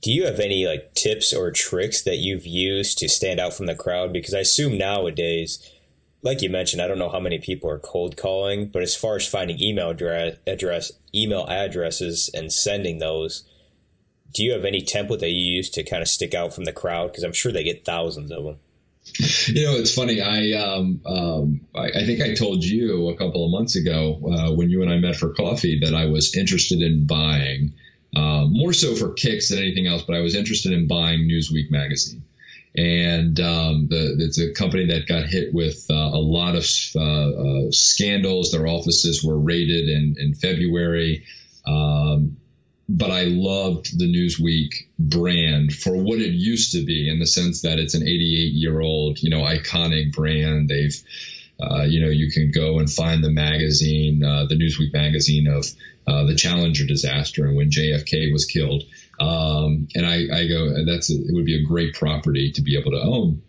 Do 0.01 0.11
you 0.11 0.25
have 0.25 0.39
any 0.39 0.65
like 0.65 0.93
tips 0.93 1.33
or 1.33 1.51
tricks 1.51 2.01
that 2.03 2.17
you've 2.17 2.45
used 2.45 2.97
to 2.99 3.09
stand 3.09 3.39
out 3.39 3.53
from 3.53 3.65
the 3.65 3.75
crowd? 3.75 4.13
Because 4.13 4.33
I 4.33 4.39
assume 4.39 4.77
nowadays, 4.77 5.59
like 6.23 6.41
you 6.41 6.49
mentioned, 6.49 6.81
I 6.81 6.87
don't 6.87 6.99
know 6.99 7.09
how 7.09 7.19
many 7.19 7.39
people 7.39 7.69
are 7.69 7.79
cold 7.79 8.15
calling, 8.17 8.67
but 8.67 8.81
as 8.81 8.95
far 8.95 9.15
as 9.15 9.27
finding 9.27 9.61
email 9.61 9.89
address, 9.89 10.91
email 11.13 11.45
addresses 11.47 12.29
and 12.33 12.51
sending 12.53 12.99
those, 12.99 13.43
do 14.33 14.43
you 14.43 14.53
have 14.53 14.65
any 14.65 14.81
template 14.81 15.19
that 15.19 15.31
you 15.31 15.55
use 15.55 15.69
to 15.71 15.83
kind 15.83 16.01
of 16.01 16.07
stick 16.07 16.33
out 16.33 16.53
from 16.53 16.65
the 16.65 16.73
crowd? 16.73 17.11
Because 17.11 17.23
I'm 17.23 17.33
sure 17.33 17.51
they 17.51 17.63
get 17.63 17.85
thousands 17.85 18.31
of 18.31 18.43
them. 18.43 18.59
You 19.47 19.65
know, 19.65 19.75
it's 19.75 19.93
funny. 19.93 20.21
I 20.21 20.51
um, 20.61 21.01
um, 21.05 21.61
I, 21.75 21.87
I, 21.87 22.05
think 22.05 22.21
I 22.21 22.35
told 22.35 22.63
you 22.63 23.09
a 23.09 23.17
couple 23.17 23.43
of 23.43 23.51
months 23.51 23.75
ago 23.75 24.21
uh, 24.31 24.53
when 24.53 24.69
you 24.69 24.83
and 24.83 24.91
I 24.91 24.97
met 24.97 25.15
for 25.15 25.33
coffee 25.33 25.79
that 25.83 25.95
I 25.95 26.05
was 26.05 26.37
interested 26.37 26.83
in 26.83 27.07
buying, 27.07 27.73
uh, 28.15 28.45
more 28.47 28.73
so 28.73 28.95
for 28.95 29.13
kicks 29.13 29.49
than 29.49 29.57
anything 29.57 29.87
else, 29.87 30.03
but 30.03 30.15
I 30.15 30.21
was 30.21 30.35
interested 30.35 30.71
in 30.71 30.87
buying 30.87 31.27
Newsweek 31.27 31.71
magazine. 31.71 32.23
And 32.75 33.37
um, 33.39 33.87
the, 33.89 34.15
it's 34.19 34.39
a 34.39 34.53
company 34.53 34.87
that 34.87 35.07
got 35.07 35.25
hit 35.25 35.53
with 35.53 35.85
uh, 35.89 35.93
a 35.93 36.21
lot 36.21 36.55
of 36.55 36.65
uh, 36.95 36.99
uh, 37.01 37.71
scandals. 37.71 38.51
Their 38.51 38.67
offices 38.67 39.23
were 39.23 39.37
raided 39.37 39.89
in, 39.89 40.15
in 40.17 40.33
February. 40.33 41.25
Um, 41.65 42.37
but 42.87 43.11
I 43.11 43.23
loved 43.23 43.97
the 43.97 44.05
Newsweek 44.05 44.87
brand 44.99 45.73
for 45.73 45.95
what 45.95 46.19
it 46.19 46.33
used 46.33 46.73
to 46.73 46.83
be 46.83 47.09
in 47.09 47.19
the 47.19 47.27
sense 47.27 47.61
that 47.61 47.79
it's 47.79 47.93
an 47.93 48.03
88 48.03 48.53
year 48.53 48.81
old, 48.81 49.21
you 49.21 49.29
know, 49.29 49.41
iconic 49.41 50.11
brand. 50.13 50.69
They've, 50.69 51.01
uh, 51.61 51.83
you 51.83 52.01
know, 52.01 52.09
you 52.09 52.31
can 52.31 52.51
go 52.51 52.79
and 52.79 52.91
find 52.91 53.23
the 53.23 53.29
magazine, 53.29 54.23
uh, 54.23 54.45
the 54.45 54.55
Newsweek 54.55 54.91
magazine 54.91 55.47
of 55.47 55.65
uh, 56.07 56.25
the 56.25 56.35
Challenger 56.35 56.85
disaster 56.85 57.45
and 57.45 57.55
when 57.55 57.69
JFK 57.69 58.31
was 58.33 58.45
killed. 58.45 58.83
Um, 59.21 59.87
and 59.93 60.05
I, 60.05 60.25
I 60.33 60.47
go, 60.47 60.83
that's 60.85 61.11
a, 61.11 61.13
it 61.13 61.33
would 61.33 61.45
be 61.45 61.61
a 61.61 61.63
great 61.63 61.93
property 61.93 62.51
to 62.53 62.61
be 62.61 62.77
able 62.77 62.91
to 62.91 63.01
own. 63.01 63.43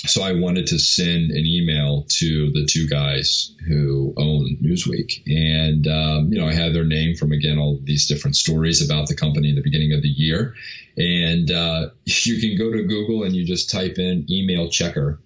So 0.00 0.22
I 0.22 0.34
wanted 0.34 0.66
to 0.68 0.78
send 0.78 1.30
an 1.30 1.46
email 1.46 2.04
to 2.08 2.52
the 2.52 2.66
two 2.66 2.86
guys 2.86 3.54
who 3.66 4.12
own 4.18 4.58
Newsweek, 4.62 5.22
and 5.26 5.86
um, 5.86 6.32
you 6.32 6.38
know 6.38 6.46
I 6.46 6.52
had 6.52 6.74
their 6.74 6.84
name 6.84 7.16
from 7.16 7.32
again 7.32 7.58
all 7.58 7.80
these 7.82 8.06
different 8.06 8.36
stories 8.36 8.84
about 8.84 9.08
the 9.08 9.16
company 9.16 9.48
in 9.48 9.56
the 9.56 9.62
beginning 9.62 9.94
of 9.94 10.02
the 10.02 10.08
year, 10.08 10.54
and 10.98 11.50
uh, 11.50 11.88
you 12.04 12.40
can 12.40 12.58
go 12.58 12.70
to 12.76 12.84
Google 12.84 13.24
and 13.24 13.34
you 13.34 13.44
just 13.44 13.70
type 13.70 13.98
in 13.98 14.26
email 14.30 14.68
checker, 14.68 15.18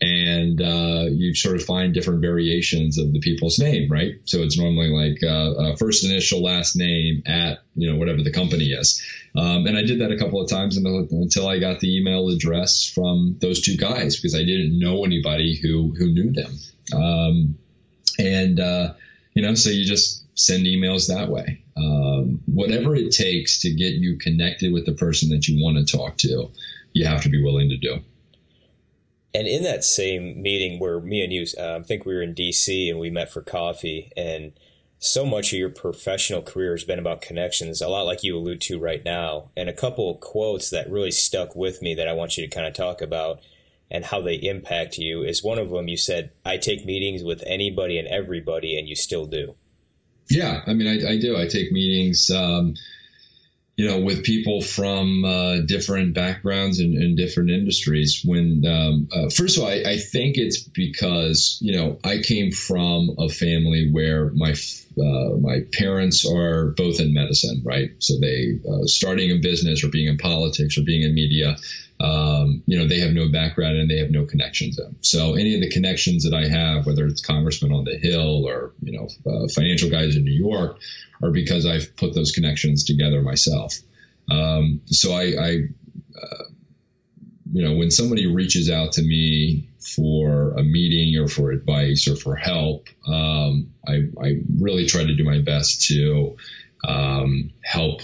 and 0.00 0.60
uh, 0.60 1.04
you 1.10 1.34
sort 1.34 1.56
of 1.56 1.64
find 1.64 1.94
different 1.94 2.20
variations 2.20 2.98
of 2.98 3.12
the 3.12 3.20
people's 3.20 3.58
name, 3.58 3.90
right? 3.90 4.14
So 4.24 4.42
it's 4.42 4.58
normally 4.58 4.88
like 4.88 5.22
uh, 5.22 5.52
uh, 5.52 5.76
first 5.76 6.04
initial, 6.04 6.42
last 6.42 6.76
name 6.76 7.22
at 7.26 7.60
you 7.74 7.90
know 7.90 7.98
whatever 7.98 8.22
the 8.22 8.32
company 8.32 8.72
is. 8.72 9.02
Um, 9.36 9.66
and 9.66 9.76
I 9.76 9.82
did 9.82 10.00
that 10.00 10.12
a 10.12 10.18
couple 10.18 10.40
of 10.40 10.50
times 10.50 10.76
until 10.76 11.48
I 11.48 11.58
got 11.58 11.80
the 11.80 11.96
email 11.96 12.28
address 12.28 12.88
from 12.88 13.36
those 13.40 13.62
two 13.62 13.76
guys 13.76 14.16
because 14.16 14.34
I 14.34 14.44
didn't 14.44 14.78
know 14.78 15.04
anybody 15.04 15.58
who 15.60 15.94
who 15.96 16.12
knew 16.12 16.32
them. 16.32 16.52
Um, 16.92 17.58
and 18.18 18.60
uh, 18.60 18.94
you 19.32 19.42
know, 19.42 19.54
so 19.54 19.70
you 19.70 19.84
just 19.84 20.24
send 20.38 20.66
emails 20.66 21.08
that 21.08 21.28
way. 21.28 21.62
Um, 21.76 22.42
whatever 22.46 22.94
it 22.94 23.12
takes 23.12 23.60
to 23.60 23.72
get 23.72 23.94
you 23.94 24.18
connected 24.18 24.72
with 24.72 24.86
the 24.86 24.92
person 24.92 25.30
that 25.30 25.48
you 25.48 25.62
want 25.62 25.76
to 25.76 25.96
talk 25.96 26.18
to, 26.18 26.50
you 26.92 27.06
have 27.06 27.22
to 27.22 27.28
be 27.28 27.42
willing 27.42 27.70
to 27.70 27.76
do. 27.76 28.02
And 29.34 29.48
in 29.48 29.64
that 29.64 29.84
same 29.84 30.40
meeting 30.40 30.78
where 30.78 31.00
me 31.00 31.22
and 31.22 31.32
you, 31.32 31.44
uh, 31.58 31.78
I 31.80 31.82
think 31.82 32.06
we 32.06 32.14
were 32.14 32.22
in 32.22 32.34
DC 32.34 32.88
and 32.88 33.00
we 33.00 33.10
met 33.10 33.32
for 33.32 33.42
coffee, 33.42 34.12
and 34.16 34.52
so 34.98 35.26
much 35.26 35.52
of 35.52 35.58
your 35.58 35.70
professional 35.70 36.40
career 36.40 36.72
has 36.72 36.84
been 36.84 36.98
about 36.98 37.20
connections, 37.20 37.82
a 37.82 37.88
lot 37.88 38.06
like 38.06 38.22
you 38.22 38.38
allude 38.38 38.60
to 38.62 38.78
right 38.78 39.04
now. 39.04 39.50
And 39.56 39.68
a 39.68 39.74
couple 39.74 40.10
of 40.10 40.20
quotes 40.20 40.70
that 40.70 40.90
really 40.90 41.10
stuck 41.10 41.54
with 41.54 41.82
me 41.82 41.94
that 41.94 42.08
I 42.08 42.14
want 42.14 42.38
you 42.38 42.46
to 42.46 42.54
kind 42.54 42.66
of 42.66 42.72
talk 42.72 43.02
about 43.02 43.40
and 43.90 44.04
how 44.04 44.22
they 44.22 44.36
impact 44.36 44.96
you 44.96 45.22
is 45.22 45.44
one 45.44 45.58
of 45.58 45.70
them 45.70 45.88
you 45.88 45.96
said, 45.96 46.30
I 46.44 46.56
take 46.56 46.86
meetings 46.86 47.22
with 47.22 47.42
anybody 47.46 47.98
and 47.98 48.08
everybody, 48.08 48.78
and 48.78 48.88
you 48.88 48.96
still 48.96 49.26
do. 49.26 49.56
Yeah, 50.30 50.62
I 50.66 50.72
mean, 50.72 50.88
I, 50.88 51.12
I 51.12 51.18
do. 51.18 51.36
I 51.36 51.46
take 51.46 51.70
meetings. 51.70 52.30
Um, 52.30 52.74
you 53.76 53.88
know, 53.88 54.00
with 54.00 54.22
people 54.22 54.60
from 54.60 55.24
uh, 55.24 55.58
different 55.66 56.14
backgrounds 56.14 56.78
and, 56.78 56.94
and, 56.94 57.16
different 57.16 57.50
industries. 57.50 58.22
When 58.24 58.62
um, 58.66 59.08
uh, 59.12 59.28
first 59.30 59.56
of 59.56 59.64
all, 59.64 59.68
I, 59.68 59.82
I, 59.84 59.98
think 59.98 60.36
it's 60.36 60.62
because 60.62 61.58
you 61.60 61.76
know 61.76 61.98
I 62.04 62.18
came 62.18 62.52
from 62.52 63.16
a 63.18 63.28
family 63.28 63.90
where 63.90 64.30
my 64.30 64.52
uh, 64.52 65.36
my 65.40 65.60
parents 65.72 66.24
are 66.24 66.70
both 66.76 67.00
in 67.00 67.12
medicine, 67.12 67.62
right? 67.64 67.90
So 67.98 68.14
they 68.20 68.60
uh, 68.68 68.84
starting 68.84 69.32
a 69.32 69.38
business 69.38 69.82
or 69.82 69.88
being 69.88 70.06
in 70.06 70.18
politics 70.18 70.78
or 70.78 70.82
being 70.82 71.02
in 71.02 71.14
media. 71.14 71.56
Um, 72.00 72.62
you 72.66 72.78
know, 72.78 72.88
they 72.88 73.00
have 73.00 73.12
no 73.12 73.30
background 73.30 73.76
and 73.76 73.88
they 73.88 73.98
have 73.98 74.10
no 74.10 74.24
connections. 74.24 74.78
In. 74.78 74.96
So 75.00 75.34
any 75.34 75.54
of 75.54 75.60
the 75.60 75.70
connections 75.70 76.24
that 76.24 76.34
I 76.34 76.48
have, 76.48 76.86
whether 76.86 77.06
it's 77.06 77.24
congressmen 77.24 77.72
on 77.72 77.84
the 77.84 77.96
Hill 77.96 78.46
or 78.46 78.72
you 78.82 78.98
know 78.98 79.08
uh, 79.30 79.48
financial 79.48 79.90
guys 79.90 80.16
in 80.16 80.24
New 80.24 80.32
York, 80.32 80.78
are 81.22 81.30
because 81.30 81.66
I've 81.66 81.96
put 81.96 82.14
those 82.14 82.32
connections 82.32 82.84
together 82.84 83.22
myself. 83.22 83.74
Um, 84.30 84.80
so 84.86 85.12
I, 85.12 85.22
I 85.38 85.58
uh, 86.20 86.44
you 87.54 87.62
know, 87.62 87.76
when 87.76 87.92
somebody 87.92 88.26
reaches 88.26 88.68
out 88.68 88.92
to 88.92 89.02
me 89.02 89.68
for 89.78 90.54
a 90.54 90.62
meeting 90.64 91.16
or 91.22 91.28
for 91.28 91.52
advice 91.52 92.08
or 92.08 92.16
for 92.16 92.34
help, 92.34 92.88
um, 93.06 93.72
I, 93.86 94.08
I, 94.20 94.40
really 94.58 94.86
try 94.86 95.04
to 95.04 95.14
do 95.14 95.22
my 95.22 95.40
best 95.40 95.86
to 95.88 96.36
um, 96.82 97.52
help, 97.62 98.00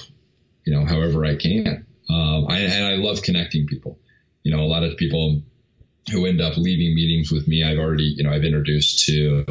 you 0.64 0.72
know, 0.72 0.84
however 0.84 1.24
I 1.24 1.34
can. 1.34 1.84
Um, 2.10 2.46
I, 2.48 2.58
and 2.58 2.84
I 2.86 2.96
love 2.96 3.22
connecting 3.22 3.66
people. 3.66 3.98
You 4.42 4.56
know, 4.56 4.62
a 4.62 4.66
lot 4.66 4.82
of 4.82 4.96
people 4.96 5.42
who 6.10 6.26
end 6.26 6.40
up 6.40 6.56
leaving 6.56 6.94
meetings 6.94 7.30
with 7.30 7.46
me, 7.46 7.62
I've 7.62 7.78
already, 7.78 8.14
you 8.16 8.24
know, 8.24 8.32
I've 8.32 8.44
introduced 8.44 9.04
to 9.06 9.44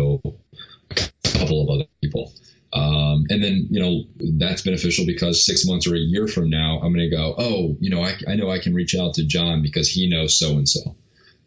a 0.92 1.30
couple 1.38 1.64
of 1.64 1.70
other 1.70 1.86
people. 2.02 2.34
Um, 2.72 3.26
and 3.30 3.44
then, 3.44 3.68
you 3.72 3.80
know, 3.80 4.04
that's 4.38 4.62
beneficial 4.62 5.06
because 5.06 5.46
six 5.46 5.66
months 5.66 5.88
or 5.88 5.96
a 5.96 6.00
year 6.00 6.28
from 6.28 6.50
now, 6.50 6.80
I'm 6.84 6.94
going 6.94 7.10
to 7.10 7.16
go, 7.16 7.36
oh, 7.38 7.78
you 7.80 7.90
know, 7.90 8.04
I, 8.04 8.16
I 8.28 8.36
know 8.36 8.50
I 8.50 8.60
can 8.60 8.74
reach 8.74 8.96
out 8.96 9.16
to 9.16 9.26
John 9.26 9.64
because 9.64 9.90
he 9.90 10.10
knows 10.10 10.38
so 10.38 10.52
and 10.52 10.68
so. 10.68 10.96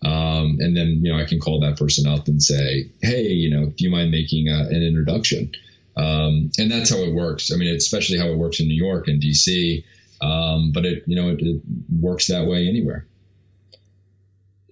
Um, 0.05 0.57
and 0.59 0.77
then, 0.77 1.01
you 1.03 1.13
know, 1.13 1.19
I 1.21 1.27
can 1.27 1.39
call 1.39 1.61
that 1.61 1.79
person 1.79 2.07
up 2.09 2.27
and 2.27 2.43
say, 2.43 2.91
hey, 3.03 3.29
you 3.29 3.51
know, 3.51 3.67
do 3.67 3.85
you 3.85 3.91
mind 3.91 4.11
making 4.11 4.49
a, 4.49 4.67
an 4.69 4.83
introduction? 4.83 5.53
Um, 5.97 6.51
and 6.59 6.71
that's 6.71 6.91
how 6.91 6.99
it 6.99 7.13
works. 7.13 7.53
I 7.53 7.57
mean, 7.57 7.75
especially 7.75 8.19
how 8.19 8.27
it 8.27 8.39
works 8.39 8.61
in 8.61 8.67
New 8.67 8.75
York 8.83 9.07
and 9.07 9.23
DC. 9.23 9.85
Um, 10.23 10.73
but 10.73 10.87
it, 10.87 11.03
you 11.07 11.17
know, 11.17 11.29
it, 11.31 11.41
it 11.41 11.61
works 11.91 12.29
that 12.29 12.47
way 12.47 12.69
anywhere 12.69 13.07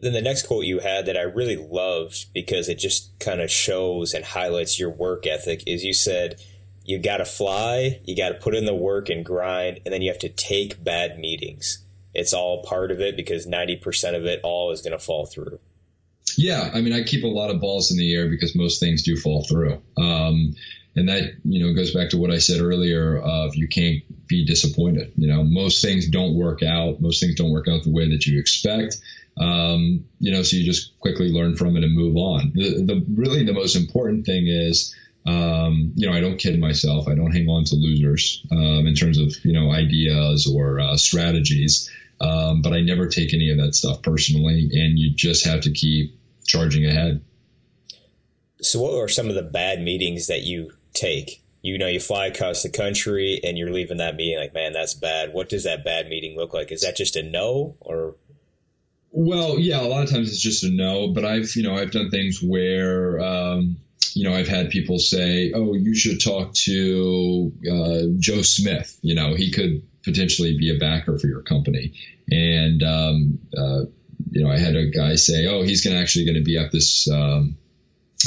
then 0.00 0.12
the 0.12 0.22
next 0.22 0.46
quote 0.46 0.64
you 0.64 0.78
had 0.80 1.06
that 1.06 1.16
I 1.16 1.22
really 1.22 1.56
loved 1.56 2.32
because 2.32 2.68
it 2.68 2.78
just 2.78 3.18
kind 3.20 3.40
of 3.40 3.50
shows 3.50 4.14
and 4.14 4.24
highlights 4.24 4.78
your 4.78 4.90
work 4.90 5.26
ethic 5.26 5.62
is 5.66 5.84
you 5.84 5.92
said, 5.92 6.40
you 6.84 6.98
got 6.98 7.18
to 7.18 7.24
fly, 7.24 8.00
you 8.04 8.16
got 8.16 8.30
to 8.30 8.34
put 8.34 8.54
in 8.54 8.64
the 8.64 8.74
work 8.74 9.10
and 9.10 9.24
grind, 9.24 9.80
and 9.84 9.92
then 9.92 10.00
you 10.00 10.10
have 10.10 10.20
to 10.20 10.28
take 10.28 10.82
bad 10.82 11.18
meetings. 11.18 11.84
It's 12.14 12.32
all 12.32 12.62
part 12.64 12.90
of 12.90 13.00
it 13.00 13.14
because 13.14 13.46
90% 13.46 14.16
of 14.16 14.24
it 14.24 14.40
all 14.42 14.72
is 14.72 14.80
going 14.80 14.98
to 14.98 15.04
fall 15.04 15.26
through. 15.26 15.60
Yeah. 16.36 16.70
I 16.72 16.80
mean, 16.80 16.92
I 16.92 17.02
keep 17.02 17.22
a 17.22 17.28
lot 17.28 17.50
of 17.50 17.60
balls 17.60 17.90
in 17.90 17.98
the 17.98 18.12
air 18.14 18.28
because 18.28 18.56
most 18.56 18.80
things 18.80 19.02
do 19.02 19.16
fall 19.16 19.44
through. 19.44 19.82
Um, 19.98 20.56
and 20.96 21.08
that, 21.08 21.34
you 21.44 21.64
know, 21.64 21.74
goes 21.74 21.92
back 21.92 22.10
to 22.10 22.18
what 22.18 22.30
I 22.30 22.38
said 22.38 22.60
earlier 22.60 23.18
of 23.18 23.54
you 23.54 23.68
can't 23.68 24.02
be 24.30 24.46
disappointed. 24.46 25.12
You 25.16 25.28
know, 25.28 25.42
most 25.42 25.82
things 25.82 26.08
don't 26.08 26.34
work 26.34 26.62
out. 26.62 27.00
Most 27.00 27.20
things 27.20 27.34
don't 27.34 27.50
work 27.50 27.68
out 27.68 27.82
the 27.82 27.90
way 27.90 28.08
that 28.08 28.24
you 28.24 28.38
expect. 28.38 28.96
Um, 29.38 30.06
you 30.18 30.32
know, 30.32 30.42
so 30.42 30.56
you 30.56 30.64
just 30.64 30.98
quickly 31.00 31.30
learn 31.30 31.56
from 31.56 31.76
it 31.76 31.84
and 31.84 31.94
move 31.94 32.16
on. 32.16 32.52
The, 32.54 32.84
the 32.84 33.04
really 33.14 33.44
the 33.44 33.52
most 33.52 33.76
important 33.76 34.24
thing 34.24 34.46
is, 34.46 34.94
um, 35.26 35.92
you 35.96 36.08
know, 36.08 36.16
I 36.16 36.20
don't 36.20 36.38
kid 36.38 36.58
myself. 36.58 37.08
I 37.08 37.14
don't 37.14 37.32
hang 37.32 37.48
on 37.48 37.64
to 37.64 37.74
losers 37.74 38.46
um, 38.50 38.86
in 38.86 38.94
terms 38.94 39.18
of 39.18 39.34
you 39.44 39.52
know 39.52 39.70
ideas 39.70 40.50
or 40.50 40.80
uh, 40.80 40.96
strategies. 40.96 41.90
Um, 42.20 42.60
but 42.60 42.74
I 42.74 42.82
never 42.82 43.08
take 43.08 43.32
any 43.32 43.50
of 43.50 43.58
that 43.58 43.74
stuff 43.74 44.02
personally, 44.02 44.68
and 44.72 44.98
you 44.98 45.10
just 45.14 45.46
have 45.46 45.62
to 45.62 45.72
keep 45.72 46.18
charging 46.44 46.86
ahead. 46.86 47.22
So, 48.60 48.80
what 48.80 49.02
are 49.02 49.08
some 49.08 49.28
of 49.28 49.34
the 49.34 49.42
bad 49.42 49.80
meetings 49.82 50.26
that 50.26 50.42
you 50.42 50.72
take? 50.92 51.42
You 51.62 51.76
know, 51.76 51.88
you 51.88 52.00
fly 52.00 52.26
across 52.26 52.62
the 52.62 52.70
country 52.70 53.40
and 53.44 53.58
you're 53.58 53.72
leaving 53.72 53.98
that 53.98 54.16
meeting 54.16 54.38
like, 54.38 54.54
man, 54.54 54.72
that's 54.72 54.94
bad. 54.94 55.34
What 55.34 55.50
does 55.50 55.64
that 55.64 55.84
bad 55.84 56.08
meeting 56.08 56.36
look 56.36 56.54
like? 56.54 56.72
Is 56.72 56.80
that 56.80 56.96
just 56.96 57.16
a 57.16 57.22
no, 57.22 57.76
or 57.80 58.16
well, 59.12 59.58
yeah, 59.58 59.80
a 59.80 59.88
lot 59.88 60.04
of 60.04 60.10
times 60.10 60.30
it's 60.30 60.40
just 60.40 60.64
a 60.64 60.70
no, 60.70 61.08
but 61.08 61.24
I've, 61.24 61.54
you 61.56 61.64
know, 61.64 61.74
I've 61.74 61.90
done 61.90 62.10
things 62.10 62.40
where, 62.40 63.18
um, 63.20 63.76
you 64.14 64.28
know, 64.28 64.34
I've 64.34 64.48
had 64.48 64.70
people 64.70 64.98
say, 64.98 65.52
"Oh, 65.52 65.74
you 65.74 65.94
should 65.94 66.20
talk 66.20 66.54
to 66.54 67.52
uh, 67.70 68.02
Joe 68.18 68.42
Smith. 68.42 68.98
You 69.02 69.14
know, 69.14 69.34
he 69.34 69.50
could 69.50 69.82
potentially 70.02 70.56
be 70.56 70.74
a 70.74 70.78
backer 70.78 71.18
for 71.18 71.26
your 71.26 71.42
company." 71.42 71.92
And 72.30 72.82
um, 72.82 73.38
uh, 73.56 73.82
you 74.30 74.44
know, 74.44 74.50
I 74.50 74.58
had 74.58 74.76
a 74.76 74.86
guy 74.86 75.16
say, 75.16 75.46
"Oh, 75.46 75.62
he's 75.62 75.84
going 75.84 75.94
to 75.94 76.02
actually 76.02 76.24
going 76.24 76.38
to 76.38 76.44
be 76.44 76.58
at 76.58 76.72
this 76.72 77.08
um, 77.10 77.56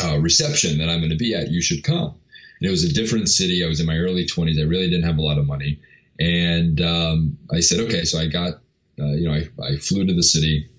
uh, 0.02 0.20
reception 0.20 0.78
that 0.80 0.90
I'm 0.90 1.00
going 1.00 1.12
to 1.12 1.18
be 1.18 1.34
at. 1.36 1.50
You 1.50 1.62
should 1.62 1.84
come." 1.84 2.16
And 2.64 2.70
it 2.70 2.72
was 2.72 2.86
a 2.86 2.94
different 2.94 3.28
city. 3.28 3.64
I 3.64 3.68
was 3.68 3.82
in 3.82 3.86
my 3.86 3.98
early 3.98 4.26
20s. 4.26 4.58
I 4.58 4.64
really 4.64 4.90
didn't 4.90 5.04
have 5.04 5.18
a 5.18 5.22
lot 5.22 5.38
of 5.38 5.46
money, 5.46 5.82
and 6.18 6.80
um, 6.80 7.38
I 7.52 7.60
said, 7.60 7.82
"Okay." 7.82 8.06
So 8.06 8.18
I 8.20 8.28
got, 8.28 8.54
uh, 9.00 9.12
you 9.12 9.28
know, 9.28 9.34
I, 9.34 9.50
I 9.62 9.76
flew 9.78 10.06
to 10.06 10.14
the 10.14 10.24
city 10.24 10.70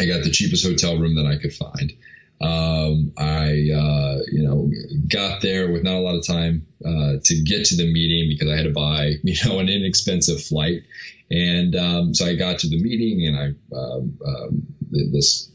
I 0.00 0.06
got 0.06 0.22
the 0.22 0.30
cheapest 0.30 0.64
hotel 0.64 0.98
room 0.98 1.16
that 1.16 1.26
I 1.26 1.36
could 1.36 1.52
find. 1.52 1.92
Um, 2.40 3.12
I, 3.16 3.70
uh, 3.74 4.18
you 4.30 4.42
know, 4.42 4.70
got 5.08 5.40
there 5.40 5.70
with 5.70 5.82
not 5.82 5.94
a 5.94 6.00
lot 6.00 6.16
of 6.16 6.26
time 6.26 6.66
uh, 6.84 7.14
to 7.24 7.42
get 7.42 7.64
to 7.66 7.76
the 7.76 7.90
meeting 7.90 8.28
because 8.28 8.52
I 8.52 8.56
had 8.56 8.64
to 8.66 8.72
buy, 8.72 9.14
you 9.22 9.36
know, 9.44 9.58
an 9.58 9.68
inexpensive 9.68 10.42
flight. 10.42 10.82
And 11.30 11.74
um, 11.74 12.14
so 12.14 12.26
I 12.26 12.34
got 12.34 12.58
to 12.60 12.68
the 12.68 12.80
meeting 12.80 13.26
and 13.26 13.36
I 13.36 13.76
um, 13.76 14.18
um 14.24 14.66
this 14.90 15.50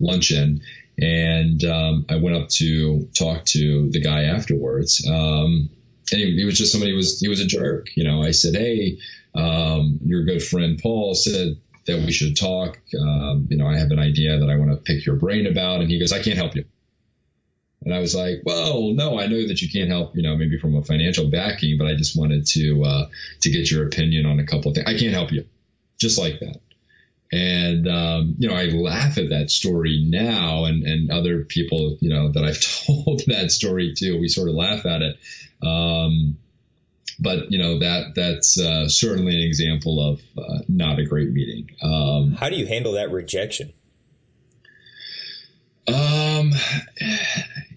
luncheon, 0.00 0.60
and 0.98 1.62
um, 1.64 2.06
I 2.08 2.16
went 2.16 2.36
up 2.36 2.48
to 2.50 3.08
talk 3.14 3.44
to 3.46 3.90
the 3.90 4.00
guy 4.00 4.24
afterwards. 4.24 5.06
Um, 5.08 5.70
and 6.12 6.20
he, 6.20 6.36
he, 6.36 6.44
was 6.44 6.58
just 6.58 6.72
somebody 6.72 6.92
was 6.92 7.20
he 7.20 7.28
was 7.28 7.40
a 7.40 7.46
jerk. 7.46 7.88
You 7.96 8.04
know, 8.04 8.22
I 8.22 8.30
said, 8.30 8.54
hey, 8.54 8.98
your 9.34 10.24
good 10.24 10.42
friend 10.42 10.78
Paul 10.80 11.14
said 11.14 11.56
that 11.86 11.98
we 11.98 12.12
should 12.12 12.36
talk. 12.36 12.78
Um, 12.98 13.46
you 13.50 13.56
know, 13.56 13.66
I 13.66 13.78
have 13.78 13.90
an 13.90 13.98
idea 13.98 14.38
that 14.38 14.48
I 14.48 14.56
want 14.56 14.70
to 14.70 14.76
pick 14.76 15.04
your 15.04 15.16
brain 15.16 15.46
about. 15.46 15.80
And 15.80 15.90
he 15.90 15.98
goes, 15.98 16.12
I 16.12 16.22
can't 16.22 16.36
help 16.36 16.54
you. 16.54 16.64
And 17.84 17.92
I 17.92 17.98
was 17.98 18.14
like, 18.14 18.40
well, 18.44 18.92
no, 18.92 19.18
I 19.18 19.26
know 19.26 19.46
that 19.46 19.60
you 19.60 19.68
can't 19.70 19.90
help, 19.90 20.16
you 20.16 20.22
know, 20.22 20.36
maybe 20.36 20.58
from 20.58 20.74
a 20.74 20.82
financial 20.82 21.30
backing, 21.30 21.76
but 21.76 21.86
I 21.86 21.94
just 21.94 22.18
wanted 22.18 22.46
to, 22.46 22.82
uh, 22.82 23.08
to 23.42 23.50
get 23.50 23.70
your 23.70 23.86
opinion 23.86 24.24
on 24.24 24.40
a 24.40 24.46
couple 24.46 24.70
of 24.70 24.76
things. 24.76 24.88
I 24.88 24.98
can't 24.98 25.12
help 25.12 25.32
you 25.32 25.44
just 25.98 26.18
like 26.18 26.40
that. 26.40 26.60
And, 27.34 27.88
um, 27.88 28.36
you 28.38 28.48
know, 28.48 28.54
I 28.54 28.66
laugh 28.66 29.18
at 29.18 29.30
that 29.30 29.50
story 29.50 30.06
now 30.08 30.66
and, 30.66 30.84
and 30.84 31.10
other 31.10 31.44
people, 31.44 31.98
you 32.00 32.10
know, 32.10 32.30
that 32.30 32.44
I've 32.44 32.60
told 32.86 33.22
that 33.26 33.50
story 33.50 33.92
to, 33.96 34.20
we 34.20 34.28
sort 34.28 34.48
of 34.48 34.54
laugh 34.54 34.86
at 34.86 35.02
it. 35.02 35.18
Um, 35.60 36.36
but 37.18 37.50
you 37.52 37.58
know 37.58 37.78
that 37.78 38.14
that's 38.14 38.58
uh, 38.58 38.88
certainly 38.88 39.34
an 39.34 39.46
example 39.46 40.00
of 40.00 40.20
uh, 40.36 40.58
not 40.68 40.98
a 40.98 41.04
great 41.04 41.30
meeting. 41.30 41.70
Um, 41.80 42.32
How 42.32 42.48
do 42.48 42.56
you 42.56 42.66
handle 42.66 42.92
that 42.92 43.10
rejection? 43.12 43.72
Um, 45.86 46.52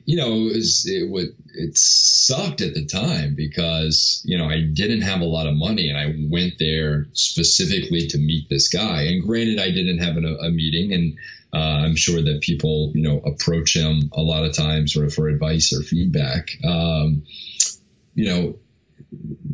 you 0.05 0.17
know, 0.17 0.33
it 0.33 0.55
was, 0.55 0.85
it 0.87 1.09
would 1.09 1.35
it 1.53 1.77
sucked 1.77 2.61
at 2.61 2.73
the 2.73 2.85
time 2.85 3.35
because 3.35 4.21
you 4.25 4.37
know 4.37 4.45
I 4.45 4.61
didn't 4.61 5.01
have 5.01 5.21
a 5.21 5.25
lot 5.25 5.47
of 5.47 5.55
money 5.55 5.89
and 5.89 5.97
I 5.97 6.15
went 6.29 6.53
there 6.59 7.07
specifically 7.13 8.07
to 8.07 8.17
meet 8.17 8.49
this 8.49 8.69
guy. 8.69 9.03
And 9.03 9.23
granted, 9.23 9.59
I 9.59 9.71
didn't 9.71 9.99
have 9.99 10.17
a, 10.17 10.37
a 10.47 10.51
meeting 10.51 10.93
and 10.93 11.17
Uh, 11.53 11.87
I'm 11.87 11.95
sure 11.95 12.21
that 12.21 12.41
people, 12.41 12.91
you 12.93 13.01
know, 13.01 13.19
approach 13.19 13.73
him 13.73 14.11
a 14.11 14.21
lot 14.21 14.43
of 14.43 14.53
times 14.53 14.93
sort 14.93 15.05
of 15.05 15.13
for 15.13 15.29
advice 15.29 15.71
or 15.73 15.81
feedback. 15.81 16.49
Um, 16.63 17.23
you 18.15 18.25
know, 18.25 18.59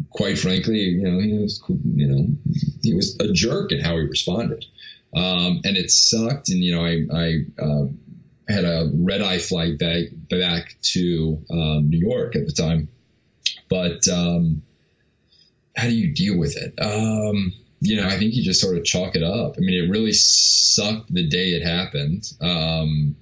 quite 0.10 0.40
frankly, 0.40 0.80
you 0.80 1.04
know, 1.04 1.20
he 1.20 1.34
was, 1.38 1.62
you 1.70 2.08
know, 2.08 2.28
he 2.82 2.96
was 2.96 3.16
a 3.20 3.32
jerk 3.32 3.72
in 3.72 3.80
how 3.80 3.96
he 3.98 4.08
responded. 4.08 4.66
Um, 5.16 5.62
and 5.64 5.78
it 5.78 5.92
sucked. 5.92 6.50
And, 6.50 6.64
you 6.64 6.74
know, 6.74 6.84
I, 6.84 7.06
I, 7.14 7.28
uh, 7.62 7.86
had 8.48 8.66
a 8.66 8.90
red 8.94 9.22
eye 9.22 9.40
flight 9.40 9.78
back, 9.80 10.08
back 10.30 10.76
to 10.82 11.44
um, 11.52 11.90
New 11.90 12.00
York 12.00 12.36
at 12.36 12.46
the 12.46 12.54
time. 12.54 12.90
But, 13.70 14.08
um, 14.08 14.64
how 15.76 15.88
do 15.88 15.96
you 15.96 16.14
deal 16.14 16.38
with 16.38 16.56
it? 16.58 16.74
Um, 16.80 17.54
you 17.80 17.98
know, 17.98 18.08
I 18.08 18.18
think 18.18 18.34
you 18.34 18.44
just 18.44 18.62
sort 18.62 18.78
of 18.78 18.86
chalk 18.86 19.16
it 19.16 19.24
up. 19.24 19.56
I 19.58 19.60
mean, 19.60 19.84
it 19.84 19.90
really 19.90 20.14
sucked 20.14 21.14
the 21.14 21.28
day 21.28 21.50
it 21.50 21.64
happened. 21.64 22.32
Um, 22.40 23.16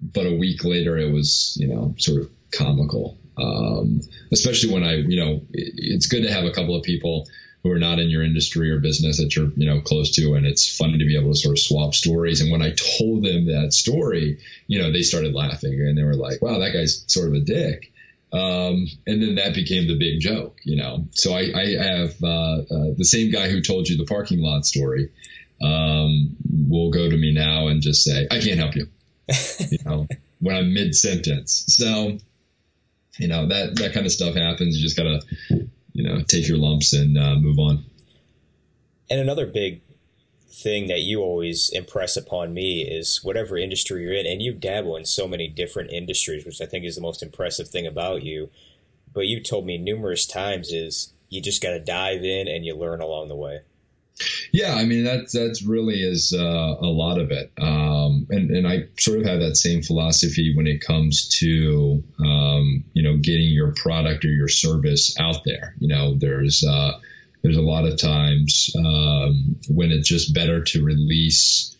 but 0.00 0.26
a 0.26 0.34
week 0.34 0.64
later, 0.64 0.96
it 0.98 1.10
was, 1.10 1.56
you 1.58 1.68
know, 1.68 1.94
sort 1.98 2.22
of 2.22 2.30
comical. 2.52 3.18
Um, 3.36 4.02
especially 4.32 4.72
when 4.72 4.84
I, 4.84 4.96
you 4.96 5.18
know, 5.18 5.42
it, 5.52 5.72
it's 5.76 6.06
good 6.06 6.22
to 6.22 6.32
have 6.32 6.44
a 6.44 6.52
couple 6.52 6.76
of 6.76 6.82
people 6.82 7.26
who 7.62 7.70
are 7.70 7.78
not 7.78 7.98
in 7.98 8.08
your 8.08 8.22
industry 8.22 8.70
or 8.70 8.78
business 8.78 9.18
that 9.18 9.36
you're, 9.36 9.50
you 9.56 9.66
know, 9.66 9.80
close 9.80 10.12
to. 10.12 10.34
And 10.34 10.46
it's 10.46 10.76
fun 10.76 10.92
to 10.92 10.98
be 10.98 11.18
able 11.18 11.32
to 11.32 11.38
sort 11.38 11.58
of 11.58 11.62
swap 11.62 11.94
stories. 11.94 12.40
And 12.40 12.50
when 12.50 12.62
I 12.62 12.72
told 12.98 13.24
them 13.24 13.46
that 13.46 13.72
story, 13.72 14.38
you 14.66 14.80
know, 14.80 14.90
they 14.92 15.02
started 15.02 15.34
laughing 15.34 15.74
and 15.74 15.96
they 15.96 16.02
were 16.02 16.14
like, 16.14 16.40
wow, 16.40 16.58
that 16.58 16.72
guy's 16.72 17.04
sort 17.06 17.28
of 17.28 17.34
a 17.34 17.40
dick. 17.40 17.92
Um, 18.32 18.86
and 19.06 19.20
then 19.20 19.34
that 19.36 19.54
became 19.54 19.88
the 19.88 19.98
big 19.98 20.20
joke, 20.20 20.58
you 20.62 20.76
know. 20.76 21.06
So 21.10 21.34
I, 21.34 21.50
I 21.54 21.66
have 21.82 22.22
uh, 22.22 22.60
uh, 22.60 22.94
the 22.96 23.04
same 23.04 23.32
guy 23.32 23.48
who 23.48 23.60
told 23.60 23.88
you 23.88 23.96
the 23.96 24.04
parking 24.04 24.40
lot 24.40 24.64
story 24.64 25.10
um, 25.60 26.36
will 26.68 26.90
go 26.90 27.10
to 27.10 27.16
me 27.16 27.32
now 27.32 27.66
and 27.66 27.82
just 27.82 28.04
say, 28.04 28.28
"I 28.30 28.38
can't 28.38 28.58
help 28.58 28.76
you," 28.76 28.86
you 29.68 29.78
know, 29.84 30.06
when 30.40 30.56
I'm 30.56 30.72
mid 30.72 30.94
sentence. 30.94 31.64
So, 31.68 32.18
you 33.18 33.26
know 33.26 33.48
that 33.48 33.76
that 33.76 33.92
kind 33.92 34.06
of 34.06 34.12
stuff 34.12 34.36
happens. 34.36 34.76
You 34.76 34.82
just 34.82 34.96
gotta, 34.96 35.22
you 35.92 36.04
know, 36.04 36.22
take 36.22 36.48
your 36.48 36.58
lumps 36.58 36.92
and 36.92 37.18
uh, 37.18 37.36
move 37.36 37.58
on. 37.58 37.84
And 39.08 39.20
another 39.20 39.46
big 39.46 39.80
thing 40.48 40.88
that 40.88 41.00
you 41.00 41.20
always 41.20 41.70
impress 41.70 42.16
upon 42.16 42.52
me 42.52 42.82
is 42.82 43.24
whatever 43.24 43.56
industry 43.56 44.02
you're 44.02 44.14
in, 44.14 44.26
and 44.26 44.42
you 44.42 44.52
dabble 44.52 44.96
in 44.96 45.04
so 45.04 45.26
many 45.26 45.48
different 45.48 45.90
industries, 45.90 46.44
which 46.44 46.60
I 46.60 46.66
think 46.66 46.84
is 46.84 46.96
the 46.96 47.00
most 47.00 47.22
impressive 47.22 47.68
thing 47.68 47.86
about 47.86 48.22
you. 48.22 48.50
But 49.12 49.26
you 49.26 49.40
told 49.42 49.66
me 49.66 49.78
numerous 49.78 50.26
times 50.26 50.70
is 50.72 51.12
you 51.28 51.40
just 51.40 51.62
got 51.62 51.70
to 51.70 51.80
dive 51.80 52.24
in 52.24 52.46
and 52.46 52.64
you 52.64 52.76
learn 52.76 53.00
along 53.00 53.28
the 53.28 53.36
way. 53.36 53.60
Yeah, 54.52 54.74
I 54.74 54.84
mean 54.84 55.04
that—that's 55.04 55.62
really 55.62 56.02
is 56.02 56.34
uh, 56.36 56.76
a 56.80 56.86
lot 56.86 57.18
of 57.18 57.30
it, 57.30 57.52
um, 57.60 58.26
and 58.30 58.50
and 58.50 58.66
I 58.66 58.88
sort 58.98 59.20
of 59.20 59.26
have 59.26 59.40
that 59.40 59.56
same 59.56 59.82
philosophy 59.82 60.54
when 60.54 60.66
it 60.66 60.80
comes 60.80 61.28
to 61.40 62.02
um, 62.18 62.84
you 62.92 63.02
know 63.02 63.16
getting 63.16 63.50
your 63.50 63.72
product 63.72 64.24
or 64.24 64.28
your 64.28 64.48
service 64.48 65.16
out 65.18 65.44
there. 65.44 65.74
You 65.78 65.88
know, 65.88 66.14
there's 66.16 66.64
uh, 66.64 66.98
there's 67.42 67.56
a 67.56 67.62
lot 67.62 67.86
of 67.86 68.00
times 68.00 68.74
um, 68.76 69.56
when 69.68 69.90
it's 69.90 70.08
just 70.08 70.34
better 70.34 70.62
to 70.64 70.84
release 70.84 71.76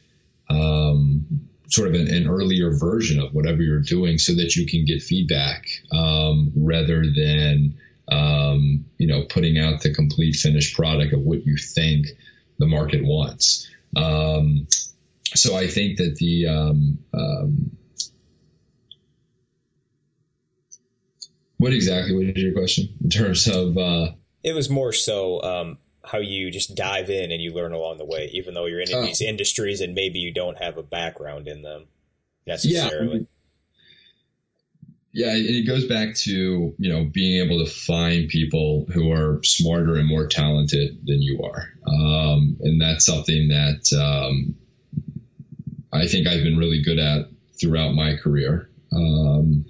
um, 0.49 1.26
sort 1.68 1.88
of 1.88 1.95
an, 1.95 2.09
an, 2.09 2.28
earlier 2.28 2.72
version 2.72 3.20
of 3.20 3.32
whatever 3.32 3.62
you're 3.62 3.80
doing 3.80 4.18
so 4.18 4.34
that 4.34 4.57
you 4.57 4.66
can 4.66 4.84
get 4.84 5.03
feedback 5.03 5.66
um, 5.93 6.53
rather 6.57 7.05
than 7.05 7.78
um, 8.09 8.84
you 8.99 9.07
know 9.07 9.24
putting 9.28 9.59
out 9.59 9.82
the 9.82 9.95
complete 9.95 10.34
finished 10.34 10.76
product 10.76 11.12
of 11.12 11.20
what 11.20 11.47
you 11.47 11.57
think 11.57 12.07
the 12.61 12.67
market 12.67 13.03
wants. 13.03 13.69
Um, 13.97 14.69
so 15.35 15.57
I 15.57 15.67
think 15.67 15.99
that 15.99 16.15
the 16.17 16.47
um, 16.47 16.99
what 21.61 21.75
exactly 21.75 22.15
was 22.15 22.37
your 22.37 22.53
question 22.53 22.89
in 23.05 23.11
terms 23.11 23.47
of 23.47 23.77
uh, 23.77 24.13
it 24.43 24.55
was 24.55 24.71
more 24.71 24.93
so 24.95 25.43
um, 25.43 25.79
how 26.03 26.19
you 26.19 26.51
just 26.51 26.75
dive 26.75 27.11
in 27.11 27.31
and 27.31 27.43
you 27.43 27.53
learn 27.53 27.73
along 27.73 27.99
the 27.99 28.05
way, 28.07 28.31
even 28.33 28.55
though 28.55 28.65
you're 28.67 28.81
in 28.81 28.89
oh. 28.95 29.03
these 29.03 29.21
industries 29.21 29.83
and 29.83 29.95
maybe 29.95 30.19
you 30.19 30.33
don't 30.33 30.57
have 30.59 30.79
a 30.79 30.83
background 30.83 31.47
in 31.47 31.61
them 31.61 31.87
necessarily. 32.47 33.19
Yeah. 33.19 33.25
Yeah, 35.13 35.33
and 35.33 35.45
it 35.45 35.67
goes 35.67 35.87
back 35.87 36.15
to 36.17 36.75
you 36.79 36.93
know 36.93 37.05
being 37.05 37.45
able 37.45 37.65
to 37.65 37.71
find 37.71 38.29
people 38.29 38.87
who 38.93 39.11
are 39.13 39.41
smarter 39.43 39.97
and 39.97 40.09
more 40.09 40.27
talented 40.27 41.01
than 41.05 41.21
you 41.21 41.43
are, 41.43 41.69
um, 41.87 42.57
and 42.61 42.81
that's 42.81 43.07
something 43.07 43.49
that 43.49 43.93
um, 44.01 44.55
I 45.93 46.07
think 46.07 46.27
I've 46.27 46.45
been 46.45 46.57
really 46.57 46.83
good 46.83 46.99
at 46.99 47.27
throughout 47.61 47.95
my 47.95 48.17
career. 48.17 48.71
Um, 48.93 49.67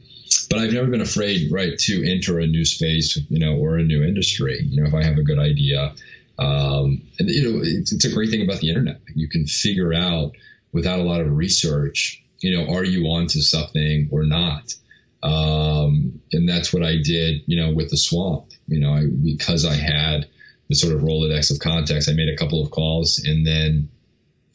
but 0.49 0.59
I've 0.59 0.72
never 0.72 0.88
been 0.88 1.01
afraid, 1.01 1.51
right, 1.53 1.78
to 1.78 2.11
enter 2.11 2.38
a 2.38 2.47
new 2.47 2.64
space, 2.64 3.18
you 3.28 3.38
know, 3.38 3.57
or 3.57 3.78
a 3.78 3.82
new 3.82 4.03
industry. 4.03 4.61
You 4.62 4.82
know, 4.82 4.88
if 4.88 4.95
I 4.95 5.05
have 5.05 5.18
a 5.18 5.22
good 5.22 5.38
idea, 5.38 5.95
um, 6.38 7.03
and 7.18 7.30
you 7.30 7.43
know, 7.43 7.61
it's, 7.62 7.93
it's 7.93 8.05
a 8.05 8.12
great 8.12 8.30
thing 8.30 8.43
about 8.43 8.61
the 8.61 8.68
internet. 8.68 9.01
You 9.14 9.28
can 9.28 9.47
figure 9.47 9.95
out 9.95 10.32
without 10.72 10.99
a 10.99 11.05
lot 11.05 11.20
of 11.20 11.30
research, 11.30 12.22
you 12.41 12.57
know, 12.57 12.74
are 12.74 12.84
you 12.84 13.07
onto 13.07 13.41
something 13.41 14.09
or 14.12 14.24
not? 14.24 14.74
Um, 15.22 16.20
and 16.32 16.48
that's 16.48 16.72
what 16.72 16.82
I 16.82 16.96
did, 17.02 17.42
you 17.46 17.56
know, 17.56 17.74
with 17.74 17.90
the 17.90 17.96
swamp. 17.96 18.46
You 18.66 18.80
know, 18.80 18.92
I, 18.92 19.06
because 19.06 19.64
I 19.64 19.74
had 19.74 20.28
the 20.68 20.74
sort 20.74 20.94
of 20.94 21.02
Rolodex 21.02 21.50
of 21.50 21.58
contacts, 21.58 22.08
I 22.08 22.12
made 22.12 22.28
a 22.28 22.36
couple 22.36 22.62
of 22.62 22.70
calls, 22.70 23.22
and 23.24 23.46
then, 23.46 23.90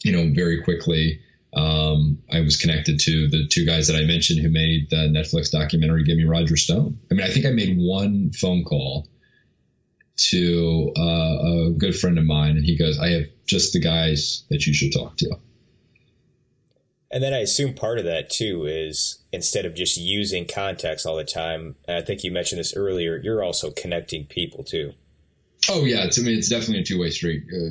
you 0.03 0.11
know, 0.11 0.31
very 0.33 0.63
quickly 0.63 1.19
um, 1.55 2.21
I 2.29 2.41
was 2.41 2.57
connected 2.57 2.99
to 3.01 3.29
the 3.29 3.47
two 3.47 3.65
guys 3.65 3.87
that 3.87 3.95
I 3.95 4.03
mentioned 4.03 4.41
who 4.41 4.49
made 4.49 4.89
the 4.89 5.07
Netflix 5.07 5.51
documentary 5.51 6.03
"Give 6.03 6.17
Me 6.17 6.25
Roger 6.25 6.57
Stone." 6.57 6.99
I 7.09 7.13
mean, 7.13 7.25
I 7.25 7.29
think 7.29 7.45
I 7.45 7.51
made 7.51 7.77
one 7.77 8.31
phone 8.31 8.63
call 8.65 9.07
to 10.17 10.91
uh, 10.97 11.01
a 11.01 11.71
good 11.77 11.95
friend 11.97 12.17
of 12.17 12.25
mine, 12.25 12.57
and 12.57 12.65
he 12.65 12.77
goes, 12.77 12.99
"I 12.99 13.11
have 13.11 13.25
just 13.45 13.71
the 13.71 13.79
guys 13.79 14.43
that 14.49 14.67
you 14.67 14.73
should 14.73 14.91
talk 14.91 15.15
to." 15.17 15.37
And 17.15 17.23
then 17.23 17.33
I 17.33 17.37
assume 17.37 17.75
part 17.75 17.97
of 17.97 18.03
that 18.03 18.29
too 18.29 18.65
is 18.65 19.19
instead 19.31 19.63
of 19.63 19.73
just 19.73 19.95
using 19.95 20.45
contacts 20.45 21.05
all 21.05 21.15
the 21.15 21.23
time, 21.23 21.77
I 21.87 22.01
think 22.01 22.25
you 22.25 22.31
mentioned 22.31 22.59
this 22.59 22.75
earlier, 22.75 23.21
you're 23.23 23.41
also 23.41 23.71
connecting 23.71 24.25
people 24.25 24.65
too. 24.65 24.91
Oh 25.69 25.85
yeah, 25.85 26.09
to 26.09 26.21
me, 26.21 26.33
it's 26.33 26.49
definitely 26.49 26.81
a 26.81 26.83
two 26.83 26.99
way 26.99 27.11
street. 27.11 27.43
Uh, 27.49 27.69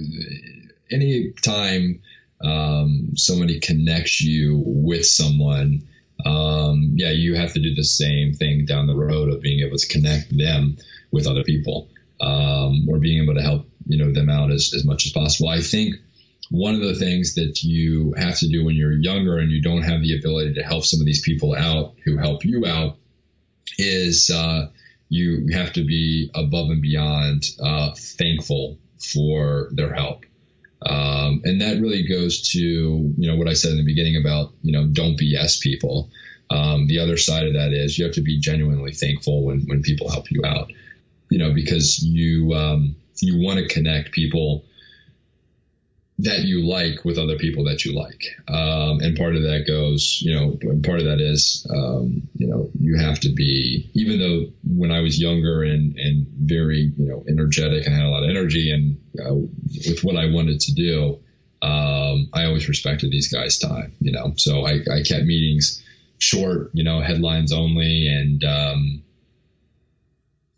any 0.90 1.32
time 1.42 2.00
um, 2.42 3.10
somebody 3.16 3.60
connects 3.60 4.22
you 4.22 4.62
with 4.64 5.04
someone, 5.04 5.88
um, 6.24 6.94
yeah, 6.94 7.10
you 7.10 7.34
have 7.34 7.52
to 7.52 7.60
do 7.60 7.74
the 7.74 7.84
same 7.84 8.32
thing 8.32 8.64
down 8.64 8.86
the 8.86 8.96
road 8.96 9.28
of 9.30 9.42
being 9.42 9.60
able 9.60 9.76
to 9.76 9.88
connect 9.88 10.34
them 10.34 10.78
with 11.10 11.26
other 11.26 11.44
people 11.44 11.90
um, 12.18 12.88
or 12.88 12.98
being 12.98 13.22
able 13.22 13.34
to 13.34 13.42
help 13.42 13.68
you 13.84 13.98
know 13.98 14.10
them 14.10 14.30
out 14.30 14.50
as, 14.50 14.72
as 14.74 14.86
much 14.86 15.04
as 15.04 15.12
possible. 15.12 15.50
I 15.50 15.60
think 15.60 15.96
one 16.50 16.74
of 16.74 16.80
the 16.80 16.94
things 16.94 17.34
that 17.34 17.62
you 17.62 18.14
have 18.16 18.38
to 18.38 18.48
do 18.48 18.64
when 18.64 18.74
you're 18.74 18.92
younger 18.92 19.38
and 19.38 19.50
you 19.50 19.62
don't 19.62 19.82
have 19.82 20.02
the 20.02 20.18
ability 20.18 20.54
to 20.54 20.62
help 20.62 20.84
some 20.84 21.00
of 21.00 21.06
these 21.06 21.22
people 21.22 21.54
out 21.54 21.94
who 22.04 22.16
help 22.16 22.44
you 22.44 22.66
out 22.66 22.98
is 23.78 24.30
uh, 24.30 24.66
you 25.08 25.48
have 25.52 25.72
to 25.72 25.84
be 25.84 26.30
above 26.34 26.70
and 26.70 26.82
beyond 26.82 27.44
uh, 27.62 27.94
thankful 27.96 28.78
for 28.98 29.68
their 29.72 29.92
help. 29.92 30.24
Um, 30.84 31.40
and 31.44 31.62
that 31.62 31.80
really 31.80 32.06
goes 32.06 32.50
to, 32.50 32.60
you 32.60 33.26
know, 33.30 33.36
what 33.36 33.48
I 33.48 33.54
said 33.54 33.72
in 33.72 33.78
the 33.78 33.84
beginning 33.84 34.16
about, 34.16 34.52
you 34.62 34.72
know, 34.72 34.86
don't 34.86 35.18
BS 35.18 35.60
people. 35.60 36.10
Um, 36.50 36.86
the 36.88 36.98
other 36.98 37.16
side 37.16 37.46
of 37.46 37.54
that 37.54 37.72
is 37.72 37.98
you 37.98 38.04
have 38.04 38.14
to 38.14 38.20
be 38.20 38.38
genuinely 38.38 38.92
thankful 38.92 39.44
when, 39.44 39.62
when 39.66 39.82
people 39.82 40.10
help 40.10 40.30
you 40.30 40.42
out, 40.44 40.70
you 41.30 41.38
know, 41.38 41.54
because 41.54 42.02
you, 42.02 42.52
um, 42.52 42.96
you 43.20 43.42
want 43.42 43.60
to 43.60 43.68
connect 43.68 44.12
people 44.12 44.64
that 46.18 46.42
you 46.42 46.64
like 46.64 47.04
with 47.04 47.18
other 47.18 47.36
people 47.36 47.64
that 47.64 47.84
you 47.84 47.92
like. 47.92 48.22
Um, 48.46 49.00
and 49.00 49.16
part 49.16 49.34
of 49.34 49.42
that 49.42 49.64
goes, 49.66 50.20
you 50.22 50.34
know, 50.34 50.56
part 50.82 51.00
of 51.00 51.06
that 51.06 51.20
is, 51.20 51.66
um, 51.68 52.28
you 52.36 52.46
know, 52.46 52.70
you 52.78 52.98
have 52.98 53.18
to 53.20 53.32
be, 53.32 53.90
even 53.94 54.20
though 54.20 54.52
when 54.62 54.92
I 54.92 55.00
was 55.00 55.20
younger 55.20 55.64
and, 55.64 55.96
and 55.98 56.26
very, 56.28 56.92
you 56.96 57.08
know, 57.08 57.24
energetic 57.28 57.86
and 57.86 57.94
had 57.94 58.04
a 58.04 58.10
lot 58.10 58.22
of 58.22 58.30
energy 58.30 58.70
and 58.70 59.00
uh, 59.18 59.34
with 59.88 60.04
what 60.04 60.16
I 60.16 60.30
wanted 60.30 60.60
to 60.60 60.74
do, 60.74 61.18
um, 61.62 62.28
I 62.32 62.44
always 62.44 62.68
respected 62.68 63.10
these 63.10 63.32
guys' 63.32 63.58
time, 63.58 63.94
you 63.98 64.12
know, 64.12 64.34
so 64.36 64.64
I, 64.64 64.74
I 64.92 65.02
kept 65.02 65.24
meetings 65.24 65.82
short, 66.18 66.70
you 66.74 66.84
know, 66.84 67.00
headlines 67.00 67.52
only 67.52 68.06
and, 68.06 68.44
um, 68.44 69.02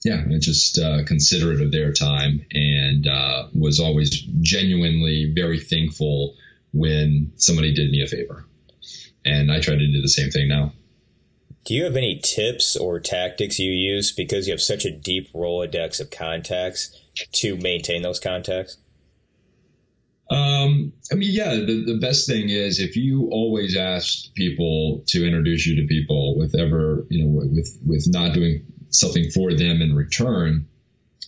yeah, 0.06 0.22
just 0.38 0.78
uh, 0.78 1.02
considerate 1.04 1.60
of 1.60 1.72
their 1.72 1.92
time 1.92 2.46
and 2.52 3.08
uh, 3.08 3.48
was 3.52 3.80
always 3.80 4.10
genuinely 4.40 5.32
very 5.34 5.58
thankful 5.58 6.36
when 6.72 7.32
somebody 7.34 7.74
did 7.74 7.90
me 7.90 8.02
a 8.02 8.06
favor. 8.06 8.44
And 9.24 9.50
I 9.50 9.60
try 9.60 9.74
to 9.74 9.86
do 9.92 10.00
the 10.00 10.08
same 10.08 10.30
thing 10.30 10.46
now. 10.46 10.72
Do 11.64 11.74
you 11.74 11.82
have 11.82 11.96
any 11.96 12.20
tips 12.22 12.76
or 12.76 13.00
tactics 13.00 13.58
you 13.58 13.72
use 13.72 14.12
because 14.12 14.46
you 14.46 14.52
have 14.52 14.60
such 14.60 14.84
a 14.84 14.92
deep 14.92 15.32
Rolodex 15.32 15.98
of 15.98 16.12
contacts 16.12 16.96
to 17.32 17.56
maintain 17.56 18.02
those 18.02 18.20
contacts? 18.20 18.76
Um, 20.30 20.92
I 21.10 21.16
mean, 21.16 21.30
yeah, 21.32 21.56
the, 21.56 21.84
the 21.84 21.98
best 22.00 22.28
thing 22.28 22.48
is 22.48 22.78
if 22.78 22.94
you 22.94 23.28
always 23.32 23.76
ask 23.76 24.32
people 24.34 25.02
to 25.08 25.26
introduce 25.26 25.66
you 25.66 25.82
to 25.82 25.88
people 25.88 26.38
with 26.38 26.54
ever, 26.54 27.04
you 27.10 27.24
know, 27.24 27.48
with, 27.52 27.76
with 27.84 28.06
not 28.12 28.34
doing 28.34 28.64
something 28.98 29.30
for 29.30 29.52
them 29.52 29.82
in 29.82 29.94
return, 29.94 30.66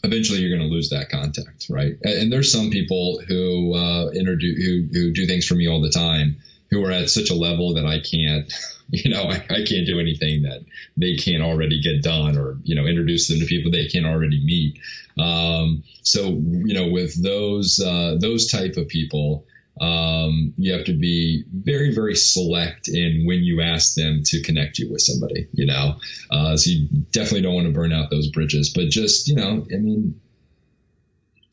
eventually 0.05 0.41
you're 0.41 0.57
going 0.57 0.69
to 0.69 0.75
lose 0.75 0.91
that 0.91 1.09
contact, 1.11 1.67
right? 1.71 1.97
And, 2.03 2.33
there's 2.33 2.53
some 2.53 2.71
people 2.71 3.21
who, 3.27 3.75
uh, 3.75 4.11
introduce, 4.11 4.65
who, 4.65 4.89
who 4.93 5.13
do 5.13 5.27
things 5.27 5.47
for 5.47 5.55
me 5.55 5.69
all 5.69 5.81
the 5.81 5.91
time 5.91 6.37
who 6.71 6.85
are 6.85 6.91
at 6.91 7.11
such 7.11 7.31
a 7.31 7.35
level 7.35 7.75
that 7.75 7.87
I 7.87 8.01
can't, 8.01 8.53
you 8.91 9.11
know, 9.11 9.25
I, 9.25 9.45
I, 9.51 9.65
can't 9.65 9.87
do 9.87 10.01
anything 10.01 10.43
that 10.43 10.65
they 10.97 11.17
can't 11.17 11.43
already 11.43 11.83
get 11.83 12.03
done 12.03 12.39
or, 12.39 12.59
you 12.63 12.75
know, 12.75 12.87
introduce 12.87 13.29
them 13.29 13.41
to 13.41 13.47
people 13.47 13.71
they 13.71 13.87
can't 13.87 14.07
already 14.07 14.43
meet. 14.45 14.79
Um, 15.19 15.85
so, 16.03 16.29
you 16.29 16.75
know, 16.75 16.89
with 16.89 17.21
those, 17.23 17.81
uh, 17.81 18.17
those 18.21 18.51
type 18.51 18.77
of 18.77 18.89
people, 18.89 19.47
um, 19.81 20.55
you 20.57 20.73
have 20.73 20.85
to 20.87 20.95
be 20.95 21.45
very, 21.53 21.95
very 21.95 22.15
select 22.15 22.89
in 22.89 23.25
when 23.27 23.45
you 23.45 23.61
ask 23.61 23.95
them 23.95 24.23
to 24.27 24.43
connect 24.43 24.79
you 24.79 24.91
with 24.91 25.01
somebody, 25.01 25.49
you 25.53 25.67
know, 25.67 25.97
uh, 26.31 26.57
so 26.57 26.71
you 26.71 26.89
definitely 27.13 27.43
don't 27.43 27.55
want 27.55 27.67
to 27.67 27.73
burn 27.73 27.93
out 27.93 28.11
those 28.11 28.29
bridges, 28.29 28.73
but 28.75 28.89
just, 28.89 29.29
you 29.29 29.37
know, 29.37 29.67
I 29.73 29.77
mean, 29.77 30.21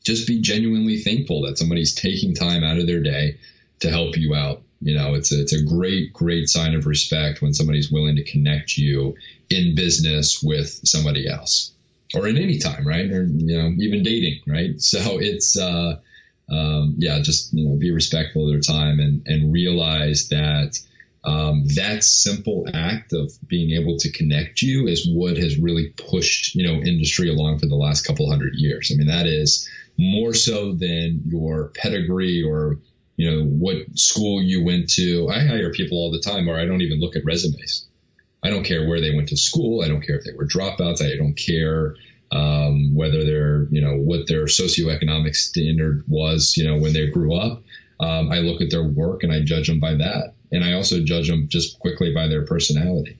just 0.04 0.26
be 0.26 0.40
genuinely 0.40 0.98
thankful 0.98 1.42
that 1.42 1.58
somebody's 1.58 1.94
taking 1.94 2.34
time 2.34 2.62
out 2.62 2.78
of 2.78 2.86
their 2.86 3.02
day 3.02 3.38
to 3.80 3.90
help 3.90 4.16
you 4.16 4.34
out 4.34 4.62
you 4.80 4.94
know, 4.94 5.14
it's 5.14 5.32
a, 5.32 5.40
it's 5.40 5.52
a 5.52 5.64
great, 5.64 6.12
great 6.12 6.48
sign 6.48 6.74
of 6.74 6.86
respect 6.86 7.40
when 7.40 7.54
somebody's 7.54 7.90
willing 7.90 8.16
to 8.16 8.24
connect 8.24 8.76
you 8.76 9.14
in 9.48 9.74
business 9.74 10.42
with 10.42 10.68
somebody 10.84 11.28
else 11.28 11.72
or 12.14 12.28
in 12.28 12.36
any 12.36 12.58
time, 12.58 12.86
right? 12.86 13.10
Or, 13.10 13.24
you 13.24 13.56
know, 13.56 13.70
even 13.78 14.02
dating, 14.02 14.40
right? 14.46 14.80
So 14.80 15.18
it's, 15.18 15.58
uh, 15.58 15.98
um, 16.50 16.94
yeah, 16.98 17.20
just, 17.20 17.52
you 17.52 17.68
know, 17.68 17.76
be 17.76 17.90
respectful 17.90 18.44
of 18.44 18.52
their 18.52 18.60
time 18.60 19.00
and, 19.00 19.22
and 19.26 19.52
realize 19.52 20.28
that, 20.28 20.78
um, 21.24 21.64
that 21.74 22.04
simple 22.04 22.66
act 22.72 23.12
of 23.12 23.32
being 23.48 23.80
able 23.80 23.98
to 23.98 24.12
connect 24.12 24.62
you 24.62 24.86
is 24.86 25.08
what 25.12 25.36
has 25.36 25.58
really 25.58 25.92
pushed, 25.96 26.54
you 26.54 26.64
know, 26.64 26.80
industry 26.80 27.28
along 27.28 27.58
for 27.58 27.66
the 27.66 27.74
last 27.74 28.06
couple 28.06 28.30
hundred 28.30 28.54
years. 28.54 28.92
I 28.92 28.96
mean, 28.96 29.08
that 29.08 29.26
is 29.26 29.68
more 29.98 30.34
so 30.34 30.72
than 30.72 31.22
your 31.26 31.72
pedigree 31.74 32.44
or, 32.44 32.78
you 33.16 33.30
know, 33.30 33.44
what 33.44 33.98
school 33.98 34.40
you 34.40 34.62
went 34.62 34.90
to. 34.90 35.28
I 35.28 35.40
hire 35.40 35.72
people 35.72 35.98
all 35.98 36.12
the 36.12 36.20
time, 36.20 36.48
or 36.48 36.60
I 36.60 36.66
don't 36.66 36.82
even 36.82 37.00
look 37.00 37.16
at 37.16 37.24
resumes. 37.24 37.86
I 38.44 38.50
don't 38.50 38.62
care 38.62 38.86
where 38.86 39.00
they 39.00 39.14
went 39.14 39.30
to 39.30 39.36
school. 39.36 39.82
I 39.82 39.88
don't 39.88 40.06
care 40.06 40.16
if 40.16 40.24
they 40.24 40.34
were 40.36 40.46
dropouts. 40.46 41.02
I 41.02 41.16
don't 41.16 41.34
care 41.34 41.96
um, 42.32 42.94
whether 42.94 43.24
they're, 43.24 43.66
you 43.70 43.80
know, 43.80 43.96
what 43.96 44.26
their 44.26 44.44
socioeconomic 44.44 45.34
standard 45.34 46.04
was, 46.08 46.56
you 46.56 46.66
know, 46.66 46.78
when 46.78 46.92
they 46.92 47.08
grew 47.08 47.34
up. 47.34 47.62
Um, 47.98 48.30
I 48.30 48.40
look 48.40 48.60
at 48.60 48.70
their 48.70 48.84
work 48.84 49.22
and 49.22 49.32
I 49.32 49.42
judge 49.42 49.68
them 49.68 49.80
by 49.80 49.94
that. 49.94 50.34
And 50.52 50.62
I 50.62 50.74
also 50.74 51.02
judge 51.02 51.28
them 51.28 51.48
just 51.48 51.78
quickly 51.80 52.14
by 52.14 52.28
their 52.28 52.44
personality. 52.44 53.18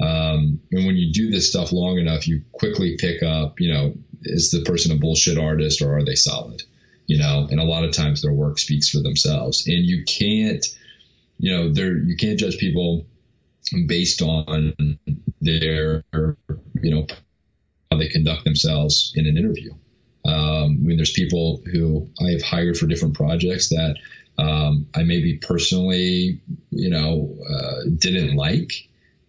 Um, 0.00 0.60
and 0.72 0.86
when 0.86 0.96
you 0.96 1.12
do 1.12 1.30
this 1.30 1.48
stuff 1.48 1.72
long 1.72 1.98
enough, 1.98 2.28
you 2.28 2.42
quickly 2.52 2.96
pick 2.98 3.22
up, 3.22 3.60
you 3.60 3.72
know, 3.72 3.94
is 4.22 4.50
the 4.50 4.62
person 4.62 4.92
a 4.92 4.96
bullshit 4.96 5.38
artist 5.38 5.80
or 5.80 5.96
are 5.96 6.04
they 6.04 6.16
solid? 6.16 6.62
you 7.06 7.18
know, 7.18 7.46
and 7.50 7.60
a 7.60 7.64
lot 7.64 7.84
of 7.84 7.92
times 7.92 8.22
their 8.22 8.32
work 8.32 8.58
speaks 8.58 8.88
for 8.88 8.98
themselves. 8.98 9.66
And 9.66 9.84
you 9.84 10.04
can't, 10.04 10.64
you 11.38 11.52
know, 11.52 11.72
there 11.72 11.96
you 11.96 12.16
can't 12.16 12.38
judge 12.38 12.58
people 12.58 13.06
based 13.86 14.22
on 14.22 14.98
their, 15.40 16.04
you 16.12 16.94
know, 16.94 17.06
how 17.96 18.00
they 18.00 18.08
conduct 18.08 18.44
themselves 18.44 19.12
in 19.14 19.26
an 19.26 19.36
interview. 19.36 19.72
Um, 20.24 20.78
I 20.82 20.86
mean, 20.86 20.96
there's 20.96 21.12
people 21.12 21.62
who 21.72 22.08
I 22.20 22.32
have 22.32 22.42
hired 22.42 22.76
for 22.76 22.86
different 22.86 23.14
projects 23.14 23.68
that 23.68 23.96
um, 24.38 24.86
I 24.94 25.02
maybe 25.04 25.38
personally, 25.38 26.40
you 26.70 26.90
know, 26.90 27.36
uh, 27.48 27.88
didn't 27.96 28.36
like, 28.36 28.72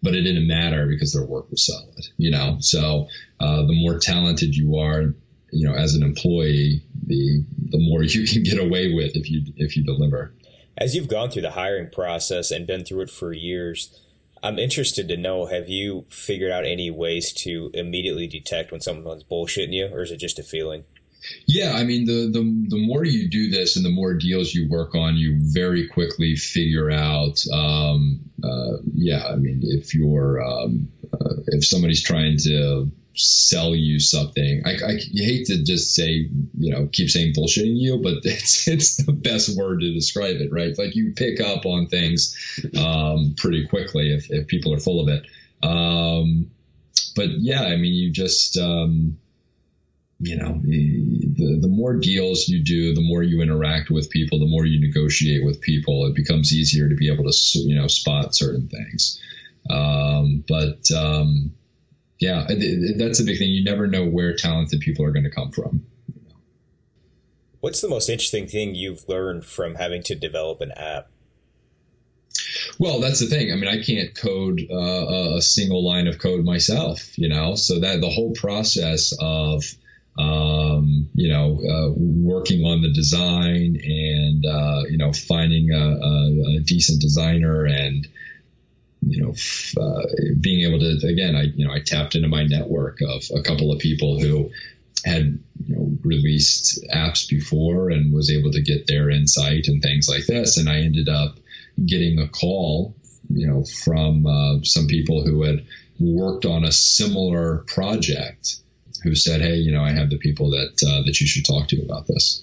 but 0.02 0.14
it 0.14 0.22
didn't 0.22 0.46
matter 0.46 0.86
because 0.86 1.12
their 1.12 1.24
work 1.24 1.50
was 1.50 1.64
solid, 1.64 2.06
you 2.16 2.30
know. 2.30 2.58
So 2.60 3.08
uh, 3.40 3.62
the 3.62 3.74
more 3.74 3.98
talented 3.98 4.54
you 4.54 4.76
are, 4.76 5.14
you 5.50 5.66
know, 5.66 5.74
as 5.74 5.94
an 5.94 6.02
employee, 6.02 6.82
the 7.06 7.44
the 7.70 7.78
more 7.78 8.02
you 8.02 8.26
can 8.26 8.42
get 8.42 8.58
away 8.58 8.92
with 8.92 9.16
if 9.16 9.30
you 9.30 9.42
if 9.56 9.76
you 9.76 9.84
deliver. 9.84 10.34
As 10.76 10.94
you've 10.94 11.08
gone 11.08 11.30
through 11.30 11.42
the 11.42 11.52
hiring 11.52 11.90
process 11.90 12.50
and 12.50 12.66
been 12.66 12.84
through 12.84 13.02
it 13.02 13.10
for 13.10 13.32
years, 13.32 13.98
I'm 14.42 14.58
interested 14.58 15.08
to 15.08 15.16
know 15.16 15.46
have 15.46 15.68
you 15.68 16.04
figured 16.08 16.50
out 16.50 16.64
any 16.64 16.90
ways 16.90 17.32
to 17.44 17.70
immediately 17.74 18.26
detect 18.26 18.72
when 18.72 18.80
someone's 18.80 19.24
bullshitting 19.24 19.72
you, 19.72 19.88
or 19.92 20.02
is 20.02 20.10
it 20.10 20.18
just 20.18 20.38
a 20.38 20.42
feeling? 20.42 20.84
Yeah, 21.46 21.72
I 21.72 21.84
mean 21.84 22.06
the 22.06 22.30
the 22.30 22.66
the 22.68 22.86
more 22.86 23.04
you 23.04 23.28
do 23.28 23.50
this 23.50 23.76
and 23.76 23.84
the 23.84 23.90
more 23.90 24.14
deals 24.14 24.54
you 24.54 24.68
work 24.68 24.94
on, 24.94 25.16
you 25.16 25.38
very 25.40 25.88
quickly 25.88 26.36
figure 26.36 26.90
out. 26.90 27.42
Um, 27.52 28.20
uh, 28.42 28.78
yeah, 28.94 29.26
I 29.26 29.36
mean 29.36 29.60
if 29.62 29.94
you're 29.94 30.42
um, 30.42 30.88
if 31.52 31.64
somebody's 31.64 32.02
trying 32.02 32.38
to 32.44 32.90
sell 33.18 33.74
you 33.74 33.98
something. 33.98 34.62
I, 34.64 34.70
I 34.70 34.92
hate 35.12 35.46
to 35.46 35.62
just 35.62 35.94
say, 35.94 36.28
you 36.56 36.72
know, 36.72 36.88
keep 36.92 37.10
saying 37.10 37.34
bullshitting 37.34 37.76
you, 37.76 37.98
but 37.98 38.14
it's 38.24 38.68
it's 38.68 38.96
the 39.04 39.12
best 39.12 39.56
word 39.56 39.80
to 39.80 39.92
describe 39.92 40.36
it, 40.36 40.52
right? 40.52 40.76
Like 40.78 40.94
you 40.94 41.12
pick 41.14 41.40
up 41.40 41.66
on 41.66 41.86
things 41.88 42.36
um, 42.78 43.34
pretty 43.36 43.66
quickly 43.66 44.14
if, 44.14 44.30
if 44.30 44.46
people 44.46 44.72
are 44.72 44.80
full 44.80 45.00
of 45.00 45.08
it. 45.08 45.26
Um, 45.62 46.50
but 47.16 47.30
yeah, 47.40 47.62
I 47.62 47.76
mean, 47.76 47.94
you 47.94 48.10
just 48.10 48.56
um, 48.56 49.18
you 50.20 50.36
know, 50.36 50.60
the 50.62 51.58
the 51.60 51.68
more 51.68 51.94
deals 51.96 52.48
you 52.48 52.62
do, 52.62 52.94
the 52.94 53.00
more 53.00 53.22
you 53.22 53.40
interact 53.40 53.90
with 53.90 54.10
people, 54.10 54.38
the 54.38 54.46
more 54.46 54.64
you 54.64 54.80
negotiate 54.80 55.44
with 55.44 55.60
people, 55.60 56.06
it 56.06 56.14
becomes 56.14 56.52
easier 56.52 56.88
to 56.88 56.94
be 56.94 57.12
able 57.12 57.24
to 57.24 57.32
you 57.54 57.74
know 57.74 57.86
spot 57.86 58.34
certain 58.34 58.68
things. 58.68 59.20
Um, 59.70 60.44
but 60.48 60.90
um, 60.96 61.54
yeah, 62.18 62.46
that's 62.96 63.20
a 63.20 63.24
big 63.24 63.38
thing. 63.38 63.50
You 63.50 63.64
never 63.64 63.86
know 63.86 64.06
where 64.06 64.34
talented 64.34 64.80
people 64.80 65.04
are 65.04 65.12
going 65.12 65.24
to 65.24 65.30
come 65.30 65.50
from. 65.50 65.86
What's 67.60 67.80
the 67.80 67.88
most 67.88 68.08
interesting 68.08 68.46
thing 68.46 68.74
you've 68.74 69.08
learned 69.08 69.44
from 69.44 69.74
having 69.74 70.02
to 70.04 70.14
develop 70.14 70.60
an 70.60 70.72
app? 70.72 71.08
Well, 72.78 73.00
that's 73.00 73.18
the 73.18 73.26
thing. 73.26 73.52
I 73.52 73.56
mean, 73.56 73.68
I 73.68 73.82
can't 73.82 74.14
code 74.14 74.60
uh, 74.70 75.36
a 75.36 75.42
single 75.42 75.84
line 75.84 76.06
of 76.06 76.18
code 76.18 76.44
myself, 76.44 77.18
you 77.18 77.28
know. 77.28 77.56
So 77.56 77.80
that 77.80 78.00
the 78.00 78.10
whole 78.10 78.32
process 78.32 79.12
of 79.18 79.64
um, 80.18 81.08
you 81.14 81.28
know, 81.28 81.60
uh, 81.60 81.92
working 81.96 82.64
on 82.64 82.82
the 82.82 82.92
design 82.92 83.78
and, 83.80 84.44
uh, 84.44 84.82
you 84.90 84.98
know, 84.98 85.12
finding 85.12 85.70
a, 85.70 85.76
a, 85.76 86.56
a, 86.56 86.60
decent 86.60 87.00
designer 87.00 87.64
and, 87.64 88.08
you 89.00 89.22
know, 89.22 89.34
uh, 89.80 90.02
being 90.40 90.68
able 90.68 90.80
to 90.80 91.06
again, 91.06 91.36
I 91.36 91.42
you 91.42 91.66
know 91.66 91.72
I 91.72 91.80
tapped 91.80 92.14
into 92.14 92.28
my 92.28 92.44
network 92.44 92.98
of 93.02 93.24
a 93.34 93.42
couple 93.42 93.72
of 93.72 93.78
people 93.78 94.20
who 94.20 94.50
had 95.04 95.38
you 95.66 95.76
know 95.76 95.92
released 96.02 96.84
apps 96.92 97.28
before 97.28 97.90
and 97.90 98.12
was 98.12 98.30
able 98.30 98.50
to 98.52 98.62
get 98.62 98.86
their 98.86 99.10
insight 99.10 99.68
and 99.68 99.82
things 99.82 100.08
like 100.08 100.26
this, 100.26 100.56
and 100.56 100.68
I 100.68 100.80
ended 100.80 101.08
up 101.08 101.36
getting 101.84 102.18
a 102.18 102.28
call, 102.28 102.94
you 103.28 103.46
know, 103.46 103.64
from 103.64 104.26
uh, 104.26 104.62
some 104.62 104.86
people 104.86 105.24
who 105.24 105.42
had 105.42 105.64
worked 106.00 106.44
on 106.44 106.64
a 106.64 106.72
similar 106.72 107.58
project 107.66 108.56
who 109.04 109.14
said, 109.14 109.40
"Hey, 109.40 109.56
you 109.56 109.72
know, 109.72 109.82
I 109.82 109.92
have 109.92 110.10
the 110.10 110.18
people 110.18 110.50
that 110.50 110.82
uh, 110.86 111.02
that 111.04 111.20
you 111.20 111.26
should 111.26 111.44
talk 111.44 111.68
to 111.68 111.82
about 111.82 112.06
this." 112.06 112.42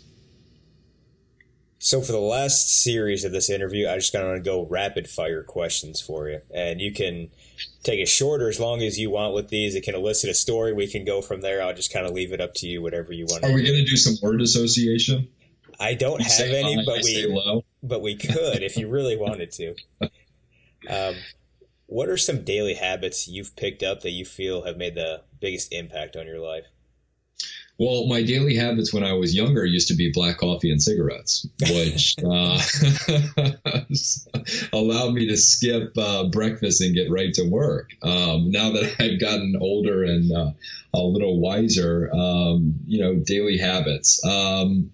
So 1.86 2.02
for 2.02 2.14
the 2.14 2.20
last 2.20 2.82
series 2.82 3.26
of 3.26 3.32
this 3.32 3.48
interview, 3.48 3.88
I 3.88 3.98
just 3.98 4.12
kind 4.12 4.26
of 4.26 4.32
want 4.32 4.44
to 4.44 4.50
go 4.50 4.66
rapid 4.66 5.08
fire 5.08 5.44
questions 5.44 6.02
for 6.02 6.28
you, 6.28 6.42
and 6.52 6.82
you 6.82 6.92
can 6.92 7.30
take 7.84 8.00
it 8.00 8.08
short 8.08 8.42
or 8.42 8.50
as 8.50 8.60
long 8.60 8.82
as 8.82 8.98
you 8.98 9.12
want 9.12 9.36
with 9.36 9.50
these. 9.50 9.76
It 9.76 9.84
can 9.84 9.94
elicit 9.94 10.32
a 10.32 10.34
story. 10.34 10.74
We 10.74 10.88
can 10.88 11.06
go 11.06 11.22
from 11.22 11.42
there. 11.42 11.62
I'll 11.62 11.76
just 11.76 11.94
kind 11.94 12.08
of 12.08 12.14
leave 12.14 12.34
it 12.34 12.42
up 12.42 12.56
to 12.56 12.68
you, 12.68 12.82
whatever 12.82 13.14
you 13.14 13.28
want. 13.30 13.44
Are 13.44 13.54
we 13.54 13.62
going 13.62 13.76
to 13.76 13.86
do 13.86 13.98
some 13.98 14.16
word 14.28 14.42
association? 14.42 15.28
I 15.80 15.94
don't 15.94 16.22
you 16.22 16.26
have 16.26 16.48
any, 16.48 16.74
high, 16.74 16.86
but 16.88 17.04
we 17.04 17.64
but 17.84 18.02
we 18.02 18.16
could 18.16 18.64
if 18.64 18.78
you 18.78 18.90
really 18.90 19.16
wanted 19.16 19.52
to. 19.52 19.76
Um, 20.90 21.14
what 21.86 22.10
are 22.10 22.18
some 22.18 22.44
daily 22.44 22.74
habits 22.74 23.28
you've 23.28 23.56
picked 23.56 23.84
up 23.84 24.02
that 24.02 24.10
you 24.10 24.26
feel 24.26 24.64
have 24.64 24.78
made 24.78 24.96
the 24.96 25.22
biggest 25.40 25.72
impact 25.72 26.16
on 26.16 26.26
your 26.26 26.40
life? 26.40 26.66
Well, 27.78 28.08
my 28.08 28.24
daily 28.24 28.56
habits 28.56 28.94
when 28.94 29.04
I 29.04 29.14
was 29.14 29.36
younger 29.36 29.66
used 29.66 29.90
to 29.90 29.96
be 29.96 30.12
black 30.12 30.38
coffee 30.38 30.72
and 30.72 30.82
cigarettes, 30.82 31.46
which 31.60 32.16
uh, 32.24 32.62
allowed 34.74 35.14
me 35.14 35.28
to 35.28 35.36
skip 35.36 35.98
uh, 35.98 36.26
breakfast 36.26 36.80
and 36.82 36.96
get 36.96 37.12
right 37.12 37.34
to 37.34 37.44
work. 37.44 37.90
Um, 38.02 38.50
now 38.52 38.72
that 38.72 38.96
I've 39.00 39.20
gotten 39.20 39.56
older 39.60 40.04
and 40.04 40.32
uh, 40.32 40.52
a 40.94 41.00
little 41.00 41.40
wiser, 41.40 42.10
um, 42.14 42.76
you 42.88 43.02
know, 43.02 43.16
daily 43.16 43.58
habits. 43.58 44.26
Um, 44.26 44.92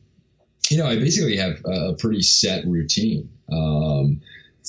you 0.71 0.77
know, 0.77 0.87
I 0.87 0.95
basically 0.95 1.37
have 1.37 1.63
a 1.65 1.93
pretty 1.93 2.23
set 2.23 2.65
routine 2.65 3.29
um, 3.51 4.21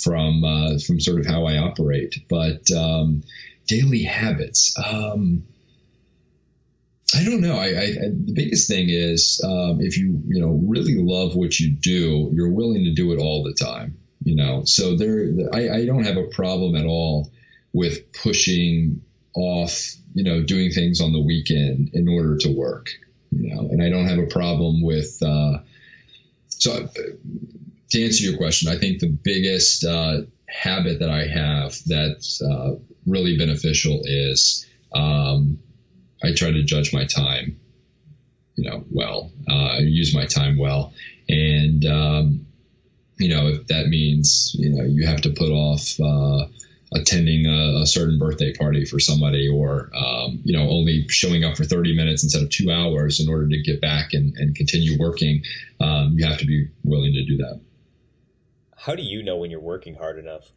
from 0.03 0.45
uh, 0.45 0.79
from 0.79 1.01
sort 1.01 1.21
of 1.21 1.27
how 1.27 1.47
I 1.47 1.59
operate, 1.59 2.15
but 2.29 2.71
um, 2.73 3.23
daily 3.67 4.03
habits. 4.03 4.77
Um, 4.77 5.45
I 7.15 7.25
don't 7.25 7.41
know. 7.41 7.57
I, 7.57 7.67
I, 7.67 7.69
I, 7.69 8.09
the 8.25 8.33
biggest 8.35 8.69
thing 8.69 8.87
is 8.89 9.41
um, 9.45 9.81
if 9.81 9.99
you 9.99 10.23
you 10.27 10.41
know 10.41 10.61
really 10.67 10.97
love 10.97 11.35
what 11.35 11.59
you 11.59 11.71
do, 11.71 12.31
you're 12.33 12.51
willing 12.51 12.85
to 12.85 12.95
do 12.95 13.13
it 13.13 13.19
all 13.19 13.43
the 13.43 13.55
time. 13.55 13.99
You 14.25 14.37
know, 14.37 14.63
so 14.65 14.97
there, 14.97 15.31
I, 15.53 15.69
I 15.71 15.87
don't 15.87 16.05
have 16.05 16.17
a 16.17 16.29
problem 16.29 16.77
at 16.77 16.87
all 16.87 17.33
with 17.73 18.13
pushing 18.13 19.03
off, 19.35 19.95
you 20.15 20.23
know, 20.23 20.43
doing 20.45 20.71
things 20.71 21.01
on 21.01 21.13
the 21.13 21.21
weekend 21.21 21.91
in 21.93 22.09
order 22.09 22.37
to 22.39 22.49
work. 22.49 22.91
You 23.33 23.55
know, 23.55 23.61
and 23.63 23.83
I 23.83 23.91
don't 23.91 24.07
have 24.07 24.19
a 24.19 24.27
problem 24.27 24.83
with. 24.83 25.21
Uh, 25.23 25.59
so, 26.49 26.89
to 27.91 28.05
answer 28.05 28.25
your 28.25 28.37
question, 28.37 28.69
I 28.69 28.79
think 28.79 29.01
the 29.01 29.09
biggest 29.09 29.85
uh, 29.85 30.23
habit 30.49 31.01
that 31.01 31.11
I 31.11 31.27
have 31.27 31.77
that's 31.87 32.41
uh, 32.41 32.77
really 33.07 33.37
beneficial 33.37 34.01
is. 34.05 34.67
Um, 34.95 35.59
I 36.23 36.33
try 36.33 36.51
to 36.51 36.63
judge 36.63 36.93
my 36.93 37.05
time, 37.05 37.61
you 38.55 38.69
know, 38.69 38.85
well. 38.91 39.31
Uh, 39.49 39.79
use 39.81 40.15
my 40.15 40.27
time 40.27 40.59
well, 40.59 40.93
and 41.29 41.85
um, 41.87 42.47
you 43.19 43.29
know, 43.29 43.49
if 43.49 43.67
that 43.69 43.89
means 43.89 44.55
you 44.59 44.71
know 44.71 44.85
you 44.85 45.07
have 45.07 45.23
to 45.23 45.31
put 45.31 45.51
off 45.51 45.99
uh, 46.01 46.47
attending 46.95 47.47
a, 47.47 47.83
a, 47.83 47.87
certain 47.87 48.19
birthday 48.19 48.53
party 48.53 48.85
for 48.85 48.99
somebody, 48.99 49.49
or 49.49 49.91
um, 49.95 50.41
you 50.45 50.57
know, 50.57 50.69
only 50.69 51.07
showing 51.09 51.45
up 51.45 51.57
for 51.57 51.65
30 51.65 51.97
minutes 51.97 52.23
instead 52.23 52.43
of 52.43 52.51
two 52.51 52.71
hours 52.71 53.21
in 53.21 53.29
order 53.29 53.49
to 53.49 53.63
get 53.63 53.81
back 53.81 54.13
and, 54.13 54.37
and 54.37 54.55
continue 54.55 54.99
working, 54.99 55.43
um, 55.81 56.15
you 56.17 56.27
have 56.27 56.39
to 56.39 56.47
be 56.47 56.69
willing 56.85 57.13
to 57.13 57.25
do 57.25 57.39
that. 57.39 57.61
How 58.77 58.95
do 58.95 59.03
you 59.03 59.23
know 59.23 59.37
when 59.37 59.51
you're 59.51 59.61
working 59.61 59.95
hard 59.95 60.19
enough? 60.19 60.51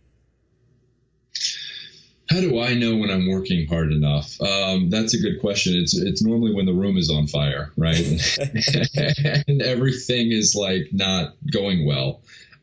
How 2.35 2.41
do 2.41 2.59
I 2.59 2.73
know 2.73 2.97
when 2.97 3.09
I'm 3.09 3.29
working 3.29 3.65
hard 3.65 3.93
enough? 3.93 4.41
Um, 4.41 4.89
that's 4.89 5.13
a 5.13 5.17
good 5.17 5.39
question. 5.39 5.73
It's 5.77 5.97
it's 5.97 6.21
normally 6.21 6.53
when 6.53 6.65
the 6.65 6.73
room 6.73 6.97
is 6.97 7.09
on 7.09 7.27
fire, 7.27 7.71
right? 7.77 7.95
and 9.47 9.61
everything 9.61 10.33
is 10.33 10.53
like 10.53 10.89
not 10.91 11.33
going 11.49 11.85
well. 11.85 12.19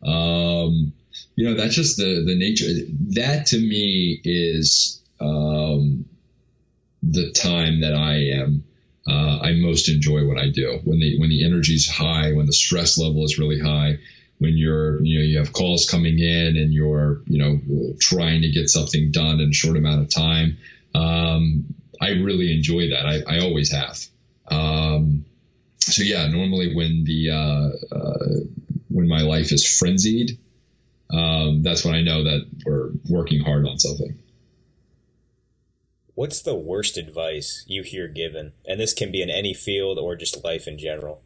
Um, 0.07 0.93
you 1.37 1.49
know, 1.49 1.55
that's 1.55 1.75
just 1.75 1.97
the 1.97 2.23
the 2.23 2.35
nature. 2.35 2.67
That 3.15 3.47
to 3.47 3.57
me 3.57 4.21
is 4.23 5.01
um, 5.21 6.05
the 7.03 7.33
time 7.33 7.81
that 7.81 7.95
I 7.95 8.43
am. 8.43 8.65
Uh, 9.09 9.39
I 9.41 9.53
most 9.55 9.89
enjoy 9.89 10.27
what 10.27 10.37
I 10.37 10.51
do 10.51 10.81
when 10.85 10.99
the 10.99 11.19
when 11.19 11.31
the 11.31 11.47
energy's 11.47 11.89
high, 11.89 12.35
when 12.35 12.45
the 12.45 12.53
stress 12.53 12.99
level 12.99 13.25
is 13.25 13.39
really 13.39 13.59
high 13.59 14.01
when 14.43 14.57
you're 14.57 15.01
you 15.03 15.19
know 15.19 15.25
you 15.25 15.39
have 15.39 15.53
calls 15.53 15.89
coming 15.89 16.19
in 16.19 16.57
and 16.57 16.75
you're 16.75 17.23
you 17.27 17.39
know 17.39 17.95
trying 18.01 18.43
to 18.43 18.51
get 18.51 18.69
something 18.69 19.13
done 19.13 19.41
in 19.41 19.51
a 19.51 19.53
short 19.53 19.77
amount 19.77 20.03
of 20.03 20.11
time 20.11 20.59
um, 20.95 21.65
i 22.01 22.11
really 22.11 22.55
enjoy 22.55 22.91
that. 22.91 23.07
I, 23.07 23.37
I 23.37 23.41
always 23.41 23.73
have. 23.73 23.99
Um, 24.49 25.25
so 25.79 26.03
yeah 26.03 26.27
normally 26.27 26.75
when 26.75 27.05
the 27.05 27.31
uh, 27.31 27.95
uh, 27.97 28.27
when 28.89 29.09
my 29.09 29.23
life 29.23 29.53
is 29.53 29.65
frenzied 29.65 30.39
um, 31.11 31.63
that's 31.63 31.85
when 31.85 31.95
i 31.95 32.03
know 32.03 32.25
that 32.25 32.45
we're 32.67 32.91
working 33.09 33.41
hard 33.41 33.65
on 33.67 33.79
something. 33.79 34.19
What's 36.15 36.43
the 36.43 36.55
worst 36.55 36.99
advice 36.99 37.65
you 37.67 37.83
hear 37.83 38.07
given? 38.07 38.53
And 38.67 38.79
this 38.79 38.93
can 38.93 39.11
be 39.11 39.23
in 39.23 39.31
any 39.31 39.55
field 39.55 39.99
or 39.99 40.15
just 40.15 40.45
life 40.45 40.69
in 40.69 40.77
general. 40.79 41.23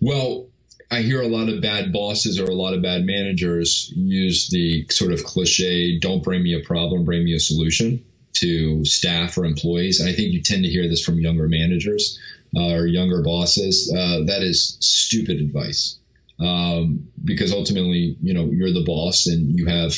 Well 0.00 0.51
I 0.92 1.00
hear 1.00 1.22
a 1.22 1.26
lot 1.26 1.48
of 1.48 1.62
bad 1.62 1.90
bosses 1.90 2.38
or 2.38 2.44
a 2.44 2.54
lot 2.54 2.74
of 2.74 2.82
bad 2.82 3.06
managers 3.06 3.90
use 3.96 4.50
the 4.50 4.86
sort 4.90 5.14
of 5.14 5.24
cliche, 5.24 5.98
don't 5.98 6.22
bring 6.22 6.42
me 6.42 6.52
a 6.52 6.62
problem, 6.62 7.06
bring 7.06 7.24
me 7.24 7.32
a 7.32 7.40
solution 7.40 8.04
to 8.34 8.84
staff 8.84 9.38
or 9.38 9.46
employees. 9.46 10.00
And 10.00 10.10
I 10.10 10.12
think 10.12 10.34
you 10.34 10.42
tend 10.42 10.64
to 10.64 10.68
hear 10.68 10.86
this 10.88 11.02
from 11.02 11.18
younger 11.18 11.48
managers 11.48 12.20
uh, 12.54 12.74
or 12.74 12.86
younger 12.86 13.22
bosses. 13.22 13.90
Uh, 13.90 14.24
that 14.26 14.42
is 14.42 14.76
stupid 14.80 15.40
advice. 15.40 15.98
Um, 16.38 17.08
because 17.24 17.54
ultimately, 17.54 18.18
you 18.20 18.34
know, 18.34 18.50
you're 18.50 18.72
the 18.72 18.84
boss 18.84 19.26
and 19.26 19.58
you 19.58 19.66
have 19.66 19.94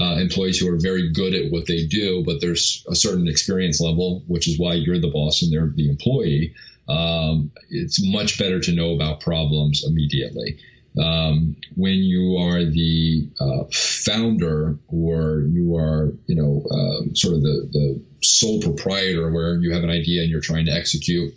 uh, 0.00 0.16
employees 0.16 0.58
who 0.58 0.72
are 0.72 0.78
very 0.80 1.12
good 1.12 1.34
at 1.34 1.52
what 1.52 1.66
they 1.66 1.84
do, 1.86 2.24
but 2.24 2.40
there's 2.40 2.86
a 2.88 2.94
certain 2.94 3.28
experience 3.28 3.82
level, 3.82 4.22
which 4.26 4.48
is 4.48 4.58
why 4.58 4.74
you're 4.74 5.00
the 5.00 5.10
boss 5.10 5.42
and 5.42 5.52
they're 5.52 5.72
the 5.74 5.90
employee 5.90 6.54
um, 6.88 7.50
it's 7.68 8.04
much 8.04 8.38
better 8.38 8.60
to 8.60 8.72
know 8.72 8.94
about 8.94 9.20
problems 9.20 9.84
immediately. 9.86 10.58
Um, 10.98 11.56
when 11.76 11.96
you 11.96 12.38
are 12.38 12.64
the 12.64 13.28
uh, 13.38 13.64
founder 13.72 14.78
or 14.88 15.42
you 15.48 15.76
are, 15.76 16.12
you 16.26 16.34
know, 16.34 16.64
uh, 16.66 17.14
sort 17.14 17.34
of 17.34 17.42
the, 17.42 17.68
the 17.70 18.04
sole 18.22 18.60
proprietor 18.60 19.30
where 19.30 19.56
you 19.56 19.72
have 19.74 19.84
an 19.84 19.90
idea 19.90 20.22
and 20.22 20.30
you're 20.30 20.40
trying 20.40 20.66
to 20.66 20.72
execute, 20.72 21.34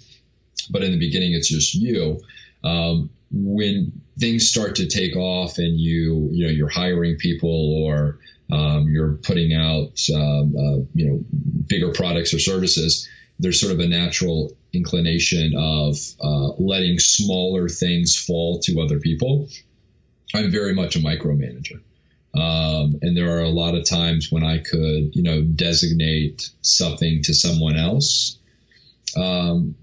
but 0.69 0.83
in 0.83 0.91
the 0.91 0.99
beginning 0.99 1.33
it's 1.33 1.49
just 1.49 1.75
you. 1.75 2.19
Um, 2.63 3.09
when 3.31 4.01
things 4.19 4.49
start 4.49 4.75
to 4.75 4.87
take 4.87 5.15
off 5.15 5.57
and 5.57 5.79
you, 5.79 6.29
you 6.31 6.45
know, 6.45 6.51
you're 6.51 6.69
hiring 6.69 7.17
people 7.17 7.83
or 7.85 8.19
um, 8.51 8.87
you're 8.89 9.13
putting 9.13 9.53
out, 9.53 9.99
um, 10.13 10.55
uh, 10.55 10.83
you 10.93 11.07
know, 11.07 11.23
bigger 11.67 11.91
products 11.91 12.33
or 12.33 12.39
services, 12.39 13.07
there's 13.41 13.59
sort 13.59 13.73
of 13.73 13.79
a 13.79 13.87
natural 13.87 14.55
inclination 14.71 15.53
of 15.57 15.97
uh, 16.21 16.49
letting 16.59 16.99
smaller 16.99 17.67
things 17.67 18.15
fall 18.15 18.59
to 18.59 18.79
other 18.81 18.99
people. 18.99 19.49
I'm 20.33 20.51
very 20.51 20.73
much 20.73 20.95
a 20.95 20.99
micromanager. 20.99 21.81
Um, 22.33 22.99
and 23.01 23.17
there 23.17 23.35
are 23.37 23.41
a 23.41 23.49
lot 23.49 23.75
of 23.75 23.85
times 23.85 24.31
when 24.31 24.43
I 24.43 24.59
could, 24.59 25.15
you 25.15 25.23
know, 25.23 25.41
designate 25.41 26.49
something 26.61 27.23
to 27.23 27.33
someone 27.33 27.75
else. 27.75 28.37
Um, 29.17 29.75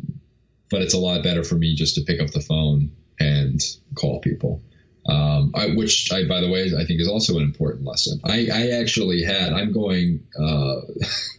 but 0.70 0.80
it's 0.80 0.94
a 0.94 0.98
lot 0.98 1.22
better 1.22 1.44
for 1.44 1.56
me 1.56 1.74
just 1.74 1.96
to 1.96 2.02
pick 2.02 2.20
up 2.20 2.30
the 2.30 2.40
phone 2.40 2.92
and 3.18 3.60
call 3.94 4.20
people 4.20 4.62
um, 5.08 5.52
I, 5.54 5.68
which 5.68 6.12
I, 6.12 6.28
by 6.28 6.42
the 6.42 6.50
way, 6.50 6.70
I 6.78 6.84
think 6.84 7.00
is 7.00 7.08
also 7.08 7.38
an 7.38 7.42
important 7.42 7.86
lesson. 7.86 8.20
I, 8.24 8.48
I 8.52 8.68
actually 8.80 9.22
had, 9.22 9.54
I'm 9.54 9.72
going, 9.72 10.26
uh, 10.38 10.80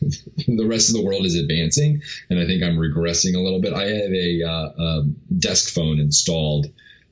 the 0.48 0.66
rest 0.68 0.90
of 0.90 0.96
the 0.96 1.04
world 1.06 1.26
is 1.26 1.36
advancing, 1.36 2.02
and 2.32 2.40
I 2.40 2.48
think 2.48 2.64
I'm 2.64 2.78
regressing 2.78 3.36
a 3.36 3.40
little 3.40 3.62
bit. 3.62 3.74
I 3.74 3.84
have 3.84 4.12
a, 4.12 4.44
uh, 4.44 4.84
um, 4.84 5.18
desk 5.38 5.72
phone 5.72 6.00
installed 6.00 6.68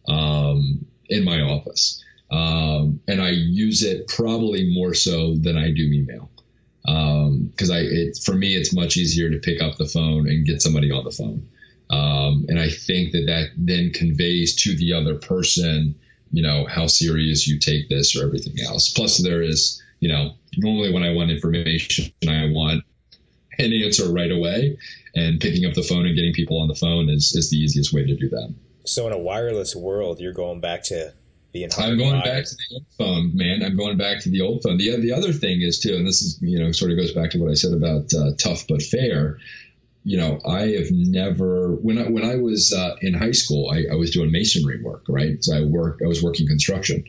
um, 0.07 0.85
in 1.09 1.23
my 1.23 1.41
office, 1.41 2.03
um, 2.31 3.01
and 3.07 3.21
I 3.21 3.29
use 3.29 3.83
it 3.83 4.07
probably 4.07 4.73
more 4.73 4.95
so 4.95 5.35
than 5.35 5.57
I 5.57 5.71
do 5.71 5.83
email. 5.83 6.31
Because 6.83 7.69
um, 7.69 7.75
I, 7.75 7.81
it, 7.81 8.17
for 8.23 8.33
me, 8.33 8.55
it's 8.55 8.73
much 8.73 8.97
easier 8.97 9.29
to 9.29 9.37
pick 9.37 9.61
up 9.61 9.77
the 9.77 9.87
phone 9.87 10.27
and 10.27 10.45
get 10.45 10.63
somebody 10.63 10.89
on 10.89 11.03
the 11.03 11.11
phone. 11.11 11.49
Um, 11.89 12.45
and 12.49 12.59
I 12.59 12.69
think 12.69 13.11
that 13.11 13.25
that 13.27 13.49
then 13.57 13.91
conveys 13.91 14.55
to 14.63 14.75
the 14.75 14.93
other 14.93 15.15
person 15.15 15.95
you 16.31 16.43
know, 16.43 16.65
how 16.65 16.87
serious 16.87 17.47
you 17.47 17.59
take 17.59 17.89
this 17.89 18.15
or 18.15 18.25
everything 18.25 18.55
else. 18.65 18.89
Plus, 18.89 19.17
there 19.17 19.41
is, 19.41 19.81
you 19.99 20.09
know, 20.09 20.33
normally 20.57 20.93
when 20.93 21.03
I 21.03 21.13
want 21.13 21.31
information, 21.31 22.13
I 22.27 22.49
want 22.49 22.83
an 23.57 23.73
answer 23.73 24.11
right 24.11 24.31
away. 24.31 24.77
And 25.15 25.39
picking 25.39 25.65
up 25.65 25.73
the 25.73 25.83
phone 25.83 26.05
and 26.05 26.15
getting 26.15 26.33
people 26.33 26.61
on 26.61 26.67
the 26.67 26.75
phone 26.75 27.09
is, 27.09 27.33
is 27.35 27.49
the 27.49 27.57
easiest 27.57 27.91
way 27.91 28.05
to 28.05 28.15
do 28.15 28.29
that. 28.29 28.53
So, 28.85 29.07
in 29.07 29.13
a 29.13 29.17
wireless 29.17 29.75
world, 29.75 30.19
you're 30.19 30.33
going 30.33 30.61
back 30.61 30.83
to 30.83 31.13
being. 31.51 31.69
I'm 31.77 31.97
going 31.97 32.21
back 32.21 32.45
to 32.45 32.55
the 32.55 32.75
old 32.75 32.85
phone, 32.97 33.35
man. 33.35 33.63
I'm 33.63 33.75
going 33.75 33.97
back 33.97 34.21
to 34.21 34.29
the 34.29 34.41
old 34.41 34.61
phone. 34.61 34.77
The, 34.77 35.01
the 35.01 35.13
other 35.13 35.33
thing 35.33 35.61
is, 35.61 35.79
too, 35.79 35.95
and 35.95 36.05
this 36.05 36.21
is, 36.21 36.39
you 36.41 36.59
know, 36.59 36.71
sort 36.71 36.91
of 36.91 36.97
goes 36.97 37.13
back 37.13 37.31
to 37.31 37.39
what 37.39 37.49
I 37.49 37.55
said 37.55 37.73
about 37.73 38.13
uh, 38.13 38.31
tough 38.37 38.67
but 38.67 38.81
fair 38.81 39.39
you 40.07 40.15
know, 40.15 40.39
I 40.47 40.69
have 40.79 40.89
never 40.89 41.75
when 41.75 41.97
I 41.97 42.03
when 42.03 42.23
I 42.23 42.37
was 42.37 42.71
uh, 42.71 42.95
in 43.01 43.13
high 43.13 43.33
school, 43.33 43.69
I, 43.69 43.91
I, 43.91 43.95
was 43.95 44.11
doing 44.11 44.31
masonry 44.31 44.81
work, 44.81 45.03
right? 45.09 45.43
So 45.43 45.53
I 45.53 45.65
work 45.65 45.99
I 46.01 46.07
was 46.07 46.23
working 46.23 46.47
construction, 46.47 47.03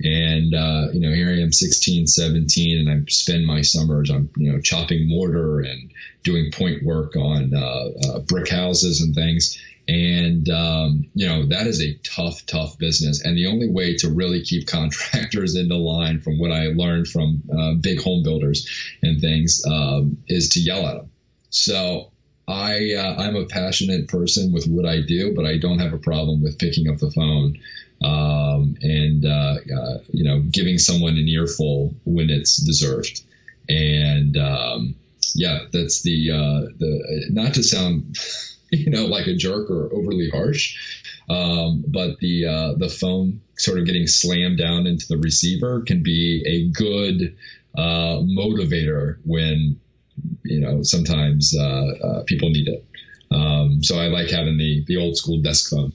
and 0.00 0.54
uh, 0.54 0.86
you 0.94 1.00
know, 1.00 1.12
here 1.12 1.28
I 1.28 1.42
am, 1.42 1.52
16, 1.52 2.06
17, 2.06 2.78
and 2.78 2.88
I 2.88 3.04
spend 3.10 3.44
my 3.44 3.60
summers 3.60 4.08
I'm 4.08 4.30
you 4.38 4.50
know 4.50 4.62
chopping 4.62 5.10
mortar 5.10 5.60
and 5.60 5.92
doing 6.22 6.50
point 6.50 6.84
work 6.84 7.16
on 7.16 7.52
uh, 7.54 7.88
uh 8.08 8.18
brick 8.20 8.48
houses 8.48 9.02
and 9.02 9.14
things. 9.14 9.60
And 9.86 10.48
um, 10.48 11.04
you 11.12 11.28
know 11.28 11.48
that 11.48 11.66
is 11.66 11.82
a 11.82 11.98
tough, 11.98 12.46
tough 12.46 12.78
business. 12.78 13.22
And 13.22 13.36
the 13.36 13.48
only 13.48 13.68
way 13.68 13.96
to 13.98 14.08
really 14.08 14.42
keep 14.42 14.66
contractors 14.78 15.54
in 15.54 15.68
the 15.68 15.76
line, 15.76 16.22
from 16.22 16.38
what 16.38 16.52
I 16.52 16.68
learned 16.68 17.08
from 17.08 17.42
uh, 17.52 17.74
big 17.74 18.00
home 18.00 18.22
builders 18.22 18.66
and 19.02 19.20
things, 19.20 19.62
um, 19.66 20.16
is 20.28 20.48
to 20.50 20.60
yell 20.60 20.86
at 20.86 20.96
them. 20.96 21.10
So 21.50 22.12
I 22.48 22.94
uh, 22.94 23.14
I'm 23.18 23.36
a 23.36 23.44
passionate 23.44 24.08
person 24.08 24.52
with 24.52 24.66
what 24.66 24.86
I 24.86 25.02
do, 25.02 25.34
but 25.34 25.44
I 25.44 25.58
don't 25.58 25.80
have 25.80 25.92
a 25.92 25.98
problem 25.98 26.42
with 26.42 26.58
picking 26.58 26.88
up 26.88 26.96
the 26.96 27.10
phone 27.10 27.58
um, 28.02 28.76
and 28.80 29.24
uh, 29.24 29.56
uh, 29.76 29.98
you 30.12 30.24
know 30.24 30.40
giving 30.40 30.78
someone 30.78 31.18
an 31.18 31.28
earful 31.28 31.94
when 32.04 32.30
it's 32.30 32.56
deserved. 32.56 33.22
And 33.68 34.36
um, 34.38 34.94
yeah, 35.34 35.60
that's 35.72 36.02
the 36.02 36.30
uh, 36.30 36.60
the 36.78 37.26
not 37.30 37.54
to 37.54 37.62
sound 37.62 38.16
you 38.70 38.90
know 38.90 39.06
like 39.06 39.26
a 39.26 39.36
jerk 39.36 39.70
or 39.70 39.92
overly 39.92 40.30
harsh, 40.30 41.04
um, 41.28 41.84
but 41.86 42.18
the 42.20 42.46
uh, 42.46 42.74
the 42.78 42.88
phone 42.88 43.42
sort 43.58 43.78
of 43.78 43.84
getting 43.84 44.06
slammed 44.06 44.56
down 44.56 44.86
into 44.86 45.06
the 45.06 45.18
receiver 45.18 45.82
can 45.82 46.02
be 46.02 46.42
a 46.46 46.68
good 46.72 47.36
uh, 47.76 48.20
motivator 48.22 49.18
when 49.24 49.78
you 50.44 50.60
know 50.60 50.82
sometimes 50.82 51.54
uh, 51.58 51.86
uh, 52.04 52.22
people 52.24 52.50
need 52.50 52.68
it. 52.68 52.84
Um, 53.30 53.82
so 53.82 53.98
I 53.98 54.06
like 54.06 54.30
having 54.30 54.56
the 54.56 54.84
the 54.86 54.96
old 54.96 55.16
school 55.16 55.40
desk 55.40 55.70
phone. 55.70 55.92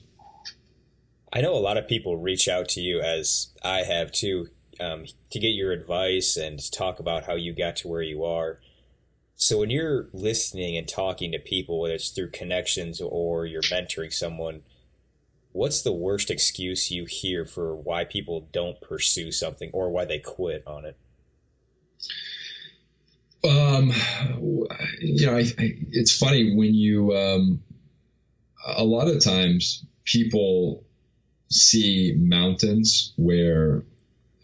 I 1.32 1.40
know 1.40 1.54
a 1.54 1.58
lot 1.58 1.76
of 1.76 1.88
people 1.88 2.16
reach 2.16 2.46
out 2.46 2.68
to 2.70 2.80
you, 2.80 3.00
as 3.00 3.48
I 3.64 3.78
have 3.78 4.12
too, 4.12 4.50
um, 4.78 5.06
to 5.30 5.40
get 5.40 5.48
your 5.48 5.72
advice 5.72 6.36
and 6.36 6.60
talk 6.72 7.00
about 7.00 7.24
how 7.24 7.34
you 7.34 7.52
got 7.52 7.76
to 7.76 7.88
where 7.88 8.02
you 8.02 8.24
are. 8.24 8.60
So 9.34 9.58
when 9.58 9.70
you're 9.70 10.08
listening 10.12 10.76
and 10.76 10.86
talking 10.86 11.32
to 11.32 11.40
people, 11.40 11.80
whether 11.80 11.94
it's 11.94 12.10
through 12.10 12.30
connections 12.30 13.00
or 13.00 13.46
you're 13.46 13.62
mentoring 13.62 14.12
someone, 14.12 14.62
what's 15.50 15.82
the 15.82 15.92
worst 15.92 16.30
excuse 16.30 16.92
you 16.92 17.04
hear 17.04 17.44
for 17.44 17.74
why 17.74 18.04
people 18.04 18.48
don't 18.52 18.80
pursue 18.80 19.32
something 19.32 19.70
or 19.72 19.90
why 19.90 20.04
they 20.04 20.20
quit 20.20 20.62
on 20.68 20.84
it? 20.84 20.96
Um, 23.44 23.92
you 25.00 25.26
know, 25.26 25.36
I, 25.36 25.40
I, 25.40 25.74
it's 25.90 26.16
funny 26.16 26.54
when 26.56 26.74
you, 26.74 27.14
um, 27.14 27.60
a 28.66 28.84
lot 28.84 29.08
of 29.08 29.22
times 29.22 29.84
people 30.04 30.84
see 31.50 32.14
mountains 32.16 33.12
where 33.16 33.84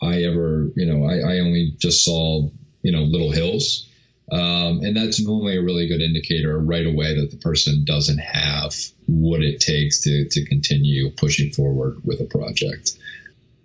I 0.02 0.24
ever, 0.24 0.70
you 0.76 0.86
know, 0.86 1.04
I, 1.04 1.36
I 1.36 1.38
only 1.40 1.74
just 1.78 2.04
saw, 2.04 2.50
you 2.82 2.92
know, 2.92 3.02
little 3.02 3.30
hills. 3.30 3.86
Um, 4.30 4.82
and 4.84 4.96
that's 4.96 5.20
normally 5.20 5.56
a 5.56 5.62
really 5.62 5.88
good 5.88 6.00
indicator 6.00 6.56
right 6.58 6.86
away 6.86 7.18
that 7.20 7.30
the 7.30 7.36
person 7.36 7.84
doesn't 7.84 8.18
have 8.18 8.72
what 9.06 9.42
it 9.42 9.60
takes 9.60 10.02
to, 10.02 10.28
to 10.28 10.44
continue 10.44 11.10
pushing 11.10 11.50
forward 11.50 11.96
with 12.04 12.20
a 12.20 12.24
project. 12.24 12.92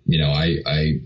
You 0.06 0.18
know, 0.18 0.30
I, 0.30 0.58
I 0.66 1.00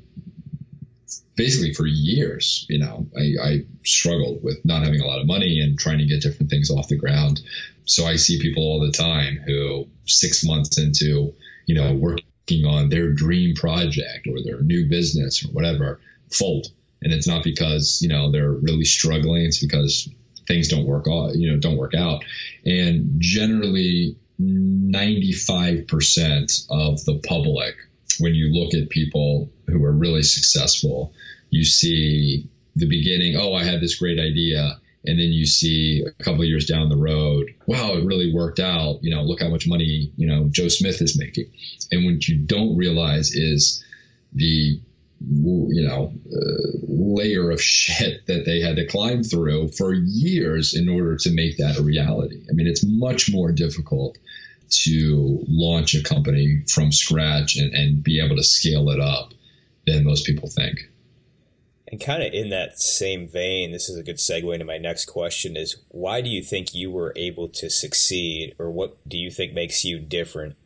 basically 1.40 1.72
for 1.72 1.86
years, 1.86 2.66
you 2.68 2.78
know, 2.78 3.06
I, 3.16 3.32
I 3.42 3.64
struggled 3.82 4.42
with 4.42 4.62
not 4.62 4.84
having 4.84 5.00
a 5.00 5.06
lot 5.06 5.20
of 5.20 5.26
money 5.26 5.60
and 5.60 5.78
trying 5.78 5.96
to 5.96 6.04
get 6.04 6.20
different 6.20 6.50
things 6.50 6.70
off 6.70 6.88
the 6.88 6.98
ground. 6.98 7.40
So 7.86 8.04
I 8.04 8.16
see 8.16 8.42
people 8.42 8.62
all 8.62 8.78
the 8.78 8.92
time 8.92 9.38
who 9.46 9.88
six 10.04 10.44
months 10.44 10.76
into, 10.76 11.32
you 11.64 11.74
know, 11.74 11.94
working 11.94 12.66
on 12.66 12.90
their 12.90 13.14
dream 13.14 13.54
project 13.54 14.26
or 14.28 14.42
their 14.44 14.60
new 14.60 14.90
business 14.90 15.42
or 15.42 15.48
whatever, 15.52 15.98
fold. 16.30 16.66
And 17.00 17.10
it's 17.10 17.26
not 17.26 17.42
because 17.42 18.02
you 18.02 18.10
know 18.10 18.30
they're 18.30 18.52
really 18.52 18.84
struggling. 18.84 19.46
It's 19.46 19.64
because 19.64 20.10
things 20.46 20.68
don't 20.68 20.84
work 20.84 21.06
out 21.10 21.36
you 21.36 21.50
know 21.50 21.58
don't 21.58 21.78
work 21.78 21.94
out. 21.94 22.22
And 22.66 23.14
generally 23.18 24.18
95% 24.38 26.66
of 26.68 27.02
the 27.06 27.18
public 27.26 27.76
when 28.18 28.34
you 28.34 28.52
look 28.52 28.74
at 28.74 28.90
people 28.90 29.50
who 29.70 29.84
are 29.84 29.92
really 29.92 30.22
successful 30.22 31.12
you 31.50 31.64
see 31.64 32.48
the 32.76 32.86
beginning 32.86 33.36
oh 33.36 33.54
i 33.54 33.64
had 33.64 33.80
this 33.80 33.96
great 33.96 34.18
idea 34.18 34.78
and 35.04 35.18
then 35.18 35.32
you 35.32 35.46
see 35.46 36.04
a 36.06 36.22
couple 36.22 36.44
years 36.44 36.66
down 36.66 36.88
the 36.88 36.96
road 36.96 37.54
wow 37.66 37.94
it 37.94 38.04
really 38.04 38.32
worked 38.32 38.60
out 38.60 38.98
you 39.02 39.14
know 39.14 39.22
look 39.22 39.40
how 39.40 39.48
much 39.48 39.66
money 39.66 40.12
you 40.16 40.26
know 40.26 40.48
joe 40.50 40.68
smith 40.68 41.00
is 41.00 41.18
making 41.18 41.50
and 41.90 42.04
what 42.04 42.26
you 42.28 42.36
don't 42.36 42.76
realize 42.76 43.32
is 43.32 43.84
the 44.32 44.80
you 45.20 45.86
know, 45.86 46.12
uh, 46.32 46.78
layer 46.88 47.50
of 47.50 47.60
shit 47.60 48.26
that 48.26 48.44
they 48.46 48.60
had 48.60 48.76
to 48.76 48.86
climb 48.86 49.22
through 49.22 49.68
for 49.68 49.92
years 49.92 50.74
in 50.74 50.88
order 50.88 51.16
to 51.16 51.30
make 51.30 51.58
that 51.58 51.78
a 51.78 51.82
reality. 51.82 52.42
I 52.48 52.52
mean, 52.52 52.66
it's 52.66 52.84
much 52.84 53.30
more 53.30 53.52
difficult 53.52 54.18
to 54.70 55.44
launch 55.48 55.94
a 55.94 56.02
company 56.02 56.62
from 56.72 56.92
scratch 56.92 57.56
and, 57.56 57.74
and 57.74 58.04
be 58.04 58.24
able 58.24 58.36
to 58.36 58.44
scale 58.44 58.90
it 58.90 59.00
up 59.00 59.34
than 59.92 60.04
most 60.04 60.26
people 60.26 60.48
think. 60.48 60.90
And 61.88 62.00
kind 62.00 62.22
of 62.22 62.32
in 62.32 62.50
that 62.50 62.80
same 62.80 63.26
vein, 63.26 63.72
this 63.72 63.88
is 63.88 63.96
a 63.96 64.02
good 64.02 64.18
segue 64.18 64.52
into 64.52 64.64
my 64.64 64.78
next 64.78 65.06
question 65.06 65.56
is 65.56 65.76
why 65.88 66.20
do 66.20 66.28
you 66.28 66.42
think 66.42 66.72
you 66.72 66.90
were 66.90 67.12
able 67.16 67.48
to 67.48 67.68
succeed 67.68 68.54
or 68.58 68.70
what 68.70 68.96
do 69.08 69.18
you 69.18 69.30
think 69.30 69.52
makes 69.52 69.84
you 69.84 69.98
different 69.98 70.56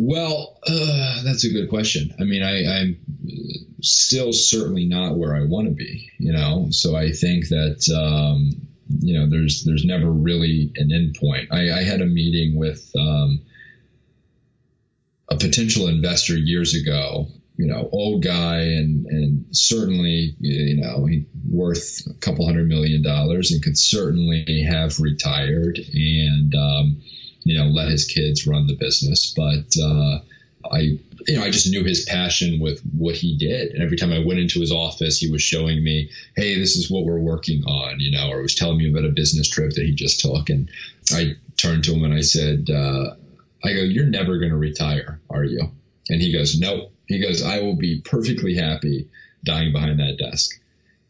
well, 0.00 0.60
uh, 0.64 1.24
that's 1.24 1.44
a 1.44 1.50
good 1.50 1.68
question. 1.68 2.14
I 2.20 2.22
mean, 2.22 2.40
I, 2.40 2.82
I'm 2.82 2.98
still 3.82 4.32
certainly 4.32 4.86
not 4.86 5.18
where 5.18 5.34
I 5.34 5.44
want 5.44 5.66
to 5.66 5.74
be, 5.74 6.08
you 6.18 6.32
know. 6.32 6.68
So 6.70 6.94
I 6.94 7.10
think 7.10 7.48
that 7.48 7.82
um, 7.92 8.68
you 9.00 9.18
know, 9.18 9.28
there's 9.28 9.64
there's 9.64 9.84
never 9.84 10.08
really 10.08 10.72
an 10.76 10.92
end 10.92 11.16
point. 11.18 11.48
I, 11.50 11.72
I 11.72 11.82
had 11.82 12.00
a 12.00 12.06
meeting 12.06 12.56
with 12.56 12.88
um, 12.96 13.40
a 15.28 15.36
potential 15.36 15.88
investor 15.88 16.36
years 16.36 16.74
ago. 16.74 17.28
You 17.56 17.66
know, 17.66 17.88
old 17.90 18.22
guy, 18.22 18.60
and 18.60 19.04
and 19.06 19.46
certainly, 19.50 20.36
you 20.38 20.76
know, 20.76 21.06
he 21.06 21.26
worth 21.50 22.06
a 22.06 22.14
couple 22.14 22.46
hundred 22.46 22.68
million 22.68 23.02
dollars, 23.02 23.50
and 23.50 23.62
could 23.62 23.76
certainly 23.76 24.62
have 24.62 25.00
retired, 25.00 25.78
and 25.78 26.54
um, 26.54 27.02
you 27.42 27.58
know, 27.58 27.66
let 27.66 27.88
his 27.88 28.04
kids 28.04 28.46
run 28.46 28.68
the 28.68 28.76
business. 28.76 29.34
But 29.36 29.74
uh, 29.82 30.20
I, 30.70 30.78
you 31.26 31.36
know, 31.36 31.42
I 31.42 31.50
just 31.50 31.68
knew 31.68 31.84
his 31.84 32.04
passion 32.04 32.60
with 32.60 32.80
what 32.92 33.14
he 33.14 33.36
did. 33.36 33.72
And 33.72 33.82
every 33.82 33.96
time 33.96 34.12
I 34.12 34.24
went 34.24 34.40
into 34.40 34.60
his 34.60 34.72
office, 34.72 35.18
he 35.18 35.30
was 35.30 35.42
showing 35.42 35.82
me, 35.82 36.10
hey, 36.36 36.58
this 36.58 36.76
is 36.76 36.90
what 36.90 37.04
we're 37.04 37.18
working 37.18 37.62
on, 37.64 38.00
you 38.00 38.10
know, 38.10 38.30
or 38.30 38.42
was 38.42 38.54
telling 38.54 38.78
me 38.78 38.90
about 38.90 39.04
a 39.04 39.10
business 39.10 39.48
trip 39.48 39.72
that 39.72 39.84
he 39.84 39.94
just 39.94 40.20
took. 40.20 40.50
And 40.50 40.70
I 41.12 41.32
turned 41.56 41.84
to 41.84 41.94
him 41.94 42.04
and 42.04 42.14
I 42.14 42.20
said, 42.20 42.70
uh, 42.70 43.14
I 43.64 43.72
go, 43.72 43.80
you're 43.80 44.06
never 44.06 44.38
going 44.38 44.50
to 44.50 44.56
retire, 44.56 45.20
are 45.30 45.44
you? 45.44 45.70
And 46.08 46.20
he 46.20 46.32
goes, 46.32 46.58
nope. 46.58 46.92
He 47.06 47.20
goes, 47.20 47.42
I 47.42 47.60
will 47.60 47.76
be 47.76 48.00
perfectly 48.00 48.54
happy 48.54 49.08
dying 49.44 49.72
behind 49.72 49.98
that 50.00 50.18
desk. 50.18 50.60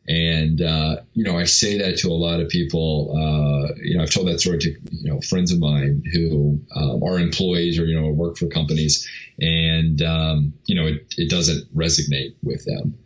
And 0.08 0.62
uh, 0.62 0.96
you 1.12 1.22
know, 1.24 1.36
I 1.36 1.44
say 1.44 1.78
that 1.78 1.98
to 1.98 2.08
a 2.08 2.14
lot 2.16 2.40
of 2.40 2.48
people. 2.48 3.12
Uh, 3.12 3.74
you 3.82 3.96
know, 3.96 4.02
I've 4.02 4.10
told 4.10 4.28
that 4.28 4.40
story 4.40 4.58
to 4.58 4.70
you 4.90 5.12
know 5.12 5.20
friends 5.20 5.52
of 5.52 5.60
mine 5.60 6.02
who 6.10 6.60
um, 6.74 7.02
are 7.02 7.18
employees 7.18 7.78
or 7.78 7.84
you 7.84 8.00
know 8.00 8.08
work 8.08 8.38
for 8.38 8.46
companies, 8.46 9.06
and 9.38 10.00
um, 10.00 10.54
you 10.64 10.76
know, 10.76 10.86
it, 10.86 11.14
it 11.18 11.28
doesn't 11.28 11.76
resonate 11.76 12.36
with 12.42 12.64
them. 12.64 12.96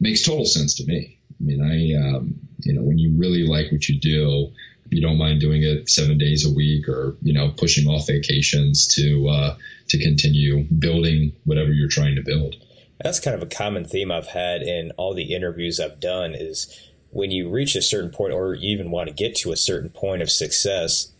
Makes 0.00 0.24
total 0.24 0.46
sense 0.46 0.74
to 0.76 0.84
me. 0.84 1.20
I 1.40 1.44
mean, 1.44 1.62
I 1.62 2.16
um, 2.16 2.34
you 2.58 2.74
know, 2.74 2.82
when 2.82 2.98
you 2.98 3.12
really 3.16 3.46
like 3.46 3.70
what 3.70 3.88
you 3.88 4.00
do, 4.00 4.50
you 4.90 5.02
don't 5.02 5.18
mind 5.18 5.40
doing 5.40 5.62
it 5.62 5.88
seven 5.88 6.18
days 6.18 6.46
a 6.46 6.52
week 6.52 6.88
or 6.88 7.16
you 7.22 7.32
know 7.32 7.50
pushing 7.56 7.86
off 7.88 8.06
vacations 8.06 8.86
to 8.86 9.28
uh, 9.28 9.56
to 9.88 9.98
continue 9.98 10.64
building 10.64 11.32
whatever 11.44 11.72
you're 11.72 11.88
trying 11.88 12.14
to 12.14 12.22
build 12.22 12.56
that's 13.00 13.20
kind 13.20 13.36
of 13.36 13.42
a 13.42 13.46
common 13.46 13.84
theme 13.84 14.10
I've 14.10 14.28
had 14.28 14.62
in 14.62 14.90
all 14.96 15.14
the 15.14 15.34
interviews 15.34 15.78
I've 15.78 16.00
done 16.00 16.34
is 16.34 16.90
when 17.10 17.30
you 17.30 17.48
reach 17.48 17.76
a 17.76 17.82
certain 17.82 18.10
point 18.10 18.32
or 18.32 18.54
you 18.54 18.70
even 18.70 18.90
want 18.90 19.08
to 19.08 19.14
get 19.14 19.34
to 19.36 19.52
a 19.52 19.56
certain 19.56 19.90
point 19.90 20.20
of 20.20 20.30
success, 20.30 21.12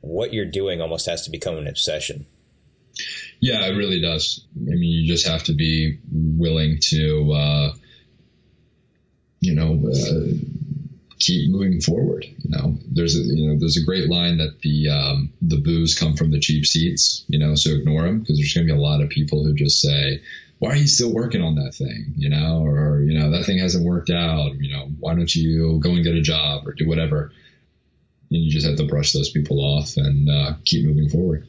what 0.00 0.32
you're 0.32 0.44
doing 0.44 0.80
almost 0.80 1.06
has 1.06 1.22
to 1.22 1.30
become 1.30 1.56
an 1.56 1.66
obsession. 1.66 2.26
Yeah, 3.40 3.66
it 3.66 3.76
really 3.76 4.00
does. 4.00 4.44
I 4.56 4.74
mean, 4.74 4.84
you 4.84 5.06
just 5.06 5.26
have 5.26 5.42
to 5.44 5.52
be 5.52 5.98
willing 6.12 6.78
to, 6.82 7.32
uh, 7.32 7.72
you 9.40 9.54
know, 9.54 9.82
uh, 9.90 10.53
keep 11.18 11.50
moving 11.50 11.80
forward. 11.80 12.24
You 12.24 12.50
know, 12.50 12.78
there's 12.90 13.16
a 13.16 13.22
you 13.22 13.48
know 13.48 13.58
there's 13.58 13.76
a 13.76 13.84
great 13.84 14.08
line 14.08 14.38
that 14.38 14.60
the 14.60 14.88
um, 14.88 15.32
the 15.42 15.58
boos 15.58 15.98
come 15.98 16.14
from 16.14 16.30
the 16.30 16.40
cheap 16.40 16.66
seats. 16.66 17.24
You 17.28 17.38
know, 17.38 17.54
so 17.54 17.70
ignore 17.70 18.02
them 18.02 18.20
because 18.20 18.38
there's 18.38 18.52
going 18.54 18.66
to 18.66 18.74
be 18.74 18.78
a 18.78 18.82
lot 18.82 19.00
of 19.00 19.10
people 19.10 19.44
who 19.44 19.54
just 19.54 19.80
say, 19.80 20.20
why 20.64 20.70
are 20.70 20.76
you 20.76 20.86
still 20.86 21.12
working 21.12 21.42
on 21.42 21.56
that 21.56 21.74
thing? 21.74 22.14
You 22.16 22.30
know, 22.30 22.64
or, 22.64 23.02
you 23.02 23.18
know, 23.18 23.30
that 23.30 23.44
thing 23.44 23.58
hasn't 23.58 23.84
worked 23.84 24.10
out. 24.10 24.52
You 24.58 24.72
know, 24.72 24.88
why 24.98 25.14
don't 25.14 25.34
you 25.34 25.78
go 25.80 25.90
and 25.90 26.04
get 26.04 26.14
a 26.14 26.22
job 26.22 26.66
or 26.66 26.72
do 26.72 26.88
whatever? 26.88 27.32
And 28.30 28.42
you 28.42 28.50
just 28.50 28.66
have 28.66 28.78
to 28.78 28.86
brush 28.86 29.12
those 29.12 29.30
people 29.30 29.58
off 29.60 29.96
and 29.96 30.30
uh, 30.30 30.54
keep 30.64 30.86
moving 30.86 31.10
forward. 31.10 31.46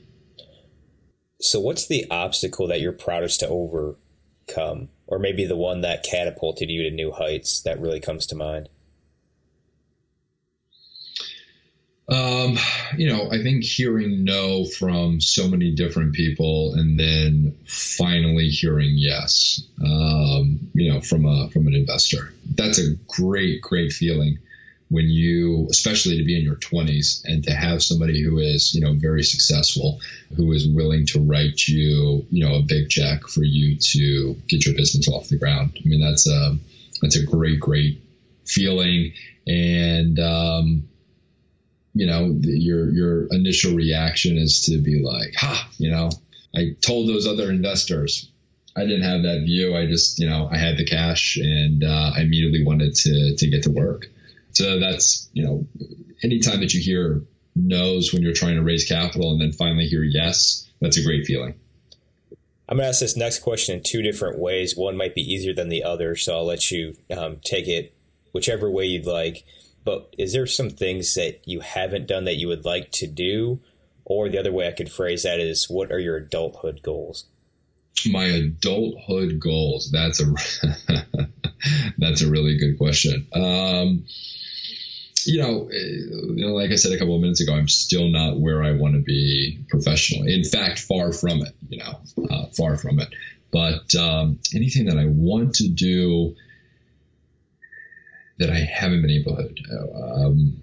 So, 1.39 1.59
what's 1.59 1.88
the 1.88 2.05
obstacle 2.11 2.68
that 2.68 2.82
you're 2.82 2.91
proudest 2.91 3.39
to 3.41 3.47
overcome? 3.47 4.89
Or 5.07 5.20
maybe 5.20 5.45
the 5.45 5.55
one 5.55 5.82
that 5.82 6.03
catapulted 6.03 6.70
you 6.70 6.84
to 6.84 6.91
new 6.91 7.11
heights 7.11 7.61
that 7.61 7.80
really 7.80 7.99
comes 7.99 8.26
to 8.28 8.36
mind? 8.36 8.70
Um, 12.08 12.58
you 12.97 13.10
know, 13.10 13.32
I 13.32 13.41
think 13.41 13.64
hearing 13.64 14.24
no 14.24 14.66
from 14.66 15.20
so 15.20 15.47
many 15.47 15.72
different 15.72 16.14
people 16.14 16.76
and 16.76 16.99
then 16.99 17.58
finally 17.66 18.49
hearing 18.49 18.91
yes, 18.93 19.64
um, 19.84 20.70
you 20.74 20.91
know, 20.91 21.01
from 21.01 21.26
a 21.26 21.49
from 21.49 21.66
an 21.68 21.74
investor. 21.74 22.32
That's 22.53 22.78
a 22.78 22.95
great, 23.08 23.62
great 23.62 23.91
feeling 23.91 24.38
when 24.89 25.10
you, 25.10 25.68
especially 25.72 26.18
to 26.18 26.24
be 26.24 26.38
in 26.38 26.43
your 26.43 26.56
20s 26.58 27.22
and 27.26 27.43
to 27.43 27.51
have 27.51 27.82
somebody 27.82 28.22
who 28.22 28.38
is, 28.38 28.76
you 28.76 28.82
know, 28.82 28.93
very 28.93 29.24
successful, 29.24 29.99
who 30.36 30.51
is 30.51 30.68
willing 30.68 31.08
to 31.08 31.20
write 31.20 31.68
you, 31.68 32.26
you 32.30 32.45
know, 32.45 32.56
a 32.56 32.62
big 32.62 32.89
check 32.89 33.28
for 33.28 33.43
you 33.43 33.78
to 33.78 34.36
get 34.47 34.66
your 34.66 34.76
business 34.76 35.08
off 35.08 35.28
the 35.28 35.39
ground. 35.39 35.76
I 35.84 35.88
mean, 35.88 36.01
that's 36.01 36.30
a 36.30 36.56
that's 37.01 37.16
a 37.16 37.26
great, 37.26 37.60
great 37.60 38.01
feeling, 38.45 39.14
and 39.47 40.20
um, 40.20 40.88
you 41.96 42.06
know, 42.06 42.38
your 42.41 42.91
your 42.91 43.28
initial 43.32 43.74
reaction 43.74 44.38
is 44.38 44.66
to 44.66 44.78
be 44.80 45.02
like, 45.02 45.34
ha, 45.36 45.68
you 45.78 45.89
know, 45.89 46.12
I 46.56 46.76
told 46.82 47.08
those 47.10 47.26
other 47.26 47.50
investors. 47.50 48.30
I 48.78 48.82
didn't 48.82 49.04
have 49.04 49.24
that 49.24 49.43
view. 49.46 49.76
I 49.76 49.86
just, 49.88 50.20
you 50.20 50.30
know, 50.30 50.50
I 50.52 50.58
had 50.58 50.78
the 50.78 50.84
cash 50.84 51.38
and 51.38 51.84
uh, 51.84 52.12
I 52.16 52.22
immediately 52.22 52.64
wanted 52.66 52.96
to 52.96 53.36
to 53.38 53.50
get 53.50 53.64
to 53.64 53.72
work. 53.72 54.08
So 54.52 54.80
that's, 54.80 55.30
you 55.34 55.43
know, 55.43 55.66
anytime 56.24 56.60
that 56.60 56.74
you 56.74 56.82
hear 56.82 57.24
no's 57.56 58.12
when 58.12 58.22
you're 58.22 58.34
trying 58.34 58.56
to 58.56 58.64
raise 58.64 58.86
capital 58.88 59.32
and 59.32 59.41
then 59.41 59.54
finally 59.54 59.88
hear 59.88 60.04
yes, 60.04 60.70
that's 60.82 60.98
a 60.98 61.04
great 61.04 61.26
feeling. 61.26 61.56
I'm 62.68 62.78
going 62.78 62.86
to 62.86 62.89
ask 62.89 63.00
this 63.00 63.16
next 63.16 63.39
question 63.39 63.78
in 63.78 63.84
two 63.84 64.02
different 64.02 64.39
ways. 64.39 64.76
One 64.76 64.98
might 64.98 65.14
be 65.14 65.22
easier 65.22 65.54
than 65.54 65.70
the 65.70 65.84
other, 65.84 66.16
so 66.16 66.36
I'll 66.36 66.46
let 66.46 66.72
you 66.72 66.96
um, 67.16 67.38
take 67.43 67.68
it 67.68 67.96
whichever 68.34 68.70
way 68.70 68.86
you'd 68.86 69.06
like. 69.06 69.46
But 69.86 70.13
is 70.17 70.33
there 70.33 70.47
some 70.47 70.71
things 70.71 71.13
that 71.13 71.41
you 71.45 71.61
haven't 71.61 72.07
done 72.07 72.25
that 72.25 72.36
you 72.36 72.47
would 72.47 72.65
like 72.65 72.91
to 72.93 73.07
do? 73.07 73.61
Or 74.03 74.29
the 74.29 74.39
other 74.39 74.51
way 74.51 74.67
I 74.67 74.71
could 74.71 74.91
phrase 74.91 75.23
that 75.23 75.39
is, 75.39 75.69
what 75.69 75.91
are 75.91 75.99
your 75.99 76.17
adulthood 76.17 76.81
goals? 76.83 77.25
My 78.05 78.25
adulthood 78.25 79.39
goals. 79.39 79.91
That's 79.91 80.21
a 80.21 80.25
that's 81.97 82.21
a 82.21 82.29
really 82.29 82.57
good 82.57 82.77
question. 82.77 83.27
Um, 83.33 84.05
you 85.25 85.41
know, 85.41 85.69
you 85.71 86.45
know, 86.45 86.53
like 86.53 86.71
I 86.71 86.75
said 86.75 86.91
a 86.91 86.99
couple 86.99 87.15
of 87.15 87.21
minutes 87.21 87.41
ago, 87.41 87.55
I'm 87.55 87.67
still 87.67 88.09
not 88.09 88.39
where 88.39 88.63
I 88.63 88.73
want 88.73 88.95
to 88.95 89.01
be 89.01 89.59
professionally. 89.69 90.33
In 90.33 90.43
fact, 90.43 90.79
far 90.79 91.13
from 91.13 91.41
it. 91.41 91.55
You 91.69 91.79
know, 91.79 91.99
uh, 92.29 92.45
far 92.47 92.77
from 92.77 92.99
it. 92.99 93.09
But 93.51 93.95
um, 93.95 94.39
anything 94.53 94.86
that 94.86 94.97
I 94.97 95.05
want 95.05 95.55
to 95.55 95.67
do 95.69 96.36
that 98.38 98.49
I 98.49 98.59
haven't 98.59 99.01
been 99.01 99.11
able 99.11 99.36
to, 99.38 100.23
um, 100.25 100.61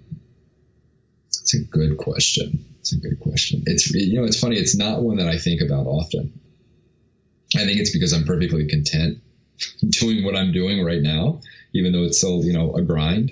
it's 1.27 1.53
a 1.55 1.63
good 1.63 1.97
question. 1.97 2.65
It's 2.79 2.93
a 2.93 2.97
good 2.97 3.19
question. 3.19 3.63
It's 3.65 3.91
you 3.93 4.19
know, 4.19 4.25
it's 4.25 4.39
funny. 4.39 4.57
It's 4.57 4.75
not 4.75 5.01
one 5.01 5.17
that 5.17 5.27
I 5.27 5.37
think 5.37 5.61
about 5.61 5.87
often. 5.87 6.39
I 7.55 7.65
think 7.65 7.79
it's 7.79 7.91
because 7.91 8.13
I'm 8.13 8.25
perfectly 8.25 8.67
content 8.67 9.19
doing 9.89 10.25
what 10.25 10.35
I'm 10.35 10.51
doing 10.51 10.83
right 10.83 11.01
now, 11.01 11.41
even 11.73 11.93
though 11.93 12.03
it's 12.03 12.17
still 12.17 12.43
you 12.43 12.53
know 12.53 12.73
a 12.75 12.81
grind 12.81 13.31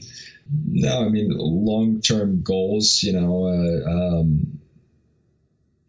no, 0.51 1.05
I 1.05 1.09
mean 1.09 1.31
long 1.37 2.01
term 2.01 2.41
goals. 2.41 3.03
You 3.03 3.13
know, 3.13 3.45
uh, 3.45 3.89
um, 3.89 4.59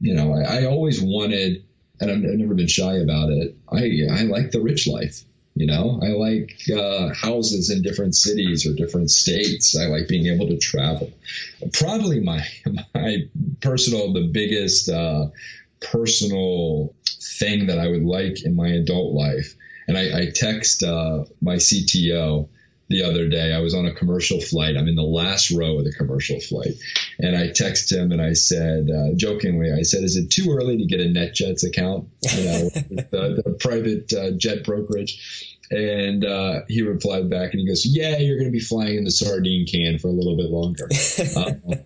you 0.00 0.14
know, 0.14 0.34
I, 0.34 0.60
I, 0.60 0.64
always 0.66 1.00
wanted, 1.00 1.64
and 2.00 2.10
I've, 2.10 2.18
I've, 2.18 2.38
never 2.38 2.54
been 2.54 2.68
shy 2.68 2.96
about 2.96 3.30
it. 3.30 3.56
I 3.68 4.20
I 4.20 4.22
like 4.24 4.50
the 4.50 4.60
rich 4.60 4.86
life. 4.86 5.24
You 5.54 5.66
know, 5.66 6.00
I 6.02 6.08
like 6.08 6.56
uh, 6.74 7.12
houses 7.12 7.68
in 7.68 7.82
different 7.82 8.14
cities 8.14 8.66
or 8.66 8.74
different 8.74 9.10
states. 9.10 9.76
I 9.76 9.86
like 9.86 10.08
being 10.08 10.26
able 10.26 10.48
to 10.48 10.56
travel. 10.56 11.10
Probably 11.74 12.20
my 12.20 12.42
my 12.94 13.28
personal, 13.60 14.12
the 14.12 14.30
biggest 14.32 14.88
uh, 14.88 15.26
personal 15.80 16.94
thing 17.38 17.66
that 17.66 17.78
I 17.78 17.88
would 17.88 18.04
like 18.04 18.44
in 18.44 18.56
my 18.56 18.68
adult 18.68 19.12
life. 19.14 19.54
And 19.88 19.98
I, 19.98 20.20
I 20.20 20.26
text 20.34 20.82
uh, 20.82 21.24
my 21.40 21.56
CTO 21.56 22.48
the 22.92 23.02
other 23.02 23.28
day. 23.28 23.52
I 23.52 23.60
was 23.60 23.74
on 23.74 23.86
a 23.86 23.92
commercial 23.92 24.40
flight. 24.40 24.76
I'm 24.76 24.86
in 24.86 24.94
the 24.94 25.02
last 25.02 25.50
row 25.50 25.78
of 25.78 25.84
the 25.84 25.92
commercial 25.92 26.38
flight. 26.40 26.74
And 27.18 27.36
I 27.36 27.48
texted 27.48 27.98
him 27.98 28.12
and 28.12 28.22
I 28.22 28.34
said, 28.34 28.88
uh, 28.90 29.14
jokingly, 29.16 29.72
I 29.72 29.82
said, 29.82 30.04
is 30.04 30.16
it 30.16 30.30
too 30.30 30.52
early 30.52 30.76
to 30.78 30.84
get 30.84 31.00
a 31.00 31.04
NetJets 31.04 31.66
account? 31.66 32.08
You 32.22 32.44
know, 32.44 32.68
the, 33.10 33.42
the, 33.44 33.56
private 33.58 34.12
uh, 34.12 34.32
jet 34.32 34.64
brokerage. 34.64 35.58
And 35.70 36.24
uh, 36.24 36.60
he 36.68 36.82
replied 36.82 37.30
back 37.30 37.52
and 37.52 37.60
he 37.60 37.66
goes, 37.66 37.86
yeah, 37.86 38.18
you're 38.18 38.36
going 38.36 38.48
to 38.48 38.52
be 38.52 38.60
flying 38.60 38.98
in 38.98 39.04
the 39.04 39.10
sardine 39.10 39.66
can 39.66 39.98
for 39.98 40.08
a 40.08 40.12
little 40.12 40.36
bit 40.36 40.50
longer. 40.50 40.88
Uh, 41.34 41.76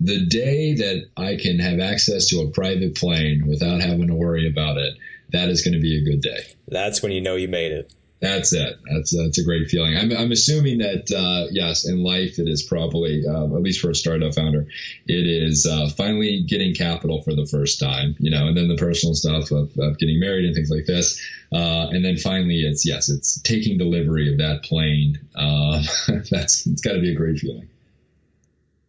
the 0.00 0.26
day 0.26 0.74
that 0.74 1.08
I 1.16 1.36
can 1.36 1.58
have 1.58 1.80
access 1.80 2.28
to 2.28 2.42
a 2.42 2.50
private 2.50 2.94
plane 2.94 3.48
without 3.48 3.80
having 3.80 4.06
to 4.06 4.14
worry 4.14 4.48
about 4.48 4.76
it, 4.76 4.94
that 5.32 5.48
is 5.48 5.62
going 5.62 5.74
to 5.74 5.80
be 5.80 5.98
a 5.98 6.04
good 6.04 6.22
day. 6.22 6.54
That's 6.68 7.02
when 7.02 7.10
you 7.12 7.20
know 7.20 7.34
you 7.34 7.48
made 7.48 7.72
it. 7.72 7.92
That's 8.20 8.52
it. 8.52 8.80
That's 8.90 9.16
that's 9.16 9.38
a 9.38 9.44
great 9.44 9.68
feeling. 9.68 9.96
I'm, 9.96 10.10
I'm 10.10 10.32
assuming 10.32 10.78
that 10.78 11.10
uh, 11.12 11.48
yes, 11.52 11.86
in 11.86 12.02
life 12.02 12.40
it 12.40 12.48
is 12.48 12.64
probably 12.64 13.24
uh, 13.24 13.44
at 13.44 13.62
least 13.62 13.80
for 13.80 13.90
a 13.90 13.94
startup 13.94 14.34
founder, 14.34 14.66
it 15.06 15.26
is 15.26 15.66
uh, 15.66 15.88
finally 15.96 16.42
getting 16.42 16.74
capital 16.74 17.22
for 17.22 17.34
the 17.34 17.46
first 17.46 17.78
time. 17.78 18.16
You 18.18 18.32
know, 18.32 18.48
and 18.48 18.56
then 18.56 18.66
the 18.66 18.76
personal 18.76 19.14
stuff 19.14 19.52
of, 19.52 19.70
of 19.78 19.98
getting 19.98 20.18
married 20.18 20.46
and 20.46 20.54
things 20.54 20.70
like 20.70 20.86
this, 20.86 21.20
uh, 21.52 21.88
and 21.90 22.04
then 22.04 22.16
finally 22.16 22.62
it's 22.62 22.84
yes, 22.84 23.08
it's 23.08 23.40
taking 23.42 23.78
delivery 23.78 24.32
of 24.32 24.38
that 24.38 24.64
plane. 24.64 25.20
Um, 25.36 25.82
that's 26.30 26.66
it's 26.66 26.80
got 26.80 26.94
to 26.94 27.00
be 27.00 27.12
a 27.12 27.16
great 27.16 27.38
feeling. 27.38 27.68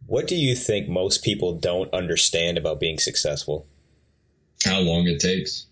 What 0.06 0.26
do 0.26 0.34
you 0.34 0.56
think 0.56 0.88
most 0.88 1.22
people 1.22 1.54
don't 1.54 1.92
understand 1.94 2.58
about 2.58 2.80
being 2.80 2.98
successful? 2.98 3.64
How 4.64 4.80
long 4.80 5.06
it 5.06 5.20
takes. 5.20 5.66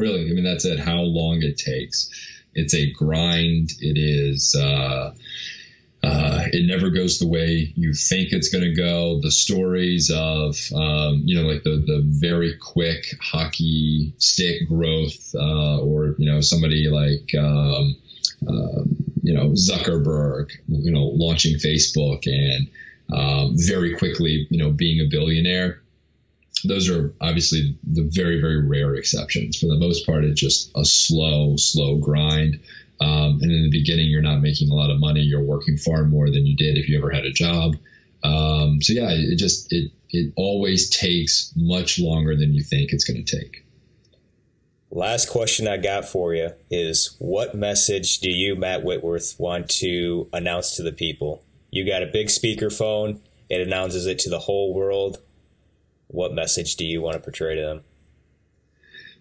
Really, 0.00 0.30
I 0.30 0.34
mean 0.34 0.44
that's 0.44 0.64
it. 0.64 0.78
How 0.78 1.00
long 1.00 1.42
it 1.42 1.58
takes 1.58 2.10
it's 2.54 2.74
a 2.74 2.90
grind. 2.92 3.70
It 3.80 3.98
is. 3.98 4.54
Uh, 4.54 5.12
uh, 6.02 6.44
it 6.50 6.66
never 6.66 6.88
goes 6.88 7.18
the 7.18 7.26
way 7.26 7.72
you 7.76 7.92
think 7.92 8.32
it's 8.32 8.48
going 8.48 8.64
to 8.64 8.74
go. 8.74 9.20
The 9.20 9.30
stories 9.30 10.10
of, 10.10 10.56
um, 10.74 11.22
you 11.24 11.36
know, 11.36 11.46
like 11.46 11.62
the, 11.62 11.82
the 11.86 12.02
very 12.04 12.56
quick 12.56 13.04
hockey 13.20 14.14
stick 14.16 14.66
growth, 14.66 15.34
uh, 15.34 15.78
or, 15.80 16.14
you 16.18 16.30
know, 16.30 16.40
somebody 16.40 16.88
like, 16.88 17.34
um, 17.38 17.96
um, 18.48 18.96
you 19.22 19.34
know, 19.34 19.50
Zuckerberg, 19.50 20.52
you 20.68 20.90
know, 20.90 21.04
launching 21.04 21.56
Facebook 21.56 22.26
and 22.26 22.68
um, 23.12 23.54
very 23.56 23.94
quickly, 23.94 24.46
you 24.48 24.58
know, 24.58 24.70
being 24.70 25.00
a 25.00 25.10
billionaire 25.10 25.79
those 26.64 26.90
are 26.90 27.14
obviously 27.20 27.76
the 27.84 28.08
very 28.12 28.40
very 28.40 28.66
rare 28.66 28.94
exceptions. 28.94 29.58
For 29.58 29.66
the 29.66 29.78
most 29.78 30.06
part, 30.06 30.24
it's 30.24 30.40
just 30.40 30.70
a 30.76 30.84
slow 30.84 31.56
slow 31.56 31.96
grind. 31.98 32.60
Um, 33.00 33.38
and 33.40 33.50
in 33.50 33.62
the 33.62 33.70
beginning, 33.70 34.10
you're 34.10 34.20
not 34.20 34.42
making 34.42 34.70
a 34.70 34.74
lot 34.74 34.90
of 34.90 35.00
money. 35.00 35.20
You're 35.20 35.42
working 35.42 35.78
far 35.78 36.04
more 36.04 36.30
than 36.30 36.44
you 36.44 36.54
did 36.54 36.76
if 36.76 36.88
you 36.88 36.98
ever 36.98 37.10
had 37.10 37.24
a 37.24 37.32
job. 37.32 37.76
Um, 38.22 38.82
so 38.82 38.92
yeah, 38.92 39.08
it 39.10 39.36
just 39.36 39.72
it 39.72 39.90
it 40.10 40.32
always 40.36 40.90
takes 40.90 41.52
much 41.56 41.98
longer 41.98 42.36
than 42.36 42.52
you 42.52 42.62
think 42.62 42.92
it's 42.92 43.04
going 43.04 43.24
to 43.24 43.38
take. 43.38 43.64
Last 44.90 45.30
question 45.30 45.68
I 45.68 45.76
got 45.76 46.04
for 46.04 46.34
you 46.34 46.50
is 46.68 47.14
what 47.20 47.54
message 47.54 48.18
do 48.18 48.28
you, 48.28 48.56
Matt 48.56 48.82
Whitworth, 48.82 49.36
want 49.38 49.68
to 49.78 50.28
announce 50.32 50.74
to 50.76 50.82
the 50.82 50.92
people? 50.92 51.44
You 51.70 51.86
got 51.86 52.02
a 52.02 52.06
big 52.06 52.26
speakerphone, 52.26 53.20
it 53.48 53.60
announces 53.60 54.06
it 54.06 54.18
to 54.20 54.30
the 54.30 54.40
whole 54.40 54.74
world 54.74 55.18
what 56.12 56.32
message 56.32 56.76
do 56.76 56.84
you 56.84 57.00
want 57.00 57.14
to 57.14 57.20
portray 57.20 57.54
to 57.56 57.62
them? 57.62 57.82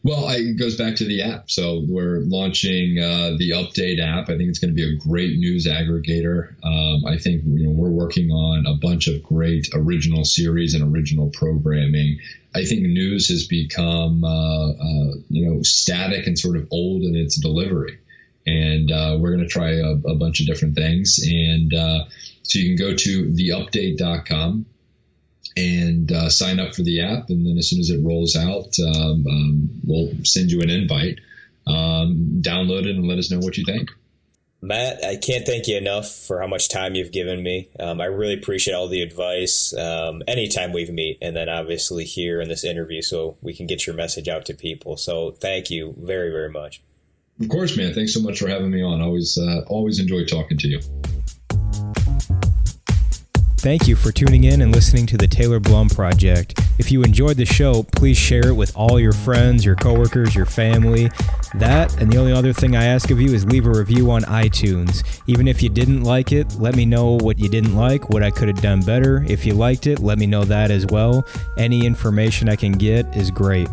Well, 0.02 0.30
it 0.30 0.58
goes 0.58 0.78
back 0.78 0.96
to 0.98 1.06
the 1.06 1.24
app. 1.24 1.52
So 1.52 1.84
we're 1.86 2.20
launching 2.20 3.00
uh, 3.00 3.36
the 3.38 3.52
Update 3.52 4.00
app. 4.00 4.30
I 4.30 4.38
think 4.38 4.50
it's 4.50 4.60
going 4.60 4.74
to 4.74 4.76
be 4.76 4.96
a 4.96 4.98
great 4.98 5.38
news 5.38 5.68
aggregator. 5.68 6.56
Um, 6.64 7.06
I 7.06 7.18
think 7.18 7.44
you 7.46 7.68
know 7.68 7.72
we're 7.72 7.90
working 7.90 8.32
on 8.32 8.66
a 8.66 8.76
bunch 8.76 9.08
of 9.08 9.22
great 9.22 9.68
original 9.74 10.24
series 10.24 10.74
and 10.74 10.96
original 10.96 11.30
programming. 11.32 12.20
I 12.56 12.64
think 12.64 12.84
news 12.84 13.28
has 13.28 13.48
become 13.48 14.24
uh, 14.24 14.70
uh, 14.70 15.14
you 15.30 15.50
know 15.50 15.64
static 15.64 16.28
and 16.28 16.40
sort 16.40 16.56
of 16.56 16.70
old 16.72 17.02
in 17.02 17.18
its 17.18 17.36
delivery, 17.36 18.00
and 18.48 18.90
uh, 18.90 19.18
we're 19.20 19.36
going 19.36 19.48
to 19.48 19.54
try 19.54 19.72
a, 19.72 19.92
a, 19.92 20.16
bunch 20.16 20.40
of 20.40 20.48
different 20.48 20.76
things. 20.76 21.20
And 21.28 21.74
uh, 21.74 22.06
so 22.44 22.58
you 22.58 22.74
can 22.74 22.88
go 22.88 22.96
to 22.96 23.26
theupdate.com 23.26 24.66
and 25.60 26.12
uh, 26.12 26.30
sign 26.30 26.60
up 26.60 26.74
for 26.74 26.84
the 26.84 27.02
app. 27.02 27.30
And 27.30 27.46
then 27.46 27.58
as 27.58 27.70
soon 27.70 27.80
as 27.80 27.90
it 27.90 28.04
rolls 28.04 28.36
out, 28.36 28.74
um, 28.80 29.26
um, 29.28 29.70
we'll 29.86 30.12
send 30.24 30.52
you 30.52 30.62
an 30.62 30.70
invite. 30.70 31.20
Um, 31.68 32.42
download 32.42 32.86
it 32.86 32.96
and 32.96 33.08
let 33.08 33.20
us 33.20 33.30
know 33.30 33.40
what 33.40 33.58
you 33.58 33.66
think. 33.66 33.90
Matt, 34.62 35.06
I 35.06 35.16
can't 35.16 35.46
thank 35.46 35.68
you 35.68 35.78
enough 35.78 36.10
for 36.10 36.42
how 36.42 36.48
much 36.48 36.68
time 36.68 36.96
you've 36.96 37.14
given 37.14 37.42
me. 37.42 37.70
Um, 37.80 38.02
I 38.02 38.06
really 38.06 38.34
appreciate 38.34 38.74
all 38.74 38.90
the 38.90 39.02
advice 39.02 39.74
um, 39.74 40.22
anytime 40.28 40.74
we 40.74 40.86
meet, 40.92 41.18
and 41.22 41.34
then 41.34 41.48
obviously 41.48 42.04
here 42.04 42.42
in 42.42 42.50
this 42.50 42.66
interview, 42.66 43.02
so 43.02 43.38
we 43.42 43.54
can 43.54 43.68
get 43.68 43.88
your 43.88 43.96
message 43.96 44.28
out 44.28 44.46
to 44.48 44.54
people. 44.54 44.98
So 44.98 45.32
thank 45.32 45.70
you 45.70 45.96
very, 45.98 46.30
very 46.32 46.50
much. 46.50 46.82
Of 47.40 47.48
course, 47.48 47.78
man. 47.78 47.94
Thanks 47.94 48.14
so 48.14 48.20
much 48.20 48.40
for 48.40 48.50
having 48.50 48.70
me 48.70 48.84
on. 48.84 49.02
Always, 49.02 49.38
uh, 49.38 49.62
always 49.68 50.00
enjoy 50.00 50.26
talking 50.26 50.58
to 50.58 50.68
you. 50.68 50.82
Thank 53.60 53.90
you 53.90 53.98
for 53.98 54.14
tuning 54.14 54.46
in 54.46 54.62
and 54.62 54.74
listening 54.74 55.06
to 55.08 55.18
the 55.18 55.28
Taylor 55.28 55.60
Blum 55.60 55.90
Project. 55.90 56.58
If 56.80 56.94
you 56.94 57.04
enjoyed 57.04 57.36
the 57.36 57.46
show, 57.46 57.84
please 57.84 58.18
share 58.18 58.48
it 58.48 58.56
with 58.56 58.74
all 58.74 59.02
your 59.02 59.12
friends, 59.12 59.66
your 59.66 59.76
coworkers, 59.76 60.34
your 60.34 60.46
family. 60.46 61.12
That, 61.56 61.94
and 62.02 62.10
the 62.10 62.16
only 62.20 62.32
other 62.32 62.54
thing 62.54 62.78
I 62.78 62.86
ask 62.86 63.12
of 63.12 63.20
you 63.20 63.34
is 63.34 63.44
leave 63.44 63.66
a 63.66 63.70
review 63.70 64.12
on 64.12 64.22
iTunes. 64.24 65.04
Even 65.28 65.46
if 65.46 65.62
you 65.62 65.68
didn't 65.68 66.04
like 66.04 66.32
it, 66.32 66.56
let 66.56 66.78
me 66.78 66.86
know 66.86 67.18
what 67.18 67.38
you 67.38 67.50
didn't 67.50 67.76
like, 67.76 68.10
what 68.10 68.24
I 68.24 68.32
could 68.32 68.48
have 68.48 68.62
done 68.62 68.80
better. 68.80 69.26
If 69.28 69.46
you 69.46 69.56
liked 69.56 69.88
it, 69.88 70.00
let 70.00 70.20
me 70.20 70.26
know 70.26 70.46
that 70.46 70.72
as 70.72 70.86
well. 70.86 71.28
Any 71.58 71.86
information 71.86 72.48
I 72.48 72.56
can 72.56 72.72
get 72.72 73.14
is 73.14 73.30
great. 73.30 73.68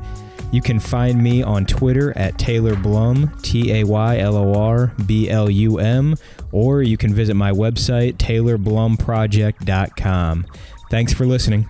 You 0.53 0.63
can 0.63 0.79
find 0.79 1.23
me 1.23 1.43
on 1.43 1.67
Twitter 1.67 2.17
at 2.17 2.39
Taylor 2.39 2.77
Blum, 2.77 3.37
T 3.43 3.73
A 3.73 3.85
Y 3.85 4.19
L 4.19 4.37
O 4.37 4.55
R 4.55 4.93
B 5.05 5.29
L 5.29 5.51
U 5.51 5.79
M, 5.79 6.17
or 6.57 6.81
you 6.81 6.97
can 6.97 7.13
visit 7.13 7.35
my 7.35 7.53
website, 7.53 8.15
taylorblumproject.com. 8.15 10.47
Thanks 10.89 11.13
for 11.13 11.27
listening. 11.27 11.69